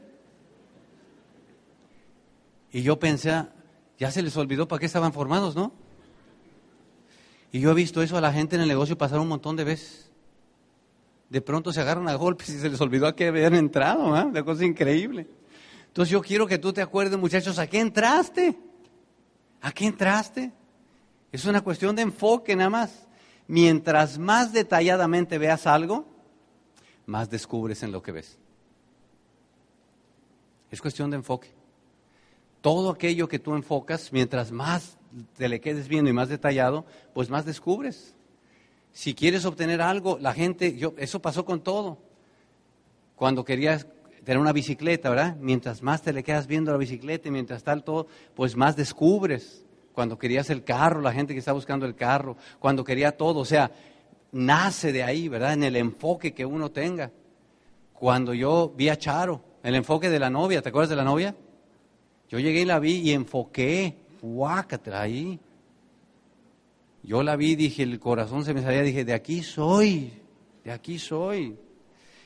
Y 2.74 2.82
yo 2.82 2.98
pensé, 3.00 3.46
ya 4.00 4.10
se 4.10 4.24
les 4.24 4.36
olvidó 4.36 4.68
para 4.68 4.80
qué 4.80 4.88
estaban 4.88 5.14
formados, 5.14 5.56
¿no? 5.56 5.72
Y 7.52 7.60
yo 7.60 7.70
he 7.70 7.76
visto 7.76 8.02
eso 8.02 8.18
a 8.18 8.22
la 8.22 8.34
gente 8.34 8.56
en 8.56 8.64
el 8.64 8.68
negocio 8.68 8.98
pasar 8.98 9.20
un 9.20 9.28
montón 9.28 9.56
de 9.56 9.64
veces. 9.64 10.12
De 11.30 11.40
pronto 11.40 11.72
se 11.72 11.82
agarran 11.82 12.10
a 12.10 12.16
golpes 12.16 12.50
y 12.50 12.60
se 12.60 12.70
les 12.70 12.82
olvidó 12.82 13.06
a 13.06 13.16
qué 13.16 13.28
habían 13.28 13.54
entrado, 13.54 14.18
¿eh? 14.18 14.24
Una 14.24 14.44
cosa 14.44 14.66
increíble. 14.66 15.28
Entonces 15.86 16.12
yo 16.12 16.22
quiero 16.22 16.48
que 16.48 16.58
tú 16.58 16.74
te 16.74 16.82
acuerdes, 16.82 17.18
muchachos, 17.20 17.60
¿a 17.60 17.68
qué 17.68 17.80
entraste? 17.80 18.58
¿A 19.62 19.72
qué 19.72 19.86
entraste? 19.86 20.52
Es 21.32 21.46
una 21.46 21.62
cuestión 21.62 21.96
de 21.96 22.02
enfoque 22.02 22.56
nada 22.56 22.72
más. 22.72 23.08
Mientras 23.46 24.18
más 24.18 24.52
detalladamente 24.52 25.38
veas 25.38 25.68
algo, 25.68 26.08
más 27.06 27.30
descubres 27.30 27.84
en 27.84 27.92
lo 27.92 28.02
que 28.02 28.14
ves. 28.14 28.40
Es 30.72 30.82
cuestión 30.82 31.12
de 31.12 31.18
enfoque 31.18 31.63
todo 32.64 32.92
aquello 32.92 33.28
que 33.28 33.40
tú 33.40 33.56
enfocas, 33.56 34.14
mientras 34.14 34.54
más 34.54 34.98
te 35.36 35.50
le 35.50 35.60
quedes 35.60 35.90
viendo 35.90 36.10
y 36.10 36.14
más 36.14 36.30
detallado, 36.30 36.86
pues 37.14 37.30
más 37.30 37.46
descubres. 37.46 38.16
Si 38.94 39.14
quieres 39.14 39.44
obtener 39.44 39.82
algo, 39.82 40.18
la 40.18 40.34
gente, 40.34 40.78
yo, 40.78 40.94
eso 40.98 41.22
pasó 41.22 41.44
con 41.44 41.62
todo. 41.62 41.98
Cuando 43.18 43.44
querías 43.44 43.86
tener 44.24 44.40
una 44.40 44.54
bicicleta, 44.54 45.10
¿verdad? 45.10 45.36
Mientras 45.42 45.84
más 45.84 46.04
te 46.04 46.14
le 46.14 46.24
quedas 46.24 46.48
viendo 46.48 46.72
la 46.72 46.78
bicicleta 46.78 47.28
y 47.28 47.32
mientras 47.32 47.66
tal 47.66 47.84
todo, 47.84 48.08
pues 48.34 48.56
más 48.56 48.78
descubres. 48.78 49.66
Cuando 49.92 50.18
querías 50.18 50.50
el 50.50 50.64
carro, 50.64 51.02
la 51.02 51.12
gente 51.12 51.34
que 51.34 51.40
está 51.40 51.52
buscando 51.52 51.86
el 51.86 51.96
carro, 51.96 52.38
cuando 52.60 52.86
quería 52.86 53.18
todo, 53.18 53.40
o 53.40 53.46
sea, 53.46 53.72
nace 54.32 54.94
de 54.94 55.04
ahí, 55.04 55.28
¿verdad? 55.28 55.52
En 55.52 55.64
el 55.64 55.76
enfoque 55.76 56.34
que 56.34 56.46
uno 56.46 56.72
tenga. 56.72 57.12
Cuando 57.92 58.34
yo 58.34 58.74
vi 58.74 58.88
a 58.88 58.98
Charo, 58.98 59.42
el 59.64 59.76
enfoque 59.76 60.10
de 60.10 60.20
la 60.20 60.30
novia, 60.30 60.62
¿te 60.62 60.70
acuerdas 60.70 60.90
de 60.92 60.96
la 60.96 61.04
novia? 61.04 61.36
Yo 62.34 62.40
llegué 62.40 62.62
y 62.62 62.66
la 62.66 62.80
vi 62.80 62.94
y 62.96 63.12
enfoqué, 63.12 63.96
guácatela 64.20 65.02
ahí. 65.02 65.40
Yo 67.04 67.22
la 67.22 67.36
vi, 67.36 67.56
dije, 67.56 67.84
el 67.84 68.00
corazón 68.00 68.44
se 68.44 68.56
me 68.56 68.64
salía, 68.64 68.82
dije, 68.82 69.06
de 69.06 69.14
aquí 69.14 69.44
soy, 69.44 70.12
de 70.64 70.72
aquí 70.72 70.98
soy. 70.98 71.56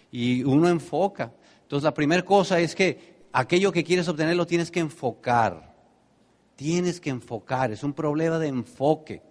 Y 0.09 0.45
uno 0.45 0.69
enfoca. 0.69 1.33
Entonces 1.63 1.83
la 1.83 1.93
primera 1.93 2.23
cosa 2.23 2.57
es 2.61 2.73
que 2.73 3.25
aquello 3.33 3.69
que 3.73 3.83
quieres 3.83 4.07
obtener 4.07 4.37
lo 4.37 4.47
tienes 4.47 4.71
que 4.71 4.79
enfocar. 4.79 5.75
Tienes 6.55 7.01
que 7.01 7.09
enfocar, 7.09 7.73
es 7.73 7.83
un 7.83 7.91
problema 7.91 8.39
de 8.39 8.47
enfoque. 8.47 9.21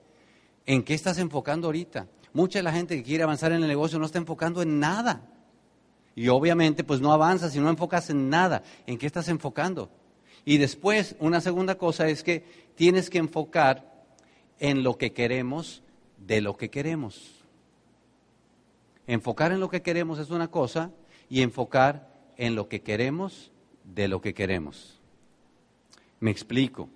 ¿En 0.66 0.83
qué 0.83 0.93
estás 0.93 1.16
enfocando 1.16 1.68
ahorita? 1.68 2.07
Mucha 2.35 2.59
de 2.59 2.64
la 2.64 2.72
gente 2.72 2.97
que 2.97 3.03
quiere 3.03 3.24
avanzar 3.24 3.51
en 3.53 3.62
el 3.62 3.68
negocio 3.68 3.99
no 3.99 4.05
está 4.05 4.18
enfocando 4.18 4.61
en 4.61 4.79
nada. 4.79 5.27
Y 6.14 6.29
obviamente 6.29 6.85
pues 6.85 7.01
no 7.01 7.14
avanzas 7.14 7.55
si 7.55 7.61
no 7.61 7.70
enfocas 7.70 8.11
en 8.11 8.29
nada. 8.29 8.62
¿En 8.87 8.99
qué 8.99 9.07
estás 9.07 9.29
enfocando? 9.29 9.91
Y 10.47 10.59
después, 10.59 11.17
una 11.19 11.41
segunda 11.41 11.77
cosa 11.77 12.09
es 12.09 12.23
que 12.23 12.45
tienes 12.77 13.11
que 13.11 13.19
enfocar 13.19 14.07
en 14.61 14.85
lo 14.85 14.97
que 14.97 15.13
queremos 15.13 15.83
de 16.25 16.41
lo 16.41 16.57
que 16.57 16.71
queremos. 16.71 17.35
Enfocar 19.09 19.51
en 19.51 19.59
lo 19.59 19.69
que 19.69 19.83
queremos 19.83 20.21
es 20.21 20.31
una 20.31 20.49
cosa 20.49 20.93
y 21.29 21.43
enfocar 21.43 22.09
en 22.37 22.55
lo 22.55 22.69
que 22.69 22.81
queremos 22.81 23.51
de 23.83 24.07
lo 24.07 24.21
que 24.21 24.35
queremos. 24.35 25.01
Me 26.21 26.31
explico, 26.31 26.89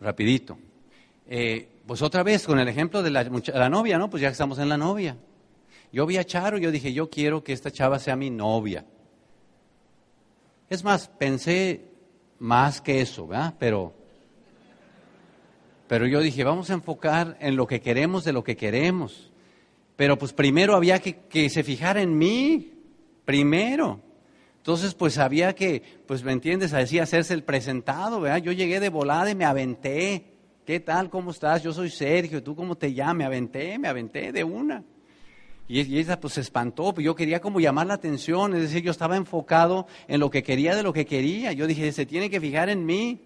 rapidito. 0.00 0.58
Eh, 1.28 1.68
pues 1.86 2.02
otra 2.02 2.24
vez 2.24 2.44
con 2.44 2.58
el 2.58 2.66
ejemplo 2.66 3.04
de 3.04 3.10
la, 3.10 3.22
la, 3.22 3.68
novia, 3.68 3.98
¿no? 3.98 4.10
Pues 4.10 4.20
ya 4.20 4.30
estamos 4.30 4.58
en 4.58 4.68
la 4.68 4.76
novia. 4.76 5.16
Yo 5.92 6.06
vi 6.06 6.16
a 6.16 6.24
Charo, 6.24 6.58
yo 6.58 6.72
dije, 6.72 6.92
yo 6.92 7.08
quiero 7.08 7.44
que 7.44 7.52
esta 7.52 7.70
chava 7.70 8.00
sea 8.00 8.16
mi 8.16 8.30
novia. 8.30 8.84
Es 10.68 10.82
más, 10.82 11.06
pensé, 11.06 11.91
más 12.42 12.80
que 12.80 13.00
eso, 13.00 13.28
¿verdad? 13.28 13.54
Pero, 13.56 13.94
pero 15.86 16.08
yo 16.08 16.20
dije, 16.20 16.42
vamos 16.42 16.70
a 16.70 16.74
enfocar 16.74 17.36
en 17.40 17.54
lo 17.54 17.68
que 17.68 17.80
queremos 17.80 18.24
de 18.24 18.32
lo 18.32 18.42
que 18.42 18.56
queremos. 18.56 19.30
Pero 19.94 20.18
pues 20.18 20.32
primero 20.32 20.74
había 20.74 20.98
que, 20.98 21.20
que 21.28 21.48
se 21.48 21.62
fijara 21.62 22.02
en 22.02 22.18
mí, 22.18 22.72
primero. 23.24 24.00
Entonces, 24.56 24.92
pues 24.94 25.18
había 25.18 25.54
que, 25.54 25.82
pues 26.06 26.24
me 26.24 26.32
entiendes, 26.32 26.72
así 26.72 26.98
hacerse 26.98 27.32
el 27.32 27.44
presentado, 27.44 28.20
¿verdad? 28.20 28.38
Yo 28.38 28.50
llegué 28.50 28.80
de 28.80 28.88
volada 28.88 29.30
y 29.30 29.36
me 29.36 29.44
aventé. 29.44 30.24
¿Qué 30.66 30.80
tal? 30.80 31.10
¿Cómo 31.10 31.30
estás? 31.30 31.62
Yo 31.62 31.72
soy 31.72 31.90
Sergio. 31.90 32.42
¿Tú 32.42 32.56
cómo 32.56 32.74
te 32.74 32.92
llamas? 32.92 33.16
Me 33.16 33.24
aventé, 33.24 33.78
me 33.78 33.86
aventé 33.86 34.32
de 34.32 34.42
una. 34.42 34.82
Y, 35.72 35.98
ella 35.98 36.20
pues 36.20 36.34
se 36.34 36.42
espantó, 36.42 36.92
pues 36.92 37.02
yo 37.02 37.14
quería 37.14 37.40
como 37.40 37.58
llamar 37.58 37.86
la 37.86 37.94
atención, 37.94 38.54
es 38.54 38.60
decir, 38.60 38.82
yo 38.82 38.90
estaba 38.90 39.16
enfocado 39.16 39.86
en 40.06 40.20
lo 40.20 40.28
que 40.28 40.42
quería 40.42 40.76
de 40.76 40.82
lo 40.82 40.92
que 40.92 41.06
quería. 41.06 41.52
Yo 41.52 41.66
dije, 41.66 41.90
se 41.92 42.04
tiene 42.04 42.28
que 42.28 42.42
fijar 42.42 42.68
en 42.68 42.84
mí. 42.84 43.22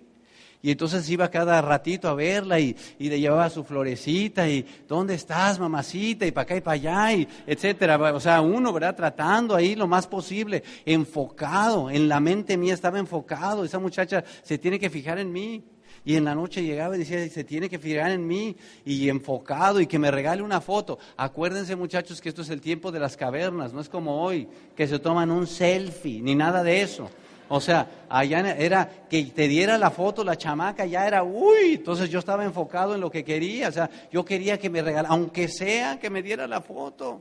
Y 0.62 0.70
entonces 0.70 1.10
iba 1.10 1.28
cada 1.28 1.60
ratito 1.60 2.08
a 2.08 2.14
verla 2.14 2.60
y, 2.60 2.76
le 3.00 3.18
llevaba 3.18 3.50
su 3.50 3.64
florecita 3.64 4.48
y 4.48 4.64
¿dónde 4.86 5.14
estás, 5.14 5.58
mamacita? 5.58 6.24
Y 6.24 6.30
para 6.30 6.42
acá 6.44 6.56
y 6.56 6.60
para 6.60 6.74
allá, 6.74 7.14
y 7.14 7.28
etcétera. 7.48 7.96
O 8.14 8.20
sea, 8.20 8.40
uno, 8.40 8.72
¿verdad? 8.72 8.94
Tratando 8.94 9.56
ahí 9.56 9.74
lo 9.74 9.88
más 9.88 10.06
posible, 10.06 10.62
enfocado, 10.84 11.90
en 11.90 12.08
la 12.08 12.20
mente 12.20 12.56
mía 12.56 12.74
estaba 12.74 13.00
enfocado. 13.00 13.64
Esa 13.64 13.80
muchacha 13.80 14.22
se 14.44 14.56
tiene 14.56 14.78
que 14.78 14.88
fijar 14.88 15.18
en 15.18 15.32
mí. 15.32 15.64
Y 16.06 16.14
en 16.14 16.24
la 16.24 16.36
noche 16.36 16.62
llegaba 16.62 16.94
y 16.94 17.00
decía, 17.00 17.28
se 17.28 17.42
tiene 17.42 17.68
que 17.68 17.80
fijar 17.80 18.12
en 18.12 18.24
mí 18.24 18.56
y 18.84 19.08
enfocado 19.08 19.80
y 19.80 19.88
que 19.88 19.98
me 19.98 20.12
regale 20.12 20.40
una 20.40 20.60
foto. 20.60 21.00
Acuérdense 21.16 21.74
muchachos 21.74 22.20
que 22.20 22.28
esto 22.28 22.42
es 22.42 22.50
el 22.50 22.60
tiempo 22.60 22.92
de 22.92 23.00
las 23.00 23.16
cavernas, 23.16 23.72
no 23.72 23.80
es 23.80 23.88
como 23.88 24.22
hoy, 24.22 24.46
que 24.76 24.86
se 24.86 25.00
toman 25.00 25.32
un 25.32 25.48
selfie, 25.48 26.22
ni 26.22 26.36
nada 26.36 26.62
de 26.62 26.80
eso. 26.80 27.10
O 27.48 27.60
sea, 27.60 28.06
allá 28.08 28.54
era 28.56 28.88
que 29.10 29.24
te 29.24 29.48
diera 29.48 29.76
la 29.78 29.90
foto 29.90 30.22
la 30.22 30.38
chamaca, 30.38 30.86
ya 30.86 31.08
era, 31.08 31.24
uy, 31.24 31.74
entonces 31.74 32.08
yo 32.08 32.20
estaba 32.20 32.44
enfocado 32.44 32.94
en 32.94 33.00
lo 33.00 33.10
que 33.10 33.24
quería, 33.24 33.68
o 33.68 33.72
sea, 33.72 33.90
yo 34.12 34.24
quería 34.24 34.60
que 34.60 34.70
me 34.70 34.82
regalara, 34.82 35.12
aunque 35.12 35.48
sea 35.48 35.98
que 35.98 36.08
me 36.08 36.22
diera 36.22 36.46
la 36.46 36.60
foto 36.60 37.20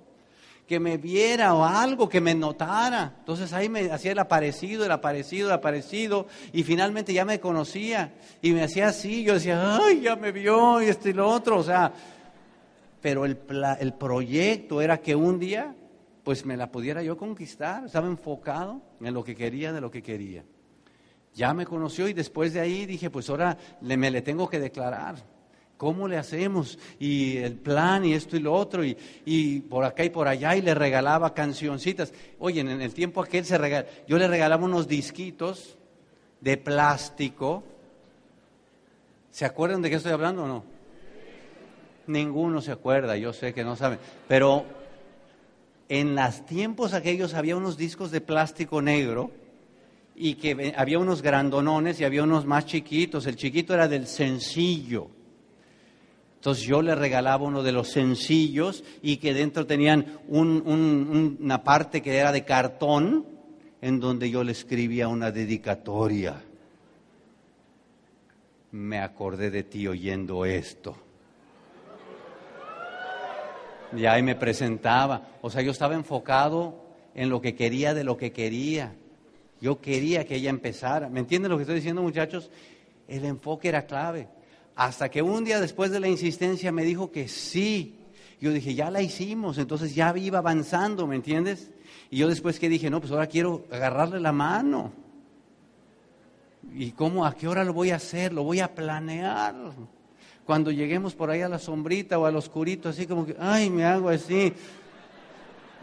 que 0.68 0.80
me 0.80 0.98
viera 0.98 1.54
o 1.54 1.64
algo, 1.64 2.10
que 2.10 2.22
me 2.22 2.34
notara. 2.34 3.16
Entonces 3.20 3.54
ahí 3.54 3.70
me 3.70 3.92
hacía 3.92 4.14
el 4.14 4.20
aparecido, 4.20 4.86
el 4.86 4.92
aparecido, 4.92 5.50
el 5.50 5.54
aparecido, 5.54 6.28
y 6.54 6.64
finalmente 6.64 7.14
ya 7.14 7.26
me 7.26 7.40
conocía 7.40 8.14
y 8.42 8.52
me 8.52 8.64
hacía 8.64 8.88
así, 8.88 9.24
yo 9.24 9.36
decía, 9.36 9.78
ay, 9.78 10.02
ya 10.02 10.16
me 10.16 10.32
vio 10.32 10.82
y 10.82 10.86
esto 10.86 11.10
y 11.10 11.14
lo 11.14 11.30
otro, 11.30 11.58
o 11.58 11.64
sea, 11.64 11.92
pero 13.02 13.26
el, 13.26 13.38
el 13.80 13.94
proyecto 13.94 14.82
era 14.82 15.00
que 15.00 15.16
un 15.16 15.40
día 15.40 15.76
pues 16.24 16.44
me 16.44 16.58
la 16.58 16.72
pudiera 16.72 17.04
yo 17.04 17.16
conquistar, 17.18 17.86
estaba 17.86 18.08
enfocado 18.08 18.82
en 19.00 19.14
lo 19.14 19.24
que 19.24 19.36
quería, 19.36 19.72
de 19.72 19.80
lo 19.80 19.92
que 19.92 20.02
quería. 20.02 20.44
Ya 21.36 21.54
me 21.54 21.68
conoció 21.68 22.08
y 22.08 22.14
después 22.14 22.54
de 22.54 22.62
ahí 22.62 22.88
dije, 22.88 23.12
pues 23.12 23.30
ahora 23.30 23.58
me 23.82 24.10
le 24.10 24.24
tengo 24.24 24.50
que 24.50 24.60
declarar. 24.60 25.18
¿Cómo 25.86 26.08
le 26.08 26.18
hacemos? 26.18 26.80
Y 27.00 27.38
el 27.38 27.54
plan 27.54 28.04
y 28.06 28.14
esto 28.14 28.36
y 28.36 28.40
lo 28.40 28.56
otro, 28.56 28.84
y, 28.84 29.60
por 29.70 29.86
acá 29.86 30.04
y 30.04 30.10
por 30.10 30.28
allá, 30.28 30.56
y 30.56 30.64
le 30.64 30.74
regalaba 30.74 31.36
cancioncitas. 31.36 32.12
Oye, 32.40 32.62
en 32.62 32.82
el 32.82 32.92
tiempo 32.92 33.22
aquel 33.22 33.46
se 33.46 33.56
regal, 33.56 33.86
yo 34.08 34.18
le 34.18 34.28
regalaba 34.28 34.66
unos 34.66 34.88
disquitos 34.88 35.78
de 36.42 36.58
plástico. 36.58 37.64
¿Se 39.30 39.46
acuerdan 39.46 39.84
de 39.84 39.92
qué 39.92 39.98
estoy 39.98 40.12
hablando 40.12 40.46
o 40.46 40.48
no? 40.48 40.64
Ninguno 42.08 42.62
se 42.62 42.72
acuerda, 42.72 43.16
yo 43.16 43.32
sé 43.32 43.54
que 43.54 43.64
no 43.64 43.76
saben. 43.76 44.00
Pero 44.28 44.66
En 45.88 46.16
los 46.16 46.48
tiempos 46.48 46.96
aquellos 46.96 47.36
había 47.36 47.56
unos 47.56 47.78
discos 47.78 48.10
de 48.10 48.22
plástico 48.22 48.82
negro 48.82 49.30
y 50.16 50.34
que 50.34 50.74
había 50.76 50.98
unos 50.98 51.22
grandonones 51.22 52.00
y 52.00 52.06
había 52.06 52.24
unos 52.24 52.44
más 52.48 52.66
chiquitos. 52.66 53.28
El 53.28 53.36
chiquito 53.36 53.76
era 53.76 53.88
del 53.88 54.08
sencillo. 54.08 55.25
Entonces 56.46 56.66
yo 56.66 56.84
le 56.84 56.94
regalaba 56.94 57.44
uno 57.44 57.64
de 57.64 57.72
los 57.72 57.90
sencillos 57.90 58.84
y 59.02 59.18
que 59.18 59.34
dentro 59.34 59.66
tenían 59.66 60.20
una 60.28 61.64
parte 61.64 62.04
que 62.04 62.16
era 62.16 62.32
de 62.32 62.46
cartón 62.46 63.26
en 63.82 64.00
donde 64.00 64.30
yo 64.30 64.44
le 64.44 64.52
escribía 64.52 65.08
una 65.08 65.32
dedicatoria. 65.32 66.40
Me 68.74 69.00
acordé 69.00 69.50
de 69.50 69.64
ti 69.64 69.88
oyendo 69.88 70.46
esto. 70.46 70.96
Y 73.98 74.06
ahí 74.06 74.22
me 74.22 74.36
presentaba. 74.36 75.30
O 75.42 75.50
sea, 75.50 75.64
yo 75.64 75.72
estaba 75.72 75.96
enfocado 75.96 76.76
en 77.16 77.32
lo 77.32 77.42
que 77.42 77.56
quería 77.56 77.96
de 77.96 78.04
lo 78.04 78.18
que 78.18 78.32
quería. 78.32 78.94
Yo 79.60 79.82
quería 79.82 80.26
que 80.26 80.36
ella 80.36 80.52
empezara. 80.52 81.10
¿Me 81.10 81.22
entienden 81.22 81.50
lo 81.50 81.58
que 81.58 81.64
estoy 81.64 81.78
diciendo, 81.78 82.04
muchachos? 82.04 82.52
El 83.08 83.26
enfoque 83.26 83.68
era 83.68 83.88
clave. 83.88 84.28
Hasta 84.76 85.10
que 85.10 85.22
un 85.22 85.46
día 85.46 85.62
después 85.62 85.92
de 85.92 86.00
la 86.00 86.10
insistencia 86.10 86.72
me 86.72 86.84
dijo 86.84 87.12
que 87.12 87.28
sí. 87.28 87.96
Yo 88.42 88.52
dije, 88.52 88.76
ya 88.76 88.92
la 88.92 89.02
hicimos, 89.02 89.58
entonces 89.58 89.96
ya 89.96 90.16
iba 90.18 90.40
avanzando, 90.40 91.08
¿me 91.08 91.16
entiendes? 91.16 91.72
Y 92.12 92.18
yo 92.18 92.28
después 92.28 92.60
que 92.60 92.68
dije, 92.68 92.90
no, 92.90 93.00
pues 93.00 93.12
ahora 93.12 93.28
quiero 93.28 93.66
agarrarle 93.72 94.20
la 94.20 94.34
mano. 94.34 94.92
¿Y 96.74 96.92
cómo, 96.92 97.26
a 97.26 97.34
qué 97.34 97.48
hora 97.48 97.64
lo 97.64 97.74
voy 97.74 97.92
a 97.92 97.96
hacer? 97.96 98.34
Lo 98.34 98.44
voy 98.44 98.60
a 98.60 98.76
planear. 98.76 99.56
Cuando 100.46 100.72
lleguemos 100.72 101.16
por 101.16 101.30
ahí 101.30 101.42
a 101.42 101.50
la 101.50 101.60
sombrita 101.60 102.20
o 102.20 102.26
al 102.26 102.36
oscurito, 102.36 102.90
así 102.90 103.08
como 103.08 103.26
que, 103.26 103.36
ay, 103.40 103.70
me 103.70 103.86
hago 103.86 104.10
así. 104.10 104.54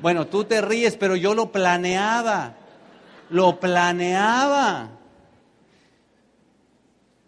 Bueno, 0.00 0.26
tú 0.26 0.44
te 0.44 0.60
ríes, 0.60 0.96
pero 0.96 1.16
yo 1.16 1.34
lo 1.34 1.50
planeaba. 1.50 2.54
Lo 3.30 3.58
planeaba 3.58 4.90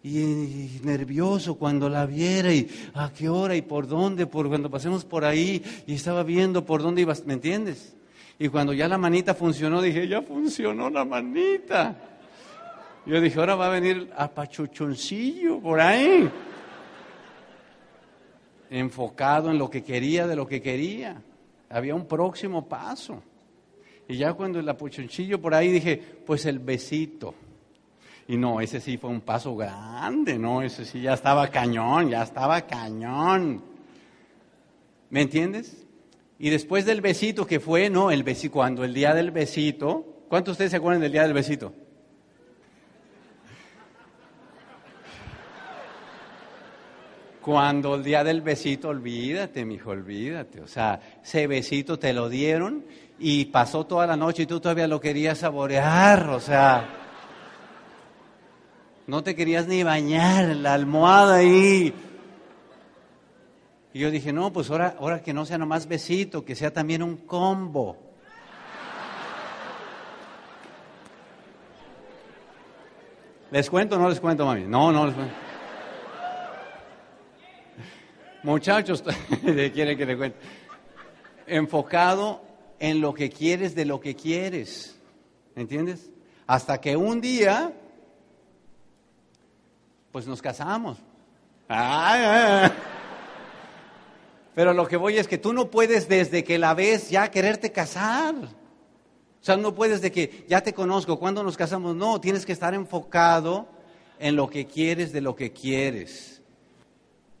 y, 0.05 0.81
nervioso 0.83 1.55
cuando 1.55 1.89
la 1.89 2.05
viera 2.05 2.53
y 2.53 2.69
a 2.93 3.11
qué 3.11 3.27
hora 3.27 3.55
y 3.55 3.63
por 3.63 3.87
dónde, 3.87 4.27
por 4.27 4.47
cuando 4.47 4.69
pasemos 4.69 5.03
por 5.03 5.25
ahí 5.25 5.63
y 5.87 5.95
estaba 5.95 6.21
viendo 6.21 6.63
por 6.63 6.83
dónde 6.83 7.01
ibas, 7.01 7.25
¿me 7.25 7.33
entiendes? 7.33 7.95
Y 8.37 8.49
cuando 8.49 8.73
ya 8.73 8.87
la 8.87 8.99
manita 8.99 9.33
funcionó, 9.33 9.81
dije, 9.81 10.07
ya 10.07 10.21
funcionó 10.21 10.91
la 10.91 11.05
manita. 11.05 11.95
Yo 13.07 13.19
dije, 13.19 13.39
ahora 13.39 13.55
va 13.55 13.67
a 13.67 13.69
venir 13.69 14.11
a 14.15 14.29
por 14.29 15.79
ahí. 15.79 16.29
Enfocado 18.69 19.49
en 19.49 19.57
lo 19.57 19.69
que 19.69 19.83
quería, 19.83 20.27
de 20.27 20.35
lo 20.35 20.45
que 20.47 20.61
quería. 20.61 21.19
Había 21.69 21.95
un 21.95 22.07
próximo 22.07 22.67
paso. 22.67 23.23
Y 24.07 24.17
ya 24.17 24.33
cuando 24.33 24.59
el 24.59 24.69
apuchoncillo 24.69 25.41
por 25.41 25.55
ahí 25.55 25.71
dije, 25.71 25.99
pues 26.25 26.45
el 26.45 26.59
besito. 26.59 27.33
Y 28.27 28.37
no, 28.37 28.59
ese 28.59 28.81
sí 28.81 28.97
fue 28.97 29.11
un 29.11 29.21
paso 29.21 29.55
grande, 29.55 30.39
¿no? 30.39 30.63
Ese 30.63 30.83
sí 30.83 31.01
ya 31.01 31.13
estaba 31.13 31.47
cañón, 31.49 32.09
ya 32.09 32.23
estaba 32.23 32.61
cañón. 32.61 33.63
¿Me 35.11 35.21
entiendes? 35.21 35.85
Y 36.39 36.49
después 36.49 36.85
del 36.85 37.01
besito 37.01 37.45
que 37.45 37.59
fue, 37.59 37.89
¿no? 37.89 38.09
El 38.09 38.23
besito, 38.23 38.53
cuando 38.53 38.83
el 38.83 38.93
día 38.93 39.13
del 39.13 39.29
besito, 39.29 40.23
¿cuántos 40.27 40.47
de 40.47 40.51
ustedes 40.53 40.71
se 40.71 40.77
acuerdan 40.77 41.01
del 41.01 41.11
día 41.11 41.23
del 41.23 41.33
besito? 41.33 41.71
Cuando 47.41 47.93
el 47.93 48.03
día 48.03 48.23
del 48.23 48.41
besito, 48.41 48.89
olvídate, 48.89 49.65
mijo, 49.65 49.91
olvídate. 49.91 50.61
O 50.61 50.67
sea, 50.67 50.99
ese 51.23 51.45
besito 51.45 51.99
te 51.99 52.11
lo 52.11 52.27
dieron 52.27 52.85
y 53.19 53.45
pasó 53.45 53.85
toda 53.85 54.07
la 54.07 54.17
noche 54.17 54.43
y 54.43 54.45
tú 54.47 54.59
todavía 54.59 54.87
lo 54.87 54.99
querías 54.99 55.37
saborear, 55.37 56.27
o 56.29 56.39
sea. 56.39 57.04
No 59.07 59.23
te 59.23 59.35
querías 59.35 59.67
ni 59.67 59.83
bañar, 59.83 60.55
la 60.55 60.73
almohada 60.73 61.35
ahí. 61.35 61.93
Y 63.93 63.99
yo 63.99 64.09
dije, 64.09 64.33
no, 64.33 64.51
pues 64.51 64.69
ahora, 64.71 64.95
ahora 64.99 65.21
que 65.21 65.31
no 65.31 65.45
sea 65.45 65.57
nomás 65.57 65.87
besito, 65.87 66.43
que 66.43 66.55
sea 66.55 66.73
también 66.73 67.03
un 67.03 67.17
combo. 67.17 67.97
¿Les 73.51 73.69
cuento 73.69 73.95
o 73.95 73.99
no 73.99 74.09
les 74.09 74.19
cuento, 74.19 74.45
mami? 74.45 74.63
No, 74.63 74.91
no 74.91 75.05
les 75.05 75.15
cuento. 75.15 75.35
Muchachos, 78.43 79.03
quieren 79.73 79.97
que 79.97 80.05
les 80.05 80.17
cuente. 80.17 80.37
Enfocado 81.47 82.41
en 82.79 83.01
lo 83.01 83.13
que 83.13 83.29
quieres 83.29 83.75
de 83.75 83.85
lo 83.85 83.99
que 83.99 84.15
quieres. 84.15 84.99
¿Entiendes? 85.55 86.09
Hasta 86.47 86.81
que 86.81 86.97
un 86.97 87.21
día 87.21 87.71
pues 90.15 90.27
nos 90.27 90.41
casamos. 90.41 90.97
Pero 94.55 94.73
lo 94.73 94.87
que 94.87 94.95
voy 94.95 95.17
es 95.17 95.27
que 95.27 95.37
tú 95.37 95.51
no 95.51 95.69
puedes 95.69 96.07
desde 96.07 96.45
que 96.45 96.57
la 96.57 96.73
ves 96.73 97.09
ya 97.09 97.29
quererte 97.29 97.73
casar. 97.73 98.33
O 98.33 98.49
sea, 99.41 99.57
no 99.57 99.75
puedes 99.75 99.99
de 99.99 100.13
que 100.13 100.45
ya 100.47 100.61
te 100.61 100.71
conozco, 100.71 101.19
cuando 101.19 101.43
nos 101.43 101.57
casamos? 101.57 101.97
No, 101.97 102.21
tienes 102.21 102.45
que 102.45 102.53
estar 102.53 102.73
enfocado 102.73 103.67
en 104.17 104.37
lo 104.37 104.49
que 104.49 104.67
quieres 104.67 105.11
de 105.11 105.19
lo 105.19 105.35
que 105.35 105.51
quieres. 105.51 106.41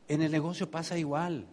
En 0.09 0.21
el 0.21 0.33
negocio 0.33 0.69
pasa 0.69 0.97
igual. 0.97 1.45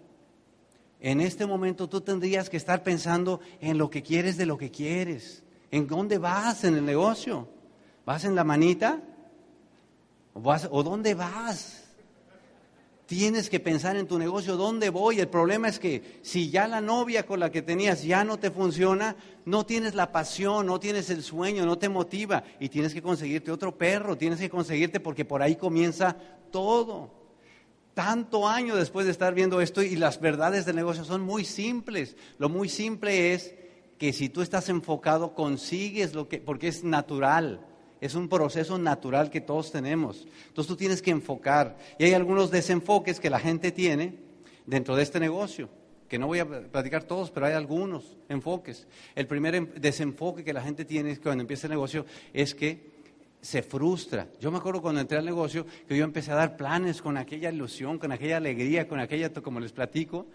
En 0.98 1.20
este 1.20 1.46
momento 1.46 1.88
tú 1.88 2.00
tendrías 2.00 2.50
que 2.50 2.56
estar 2.56 2.82
pensando 2.82 3.38
en 3.60 3.78
lo 3.78 3.90
que 3.90 4.02
quieres 4.02 4.36
de 4.36 4.46
lo 4.46 4.58
que 4.58 4.72
quieres. 4.72 5.44
¿En 5.70 5.86
dónde 5.86 6.18
vas 6.18 6.64
en 6.64 6.74
el 6.74 6.84
negocio? 6.84 7.46
¿Vas 8.04 8.24
en 8.24 8.34
la 8.34 8.42
manita? 8.42 9.00
¿O, 10.34 10.82
dónde 10.82 11.14
vas? 11.14 11.84
Tienes 13.06 13.50
que 13.50 13.60
pensar 13.60 13.96
en 13.96 14.06
tu 14.06 14.18
negocio, 14.18 14.56
¿dónde 14.56 14.88
voy? 14.88 15.20
El 15.20 15.28
problema 15.28 15.68
es 15.68 15.78
que 15.78 16.20
si 16.22 16.50
ya 16.50 16.66
la 16.66 16.80
novia 16.80 17.26
con 17.26 17.40
la 17.40 17.50
que 17.50 17.60
tenías 17.60 18.02
ya 18.02 18.24
no 18.24 18.38
te 18.38 18.50
funciona, 18.50 19.16
no 19.44 19.66
tienes 19.66 19.94
la 19.94 20.12
pasión, 20.12 20.66
no 20.66 20.80
tienes 20.80 21.10
el 21.10 21.22
sueño, 21.22 21.66
no 21.66 21.76
te 21.76 21.90
motiva 21.90 22.42
y 22.58 22.70
tienes 22.70 22.94
que 22.94 23.02
conseguirte 23.02 23.50
otro 23.50 23.76
perro, 23.76 24.16
tienes 24.16 24.38
que 24.38 24.48
conseguirte 24.48 25.00
porque 25.00 25.26
por 25.26 25.42
ahí 25.42 25.56
comienza 25.56 26.16
todo. 26.50 27.10
Tanto 27.92 28.48
año 28.48 28.76
después 28.76 29.04
de 29.04 29.12
estar 29.12 29.34
viendo 29.34 29.60
esto 29.60 29.82
y 29.82 29.96
las 29.96 30.18
verdades 30.18 30.64
del 30.64 30.76
negocio 30.76 31.04
son 31.04 31.20
muy 31.20 31.44
simples. 31.44 32.16
Lo 32.38 32.48
muy 32.48 32.70
simple 32.70 33.34
es 33.34 33.54
que 33.98 34.14
si 34.14 34.30
tú 34.30 34.40
estás 34.40 34.70
enfocado 34.70 35.34
consigues 35.34 36.14
lo 36.14 36.28
que, 36.28 36.38
porque 36.38 36.68
es 36.68 36.84
natural. 36.84 37.66
Es 38.02 38.16
un 38.16 38.28
proceso 38.28 38.78
natural 38.78 39.30
que 39.30 39.40
todos 39.40 39.70
tenemos. 39.70 40.26
Entonces 40.48 40.66
tú 40.66 40.74
tienes 40.74 41.00
que 41.00 41.12
enfocar. 41.12 41.78
Y 42.00 42.04
hay 42.04 42.14
algunos 42.14 42.50
desenfoques 42.50 43.20
que 43.20 43.30
la 43.30 43.38
gente 43.38 43.70
tiene 43.70 44.16
dentro 44.66 44.96
de 44.96 45.04
este 45.04 45.20
negocio, 45.20 45.68
que 46.08 46.18
no 46.18 46.26
voy 46.26 46.40
a 46.40 46.48
platicar 46.48 47.04
todos, 47.04 47.30
pero 47.30 47.46
hay 47.46 47.52
algunos 47.52 48.16
enfoques. 48.28 48.88
El 49.14 49.28
primer 49.28 49.54
em, 49.54 49.68
desenfoque 49.74 50.42
que 50.42 50.52
la 50.52 50.62
gente 50.62 50.84
tiene 50.84 51.16
cuando 51.18 51.42
empieza 51.42 51.68
el 51.68 51.74
negocio 51.74 52.04
es 52.34 52.56
que 52.56 52.90
se 53.40 53.62
frustra. 53.62 54.26
Yo 54.40 54.50
me 54.50 54.58
acuerdo 54.58 54.82
cuando 54.82 55.00
entré 55.00 55.18
al 55.18 55.24
negocio 55.24 55.64
que 55.86 55.96
yo 55.96 56.02
empecé 56.02 56.32
a 56.32 56.34
dar 56.34 56.56
planes 56.56 57.00
con 57.02 57.16
aquella 57.16 57.52
ilusión, 57.52 58.00
con 58.00 58.10
aquella 58.10 58.38
alegría, 58.38 58.88
con 58.88 58.98
aquella, 58.98 59.32
como 59.32 59.60
les 59.60 59.70
platico, 59.70 60.26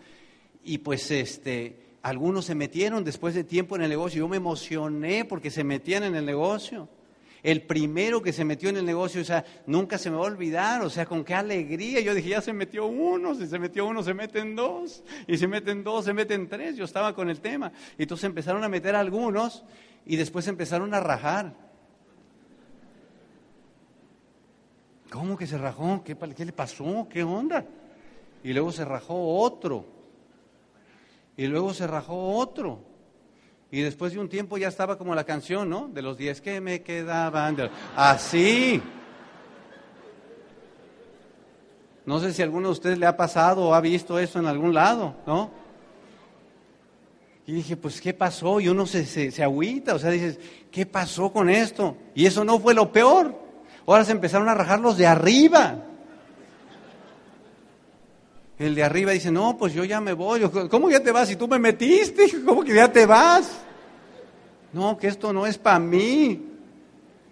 y 0.63 0.77
pues 0.77 1.11
este, 1.11 1.75
algunos 2.01 2.45
se 2.45 2.55
metieron 2.55 3.03
después 3.03 3.35
de 3.35 3.43
tiempo 3.43 3.75
en 3.75 3.81
el 3.81 3.89
negocio. 3.89 4.19
Yo 4.19 4.29
me 4.29 4.37
emocioné 4.37 5.25
porque 5.25 5.51
se 5.51 5.65
metían 5.65 6.05
en 6.05 6.15
el 6.15 6.25
negocio 6.25 6.87
el 7.47 7.61
primero 7.61 8.21
que 8.21 8.33
se 8.33 8.43
metió 8.43 8.67
en 8.67 8.75
el 8.75 8.85
negocio, 8.85 9.21
o 9.21 9.23
sea, 9.23 9.45
nunca 9.67 9.97
se 9.97 10.09
me 10.09 10.17
va 10.17 10.23
a 10.23 10.27
olvidar, 10.27 10.81
o 10.81 10.89
sea, 10.89 11.05
con 11.05 11.23
qué 11.23 11.33
alegría. 11.33 12.01
Yo 12.01 12.13
dije, 12.13 12.27
ya 12.27 12.41
se 12.41 12.51
metió 12.51 12.87
uno, 12.87 13.35
si 13.35 13.47
se 13.47 13.57
metió 13.57 13.85
uno, 13.85 14.03
se 14.03 14.13
meten 14.13 14.53
dos, 14.53 15.01
y 15.27 15.37
se 15.37 15.47
meten 15.47 15.81
dos, 15.81 16.03
se 16.03 16.13
meten 16.13 16.49
tres. 16.49 16.75
Yo 16.75 16.83
estaba 16.83 17.15
con 17.15 17.29
el 17.29 17.39
tema. 17.39 17.71
Y 17.97 18.01
entonces 18.01 18.25
empezaron 18.25 18.65
a 18.65 18.67
meter 18.67 18.95
algunos 18.95 19.63
y 20.05 20.17
después 20.17 20.45
empezaron 20.49 20.93
a 20.93 20.99
rajar. 20.99 21.53
¿Cómo 25.09 25.37
que 25.37 25.47
se 25.47 25.57
rajó? 25.57 26.03
¿Qué, 26.03 26.17
¿Qué, 26.17 26.43
le 26.43 26.51
pasó? 26.51 27.07
¿Qué 27.09 27.23
onda? 27.23 27.63
Y 28.43 28.51
luego 28.51 28.73
se 28.73 28.83
rajó 28.83 29.39
otro. 29.39 29.85
Y 31.37 31.47
luego 31.47 31.73
se 31.73 31.87
rajó 31.87 32.35
otro. 32.35 32.81
Y 33.71 33.81
después 33.81 34.13
de 34.13 34.19
un 34.19 34.29
tiempo 34.29 34.57
ya 34.57 34.69
estaba 34.69 34.97
como 34.97 35.13
la 35.13 35.25
canción, 35.25 35.69
¿no? 35.69 35.89
De 35.89 36.01
los 36.01 36.17
diez 36.17 36.39
que 36.39 36.61
me 36.61 36.81
quedaban. 36.81 37.69
Así. 37.95 38.81
No 42.05 42.19
sé 42.19 42.31
si 42.31 42.41
a 42.41 42.45
alguno 42.45 42.69
de 42.69 42.73
ustedes 42.73 42.97
le 42.97 43.05
ha 43.05 43.17
pasado 43.17 43.65
o 43.65 43.73
ha 43.73 43.81
visto 43.81 44.17
eso 44.17 44.39
en 44.39 44.45
algún 44.45 44.73
lado, 44.73 45.15
¿no? 45.25 45.51
Y 47.45 47.53
dije, 47.53 47.75
pues, 47.75 47.99
¿qué 47.99 48.13
pasó? 48.13 48.59
Y 48.61 48.69
uno 48.69 48.85
se, 48.85 49.05
se, 49.05 49.31
se 49.31 49.43
agüita, 49.43 49.95
o 49.95 49.99
sea, 49.99 50.11
dices, 50.11 50.39
¿qué 50.71 50.85
pasó 50.85 51.31
con 51.31 51.49
esto? 51.49 51.97
Y 52.15 52.25
eso 52.25 52.45
no 52.45 52.59
fue 52.59 52.73
lo 52.73 52.91
peor. 52.91 53.37
Ahora 53.85 54.05
se 54.05 54.11
empezaron 54.13 54.47
a 54.47 54.53
rajar 54.53 54.79
los 54.79 54.97
de 54.97 55.07
arriba. 55.07 55.83
El 58.59 58.73
de 58.73 58.83
arriba 58.83 59.11
dice, 59.11 59.31
no, 59.31 59.57
pues 59.57 59.73
yo 59.73 59.83
ya 59.83 60.01
me 60.01 60.13
voy. 60.13 60.41
¿Cómo 60.69 60.89
ya 60.89 61.01
te 61.01 61.11
vas? 61.11 61.27
Si 61.27 61.35
tú 61.35 61.47
me 61.47 61.59
metiste, 61.59 62.25
¿cómo 62.43 62.63
que 62.63 62.73
ya 62.73 62.91
te 62.91 63.05
vas? 63.05 63.61
No, 64.73 64.97
que 64.97 65.07
esto 65.07 65.31
no 65.31 65.45
es 65.45 65.57
para 65.57 65.79
mí. 65.79 66.43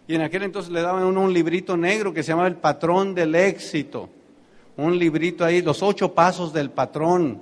Y 0.08 0.16
en 0.16 0.22
aquel 0.22 0.44
entonces 0.44 0.72
le 0.72 0.82
daban 0.82 1.04
uno 1.04 1.22
un 1.22 1.34
librito 1.34 1.76
negro 1.76 2.14
que 2.14 2.22
se 2.22 2.30
llamaba 2.30 2.48
El 2.48 2.58
Patrón 2.58 3.16
del 3.16 3.34
Éxito. 3.34 4.10
Un 4.78 5.00
librito 5.00 5.44
ahí, 5.44 5.62
los 5.62 5.82
ocho 5.82 6.14
pasos 6.14 6.54
del 6.54 6.70
patrón. 6.70 7.42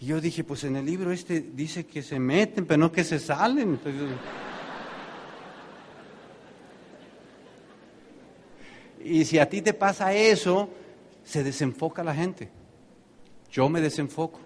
Y 0.00 0.06
yo 0.06 0.20
dije, 0.20 0.44
pues 0.44 0.62
en 0.64 0.76
el 0.76 0.86
libro 0.86 1.10
este 1.10 1.40
dice 1.40 1.86
que 1.86 2.02
se 2.02 2.20
meten, 2.20 2.66
pero 2.66 2.78
no 2.78 2.92
que 2.92 3.02
se 3.02 3.18
salen. 3.18 3.80
y 9.02 9.24
si 9.24 9.38
a 9.38 9.48
ti 9.48 9.62
te 9.62 9.72
pasa 9.72 10.12
eso, 10.12 10.68
se 11.28 11.44
desenfoca 11.44 12.02
la 12.02 12.14
gente. 12.14 12.48
Yo 13.50 13.68
me 13.68 13.82
desenfoco. 13.82 14.40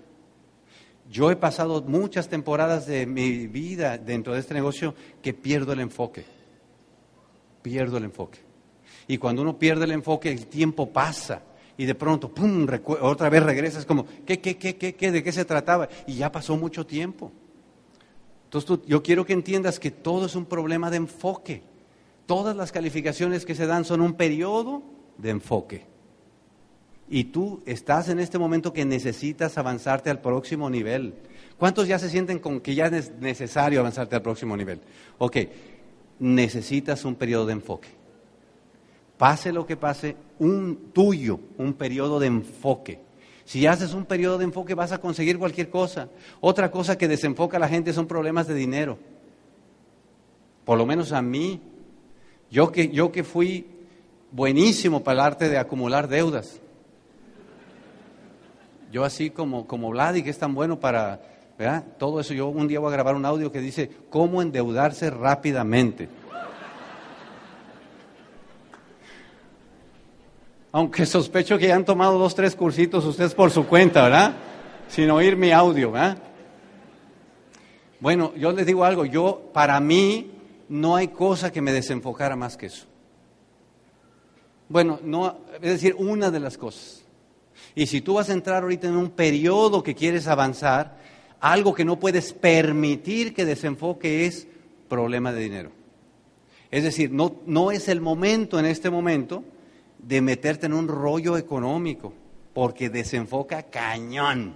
Yo 1.09 1.31
he 1.31 1.37
pasado 1.37 1.81
muchas 1.83 2.29
temporadas 2.29 2.87
de 2.87 3.07
mi 3.07 3.47
vida 3.47 3.99
dentro 3.99 4.35
de 4.35 4.41
este 4.41 4.55
negocio 4.55 4.95
que 5.23 5.33
pierdo 5.33 5.73
el 5.73 5.81
enfoque. 5.81 6.25
Pierdo 7.63 7.99
el 7.99 8.05
enfoque. 8.05 8.41
Y 9.07 9.19
cuando 9.19 9.43
uno 9.43 9.59
pierde 9.59 9.85
el 9.85 9.93
enfoque, 9.93 10.33
el 10.33 10.49
tiempo 10.49 10.93
pasa. 10.93 11.43
Y 11.77 11.85
de 11.85 11.95
pronto, 11.95 12.35
¡pum!, 12.35 12.67
otra 13.01 13.29
vez 13.31 13.45
regresas 13.45 13.87
como, 13.87 14.05
¿qué, 14.27 14.41
qué, 14.41 14.57
qué, 14.59 14.77
qué, 14.77 14.97
qué, 14.97 15.13
de 15.13 15.23
qué 15.23 15.31
se 15.31 15.45
trataba? 15.45 15.89
Y 16.09 16.17
ya 16.17 16.33
pasó 16.33 16.57
mucho 16.57 16.85
tiempo. 16.85 17.31
Entonces 18.45 18.81
yo 18.87 19.03
quiero 19.05 19.25
que 19.25 19.35
entiendas 19.35 19.79
que 19.79 19.93
todo 19.93 20.27
es 20.27 20.35
un 20.35 20.47
problema 20.47 20.91
de 20.91 20.97
enfoque. 20.97 21.63
Todas 22.27 22.57
las 22.57 22.73
calificaciones 22.73 23.47
que 23.47 23.55
se 23.55 23.67
dan 23.67 23.85
son 23.85 24.01
un 24.01 24.15
periodo 24.15 24.83
de 25.17 25.31
enfoque. 25.31 25.92
Y 27.15 27.25
tú 27.25 27.61
estás 27.67 28.09
en 28.09 28.21
este 28.21 28.39
momento 28.39 28.73
que 28.73 28.87
necesitas 28.87 29.59
avanzarte 29.59 30.09
al 30.09 30.23
próximo 30.23 30.71
nivel. 30.71 31.13
¿Cuántos 31.59 31.87
ya 31.87 31.99
se 31.99 32.09
sienten 32.09 32.39
con 32.39 32.61
que 32.61 32.75
ya 32.75 32.87
es 32.87 33.13
necesario 33.21 33.81
avanzarte 33.81 34.17
al 34.17 34.23
próximo 34.23 34.57
nivel? 34.57 34.81
Ok, 35.19 35.37
necesitas 36.21 37.05
un 37.05 37.17
periodo 37.17 37.45
de 37.45 37.53
enfoque. 37.53 37.89
Pase 39.19 39.53
lo 39.53 39.67
que 39.67 39.77
pase, 39.77 40.17
un 40.39 40.89
tuyo, 40.95 41.39
un 41.59 41.75
periodo 41.75 42.19
de 42.19 42.29
enfoque. 42.29 42.99
Si 43.45 43.67
haces 43.67 43.93
un 43.93 44.07
periodo 44.07 44.39
de 44.39 44.45
enfoque 44.45 44.73
vas 44.73 44.93
a 44.93 44.99
conseguir 44.99 45.39
cualquier 45.39 45.69
cosa. 45.69 46.09
Otra 46.41 46.71
cosa 46.71 46.97
que 46.97 47.09
desenfoca 47.09 47.59
a 47.59 47.61
la 47.61 47.69
gente 47.69 47.93
son 47.93 48.07
problemas 48.07 48.47
de 48.47 48.55
dinero. 48.55 48.97
Por 50.65 50.79
lo 50.79 50.87
menos 50.87 51.13
a 51.13 51.21
mí, 51.21 51.61
yo 52.51 52.73
que, 52.73 52.89
yo 52.89 53.13
que 53.13 53.23
fui 53.23 53.67
buenísimo 54.31 55.05
para 55.05 55.13
el 55.21 55.27
arte 55.27 55.51
de 55.51 55.59
acumular 55.59 56.09
deudas. 56.09 56.63
Yo 58.93 59.05
así 59.05 59.31
como, 59.31 59.67
como 59.67 59.89
Vladi, 59.89 60.23
que 60.23 60.29
es 60.29 60.39
tan 60.39 60.55
bueno 60.55 60.79
para, 60.79 61.23
¿verdad? 61.59 61.83
Todo 61.99 62.21
eso, 62.21 62.35
yo 62.35 62.49
un 62.49 62.69
día 62.69 62.79
voy 62.79 62.91
a 62.91 62.93
grabar 62.93 63.15
un 63.15 63.25
audio 63.25 63.51
que 63.51 63.59
dice, 63.59 63.91
¿cómo 64.11 64.43
endeudarse 64.43 65.09
rápidamente? 65.09 66.11
Aunque 70.73 71.07
sospecho 71.07 71.57
que 71.57 71.69
ya 71.69 71.75
han 71.77 71.87
tomado 71.87 72.19
dos, 72.19 72.35
tres 72.35 72.55
cursitos 72.55 73.07
ustedes 73.07 73.35
por 73.35 73.51
su 73.51 73.67
cuenta, 73.67 74.03
¿verdad? 74.03 74.35
Sin 74.89 75.11
oír 75.11 75.37
mi 75.37 75.53
audio, 75.53 75.91
¿verdad? 75.91 76.19
Bueno, 77.99 78.35
yo 78.37 78.53
les 78.53 78.67
digo 78.67 78.85
algo, 78.85 79.07
yo, 79.07 79.51
para 79.55 79.81
mí, 79.81 80.33
no 80.69 80.97
hay 80.97 81.09
cosa 81.09 81.51
que 81.51 81.63
me 81.63 81.73
desenfocara 81.73 82.37
más 82.37 82.59
que 82.59 82.67
eso. 82.67 82.85
Bueno, 84.69 85.01
no, 85.03 85.39
es 85.63 85.71
decir, 85.71 85.95
una 85.99 86.31
de 86.31 86.41
las 86.41 86.59
cosas. 86.59 87.02
Y 87.75 87.87
si 87.87 88.01
tú 88.01 88.15
vas 88.15 88.29
a 88.29 88.35
entrar 88.35 88.63
ahorita 88.63 88.89
en 88.89 88.97
un 88.97 89.11
periodo 89.11 89.83
que 89.83 89.95
quieres 89.95 90.27
avanzar, 90.27 90.99
algo 91.41 91.75
que 91.75 91.85
no 91.85 91.99
puedes 91.99 92.33
permitir 92.33 93.35
que 93.35 93.45
desenfoque 93.45 94.27
es 94.27 94.47
problema 94.89 95.33
de 95.33 95.41
dinero. 95.43 95.71
Es 96.71 96.85
decir, 96.85 97.11
no, 97.11 97.37
no 97.47 97.71
es 97.71 97.89
el 97.89 98.01
momento 98.01 98.59
en 98.59 98.67
este 98.67 98.91
momento 98.91 99.45
de 99.99 100.21
meterte 100.21 100.67
en 100.67 100.73
un 100.73 100.89
rollo 100.89 101.37
económico, 101.37 102.13
porque 102.55 102.91
desenfoca 102.91 103.65
cañón. 103.65 104.55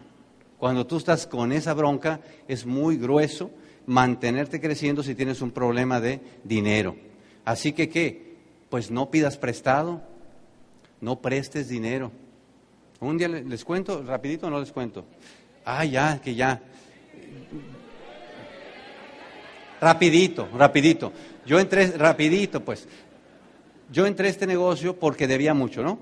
Cuando 0.59 0.87
tú 0.87 0.97
estás 0.97 1.27
con 1.27 1.53
esa 1.53 1.75
bronca 1.75 2.21
es 2.49 2.65
muy 2.67 2.97
grueso 2.97 3.51
mantenerte 3.87 4.61
creciendo 4.61 5.03
si 5.03 5.15
tienes 5.15 5.41
un 5.43 5.51
problema 5.51 6.01
de 6.01 6.21
dinero. 6.45 6.97
Así 7.45 7.73
que, 7.73 7.89
¿qué? 7.89 8.37
Pues 8.69 8.91
no 8.91 9.11
pidas 9.11 9.37
prestado, 9.37 10.03
no 11.01 11.21
prestes 11.21 11.69
dinero. 11.69 12.11
Un 13.01 13.19
día 13.19 13.29
les 13.29 13.65
cuento, 13.65 14.03
rapidito 14.03 14.47
o 14.47 14.51
no 14.51 14.59
les 14.61 14.73
cuento. 14.73 15.05
Ah, 15.65 15.85
ya, 15.85 16.21
que 16.21 16.35
ya. 16.35 16.61
Rapidito, 19.81 20.49
rapidito. 20.55 21.13
Yo 21.45 21.61
entré, 21.61 21.89
rapidito, 21.89 22.65
pues. 22.65 22.89
Yo 23.91 24.07
entré 24.07 24.29
a 24.29 24.31
este 24.31 24.47
negocio 24.47 24.97
porque 24.99 25.27
debía 25.27 25.55
mucho, 25.55 25.83
¿no? 25.83 25.99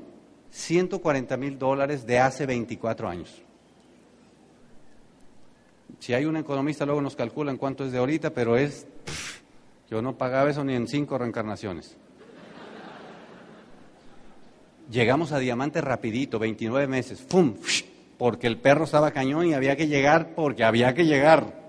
140 0.51 1.37
mil 1.37 1.59
dólares 1.59 2.07
de 2.07 2.19
hace 2.21 2.47
24 2.47 3.09
años. 3.09 3.43
Si 5.99 6.15
hay 6.15 6.25
un 6.25 6.37
economista, 6.37 6.87
luego 6.87 7.01
nos 7.01 7.17
calculan 7.17 7.57
cuánto 7.57 7.85
es 7.85 7.93
de 7.93 7.99
ahorita, 7.99 8.31
pero 8.31 8.57
es. 8.57 8.87
yo 9.91 10.01
no 10.01 10.17
pagaba 10.17 10.51
eso 10.51 10.65
ni 10.65 10.75
en 10.75 10.87
cinco 10.87 11.19
reencarnaciones. 11.19 11.97
Llegamos 14.91 15.33
a 15.33 15.39
Diamante 15.39 15.81
rapidito, 15.81 16.39
29 16.39 16.87
meses, 16.87 17.25
¡fum! 17.27 17.55
Porque 18.19 18.47
el 18.47 18.59
perro 18.59 18.85
estaba 18.85 19.11
cañón 19.11 19.47
y 19.47 19.55
había 19.55 19.77
que 19.77 19.87
llegar 19.87 20.35
porque 20.35 20.65
había 20.65 20.95
que 20.95 21.07
llegar. 21.07 21.65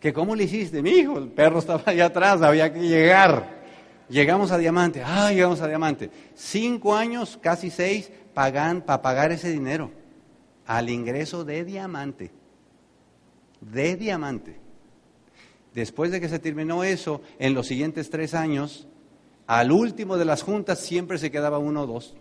¿Que 0.00 0.12
cómo 0.12 0.34
le 0.34 0.44
hiciste, 0.44 0.82
mi 0.82 0.90
hijo? 0.90 1.18
El 1.18 1.28
perro 1.28 1.60
estaba 1.60 1.82
allá 1.86 2.06
atrás, 2.06 2.42
había 2.42 2.72
que 2.72 2.80
llegar. 2.80 3.62
Llegamos 4.08 4.50
a 4.50 4.58
Diamante, 4.58 5.02
ah, 5.04 5.30
llegamos 5.32 5.60
a 5.60 5.68
Diamante. 5.68 6.10
Cinco 6.34 6.94
años, 6.94 7.38
casi 7.40 7.70
seis, 7.70 8.10
pagan 8.34 8.82
para 8.82 9.00
pagar 9.00 9.32
ese 9.32 9.50
dinero 9.50 9.90
al 10.66 10.90
ingreso 10.90 11.44
de 11.44 11.64
Diamante. 11.64 12.30
De 13.60 13.96
Diamante. 13.96 14.60
Después 15.72 16.10
de 16.10 16.20
que 16.20 16.28
se 16.28 16.38
terminó 16.38 16.84
eso, 16.84 17.22
en 17.38 17.54
los 17.54 17.66
siguientes 17.66 18.10
tres 18.10 18.34
años, 18.34 18.86
al 19.46 19.72
último 19.72 20.16
de 20.16 20.24
las 20.24 20.42
juntas 20.42 20.80
siempre 20.80 21.18
se 21.18 21.30
quedaba 21.30 21.58
uno 21.58 21.82
o 21.82 21.86
dos. 21.86 22.14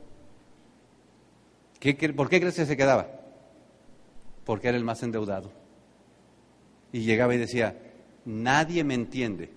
¿Por 2.15 2.29
qué 2.29 2.39
crees 2.39 2.55
que 2.55 2.65
se 2.65 2.77
quedaba? 2.77 3.07
Porque 4.45 4.67
era 4.67 4.77
el 4.77 4.83
más 4.83 5.01
endeudado. 5.01 5.51
Y 6.93 7.01
llegaba 7.01 7.33
y 7.33 7.39
decía, 7.39 7.75
nadie 8.25 8.83
me 8.83 8.93
entiende, 8.93 9.49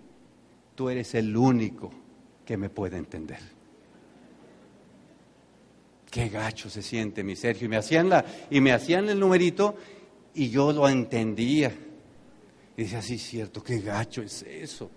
tú 0.74 0.88
eres 0.88 1.14
el 1.14 1.36
único 1.36 1.90
que 2.46 2.56
me 2.56 2.70
puede 2.70 2.96
entender. 2.96 3.40
Qué 6.10 6.28
gacho 6.28 6.70
se 6.70 6.80
siente 6.80 7.22
mi 7.22 7.36
Sergio. 7.36 7.66
Y 7.66 7.68
me 7.68 7.76
hacían, 7.76 8.08
la, 8.08 8.24
y 8.48 8.60
me 8.60 8.72
hacían 8.72 9.08
el 9.08 9.18
numerito 9.18 9.76
y 10.32 10.48
yo 10.48 10.72
lo 10.72 10.88
entendía. 10.88 11.76
Y 12.76 12.82
decía, 12.82 13.02
sí, 13.02 13.18
cierto, 13.18 13.62
qué 13.62 13.80
gacho 13.80 14.22
es 14.22 14.42
eso. 14.44 14.90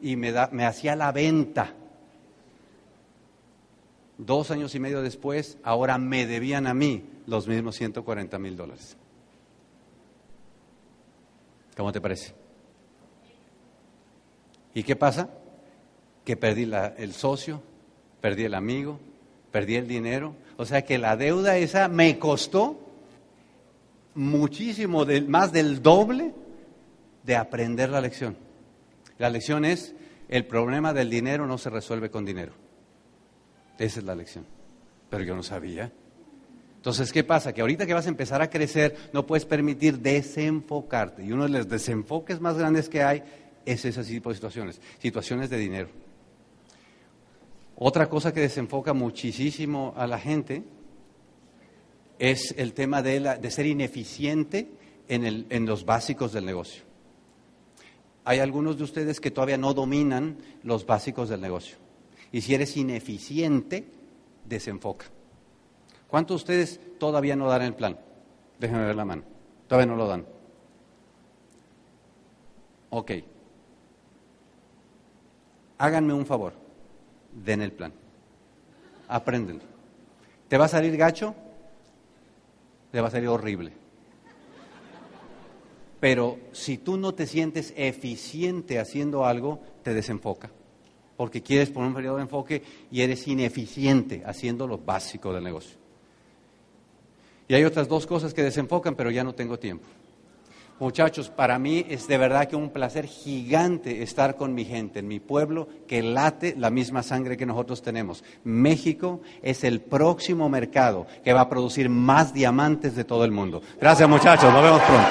Y 0.00 0.16
me, 0.16 0.32
da, 0.32 0.48
me 0.52 0.64
hacía 0.64 0.96
la 0.96 1.12
venta. 1.12 1.74
Dos 4.18 4.50
años 4.50 4.74
y 4.74 4.80
medio 4.80 5.02
después, 5.02 5.58
ahora 5.62 5.98
me 5.98 6.26
debían 6.26 6.66
a 6.66 6.74
mí 6.74 7.04
los 7.26 7.48
mismos 7.48 7.76
140 7.76 8.38
mil 8.38 8.56
dólares. 8.56 8.96
¿Cómo 11.76 11.92
te 11.92 12.00
parece? 12.00 12.34
¿Y 14.74 14.82
qué 14.82 14.96
pasa? 14.96 15.30
Que 16.24 16.36
perdí 16.36 16.70
el 16.98 17.12
socio, 17.14 17.62
perdí 18.20 18.44
el 18.44 18.54
amigo, 18.54 19.00
perdí 19.50 19.76
el 19.76 19.88
dinero. 19.88 20.34
O 20.56 20.64
sea 20.64 20.82
que 20.84 20.98
la 20.98 21.16
deuda 21.16 21.56
esa 21.56 21.88
me 21.88 22.18
costó 22.18 22.78
muchísimo, 24.14 25.04
más 25.26 25.52
del 25.52 25.82
doble 25.82 26.32
de 27.22 27.36
aprender 27.36 27.90
la 27.90 28.00
lección. 28.00 28.36
La 29.18 29.30
lección 29.30 29.64
es, 29.64 29.94
el 30.28 30.46
problema 30.46 30.92
del 30.92 31.10
dinero 31.10 31.46
no 31.46 31.58
se 31.58 31.70
resuelve 31.70 32.10
con 32.10 32.24
dinero. 32.24 32.61
Esa 33.78 34.00
es 34.00 34.06
la 34.06 34.14
lección. 34.14 34.46
Pero 35.10 35.24
yo 35.24 35.34
no 35.34 35.42
sabía. 35.42 35.92
Entonces, 36.76 37.12
¿qué 37.12 37.22
pasa? 37.22 37.52
Que 37.52 37.60
ahorita 37.60 37.86
que 37.86 37.94
vas 37.94 38.06
a 38.06 38.08
empezar 38.08 38.42
a 38.42 38.50
crecer, 38.50 38.96
no 39.12 39.24
puedes 39.24 39.44
permitir 39.44 40.00
desenfocarte. 40.00 41.24
Y 41.24 41.30
uno 41.32 41.44
de 41.44 41.50
los 41.50 41.68
desenfoques 41.68 42.40
más 42.40 42.58
grandes 42.58 42.88
que 42.88 43.02
hay 43.02 43.22
es 43.64 43.84
ese 43.84 44.02
tipo 44.02 44.30
de 44.30 44.34
situaciones, 44.34 44.80
situaciones 44.98 45.48
de 45.48 45.58
dinero. 45.58 45.88
Otra 47.76 48.08
cosa 48.08 48.32
que 48.32 48.40
desenfoca 48.40 48.92
muchísimo 48.92 49.94
a 49.96 50.06
la 50.06 50.18
gente 50.18 50.64
es 52.18 52.54
el 52.56 52.72
tema 52.74 53.02
de, 53.02 53.20
de 53.20 53.50
ser 53.50 53.66
ineficiente 53.66 54.68
en, 55.08 55.24
el, 55.24 55.46
en 55.50 55.66
los 55.66 55.84
básicos 55.84 56.32
del 56.32 56.44
negocio. 56.44 56.82
Hay 58.24 58.38
algunos 58.38 58.78
de 58.78 58.84
ustedes 58.84 59.20
que 59.20 59.30
todavía 59.30 59.56
no 59.56 59.74
dominan 59.74 60.38
los 60.62 60.86
básicos 60.86 61.28
del 61.28 61.40
negocio. 61.40 61.76
Y 62.32 62.40
si 62.40 62.54
eres 62.54 62.76
ineficiente, 62.76 63.86
desenfoca. 64.44 65.06
¿Cuántos 66.08 66.34
de 66.34 66.42
ustedes 66.42 66.98
todavía 66.98 67.36
no 67.36 67.48
dan 67.48 67.62
el 67.62 67.74
plan? 67.74 67.98
Déjenme 68.58 68.86
ver 68.86 68.96
la 68.96 69.04
mano. 69.04 69.22
Todavía 69.68 69.86
no 69.86 69.96
lo 69.96 70.08
dan. 70.08 70.26
Ok. 72.90 73.12
Háganme 75.78 76.14
un 76.14 76.26
favor. 76.26 76.54
Den 77.32 77.62
el 77.62 77.72
plan. 77.72 77.92
Apréndenlo. 79.08 79.64
¿Te 80.48 80.58
va 80.58 80.66
a 80.66 80.68
salir 80.68 80.96
gacho? 80.96 81.34
Te 82.90 83.00
va 83.00 83.08
a 83.08 83.10
salir 83.10 83.28
horrible. 83.28 83.72
Pero 86.00 86.38
si 86.52 86.78
tú 86.78 86.96
no 86.96 87.14
te 87.14 87.26
sientes 87.26 87.72
eficiente 87.76 88.78
haciendo 88.78 89.24
algo, 89.24 89.60
te 89.82 89.94
desenfoca. 89.94 90.50
Porque 91.22 91.40
quieres 91.40 91.70
poner 91.70 91.86
un 91.86 91.94
periodo 91.94 92.16
de 92.16 92.22
enfoque 92.22 92.64
y 92.90 93.00
eres 93.00 93.28
ineficiente 93.28 94.24
haciendo 94.26 94.66
lo 94.66 94.76
básico 94.76 95.32
del 95.32 95.44
negocio. 95.44 95.78
Y 97.46 97.54
hay 97.54 97.62
otras 97.62 97.86
dos 97.86 98.08
cosas 98.08 98.34
que 98.34 98.42
desenfocan, 98.42 98.96
pero 98.96 99.08
ya 99.08 99.22
no 99.22 99.32
tengo 99.32 99.56
tiempo. 99.56 99.86
Muchachos, 100.80 101.30
para 101.30 101.60
mí 101.60 101.86
es 101.88 102.08
de 102.08 102.18
verdad 102.18 102.48
que 102.48 102.56
un 102.56 102.70
placer 102.70 103.06
gigante 103.06 104.02
estar 104.02 104.34
con 104.34 104.52
mi 104.52 104.64
gente, 104.64 104.98
en 104.98 105.06
mi 105.06 105.20
pueblo, 105.20 105.68
que 105.86 106.02
late 106.02 106.56
la 106.58 106.70
misma 106.70 107.04
sangre 107.04 107.36
que 107.36 107.46
nosotros 107.46 107.82
tenemos. 107.82 108.24
México 108.42 109.20
es 109.42 109.62
el 109.62 109.80
próximo 109.80 110.48
mercado 110.48 111.06
que 111.22 111.32
va 111.32 111.42
a 111.42 111.48
producir 111.48 111.88
más 111.88 112.34
diamantes 112.34 112.96
de 112.96 113.04
todo 113.04 113.24
el 113.24 113.30
mundo. 113.30 113.62
Gracias 113.80 114.08
muchachos, 114.08 114.52
nos 114.52 114.60
vemos 114.60 114.82
pronto. 114.82 115.08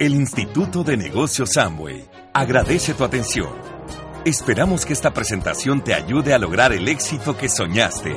El 0.00 0.14
Instituto 0.14 0.82
de 0.82 0.96
Negocios 0.96 1.50
Samway 1.52 2.21
agradece 2.32 2.94
tu 2.94 3.04
atención. 3.04 3.50
Esperamos 4.24 4.86
que 4.86 4.92
esta 4.92 5.12
presentación 5.12 5.82
te 5.82 5.94
ayude 5.94 6.32
a 6.32 6.38
lograr 6.38 6.72
el 6.72 6.88
éxito 6.88 7.36
que 7.36 7.48
soñaste. 7.48 8.16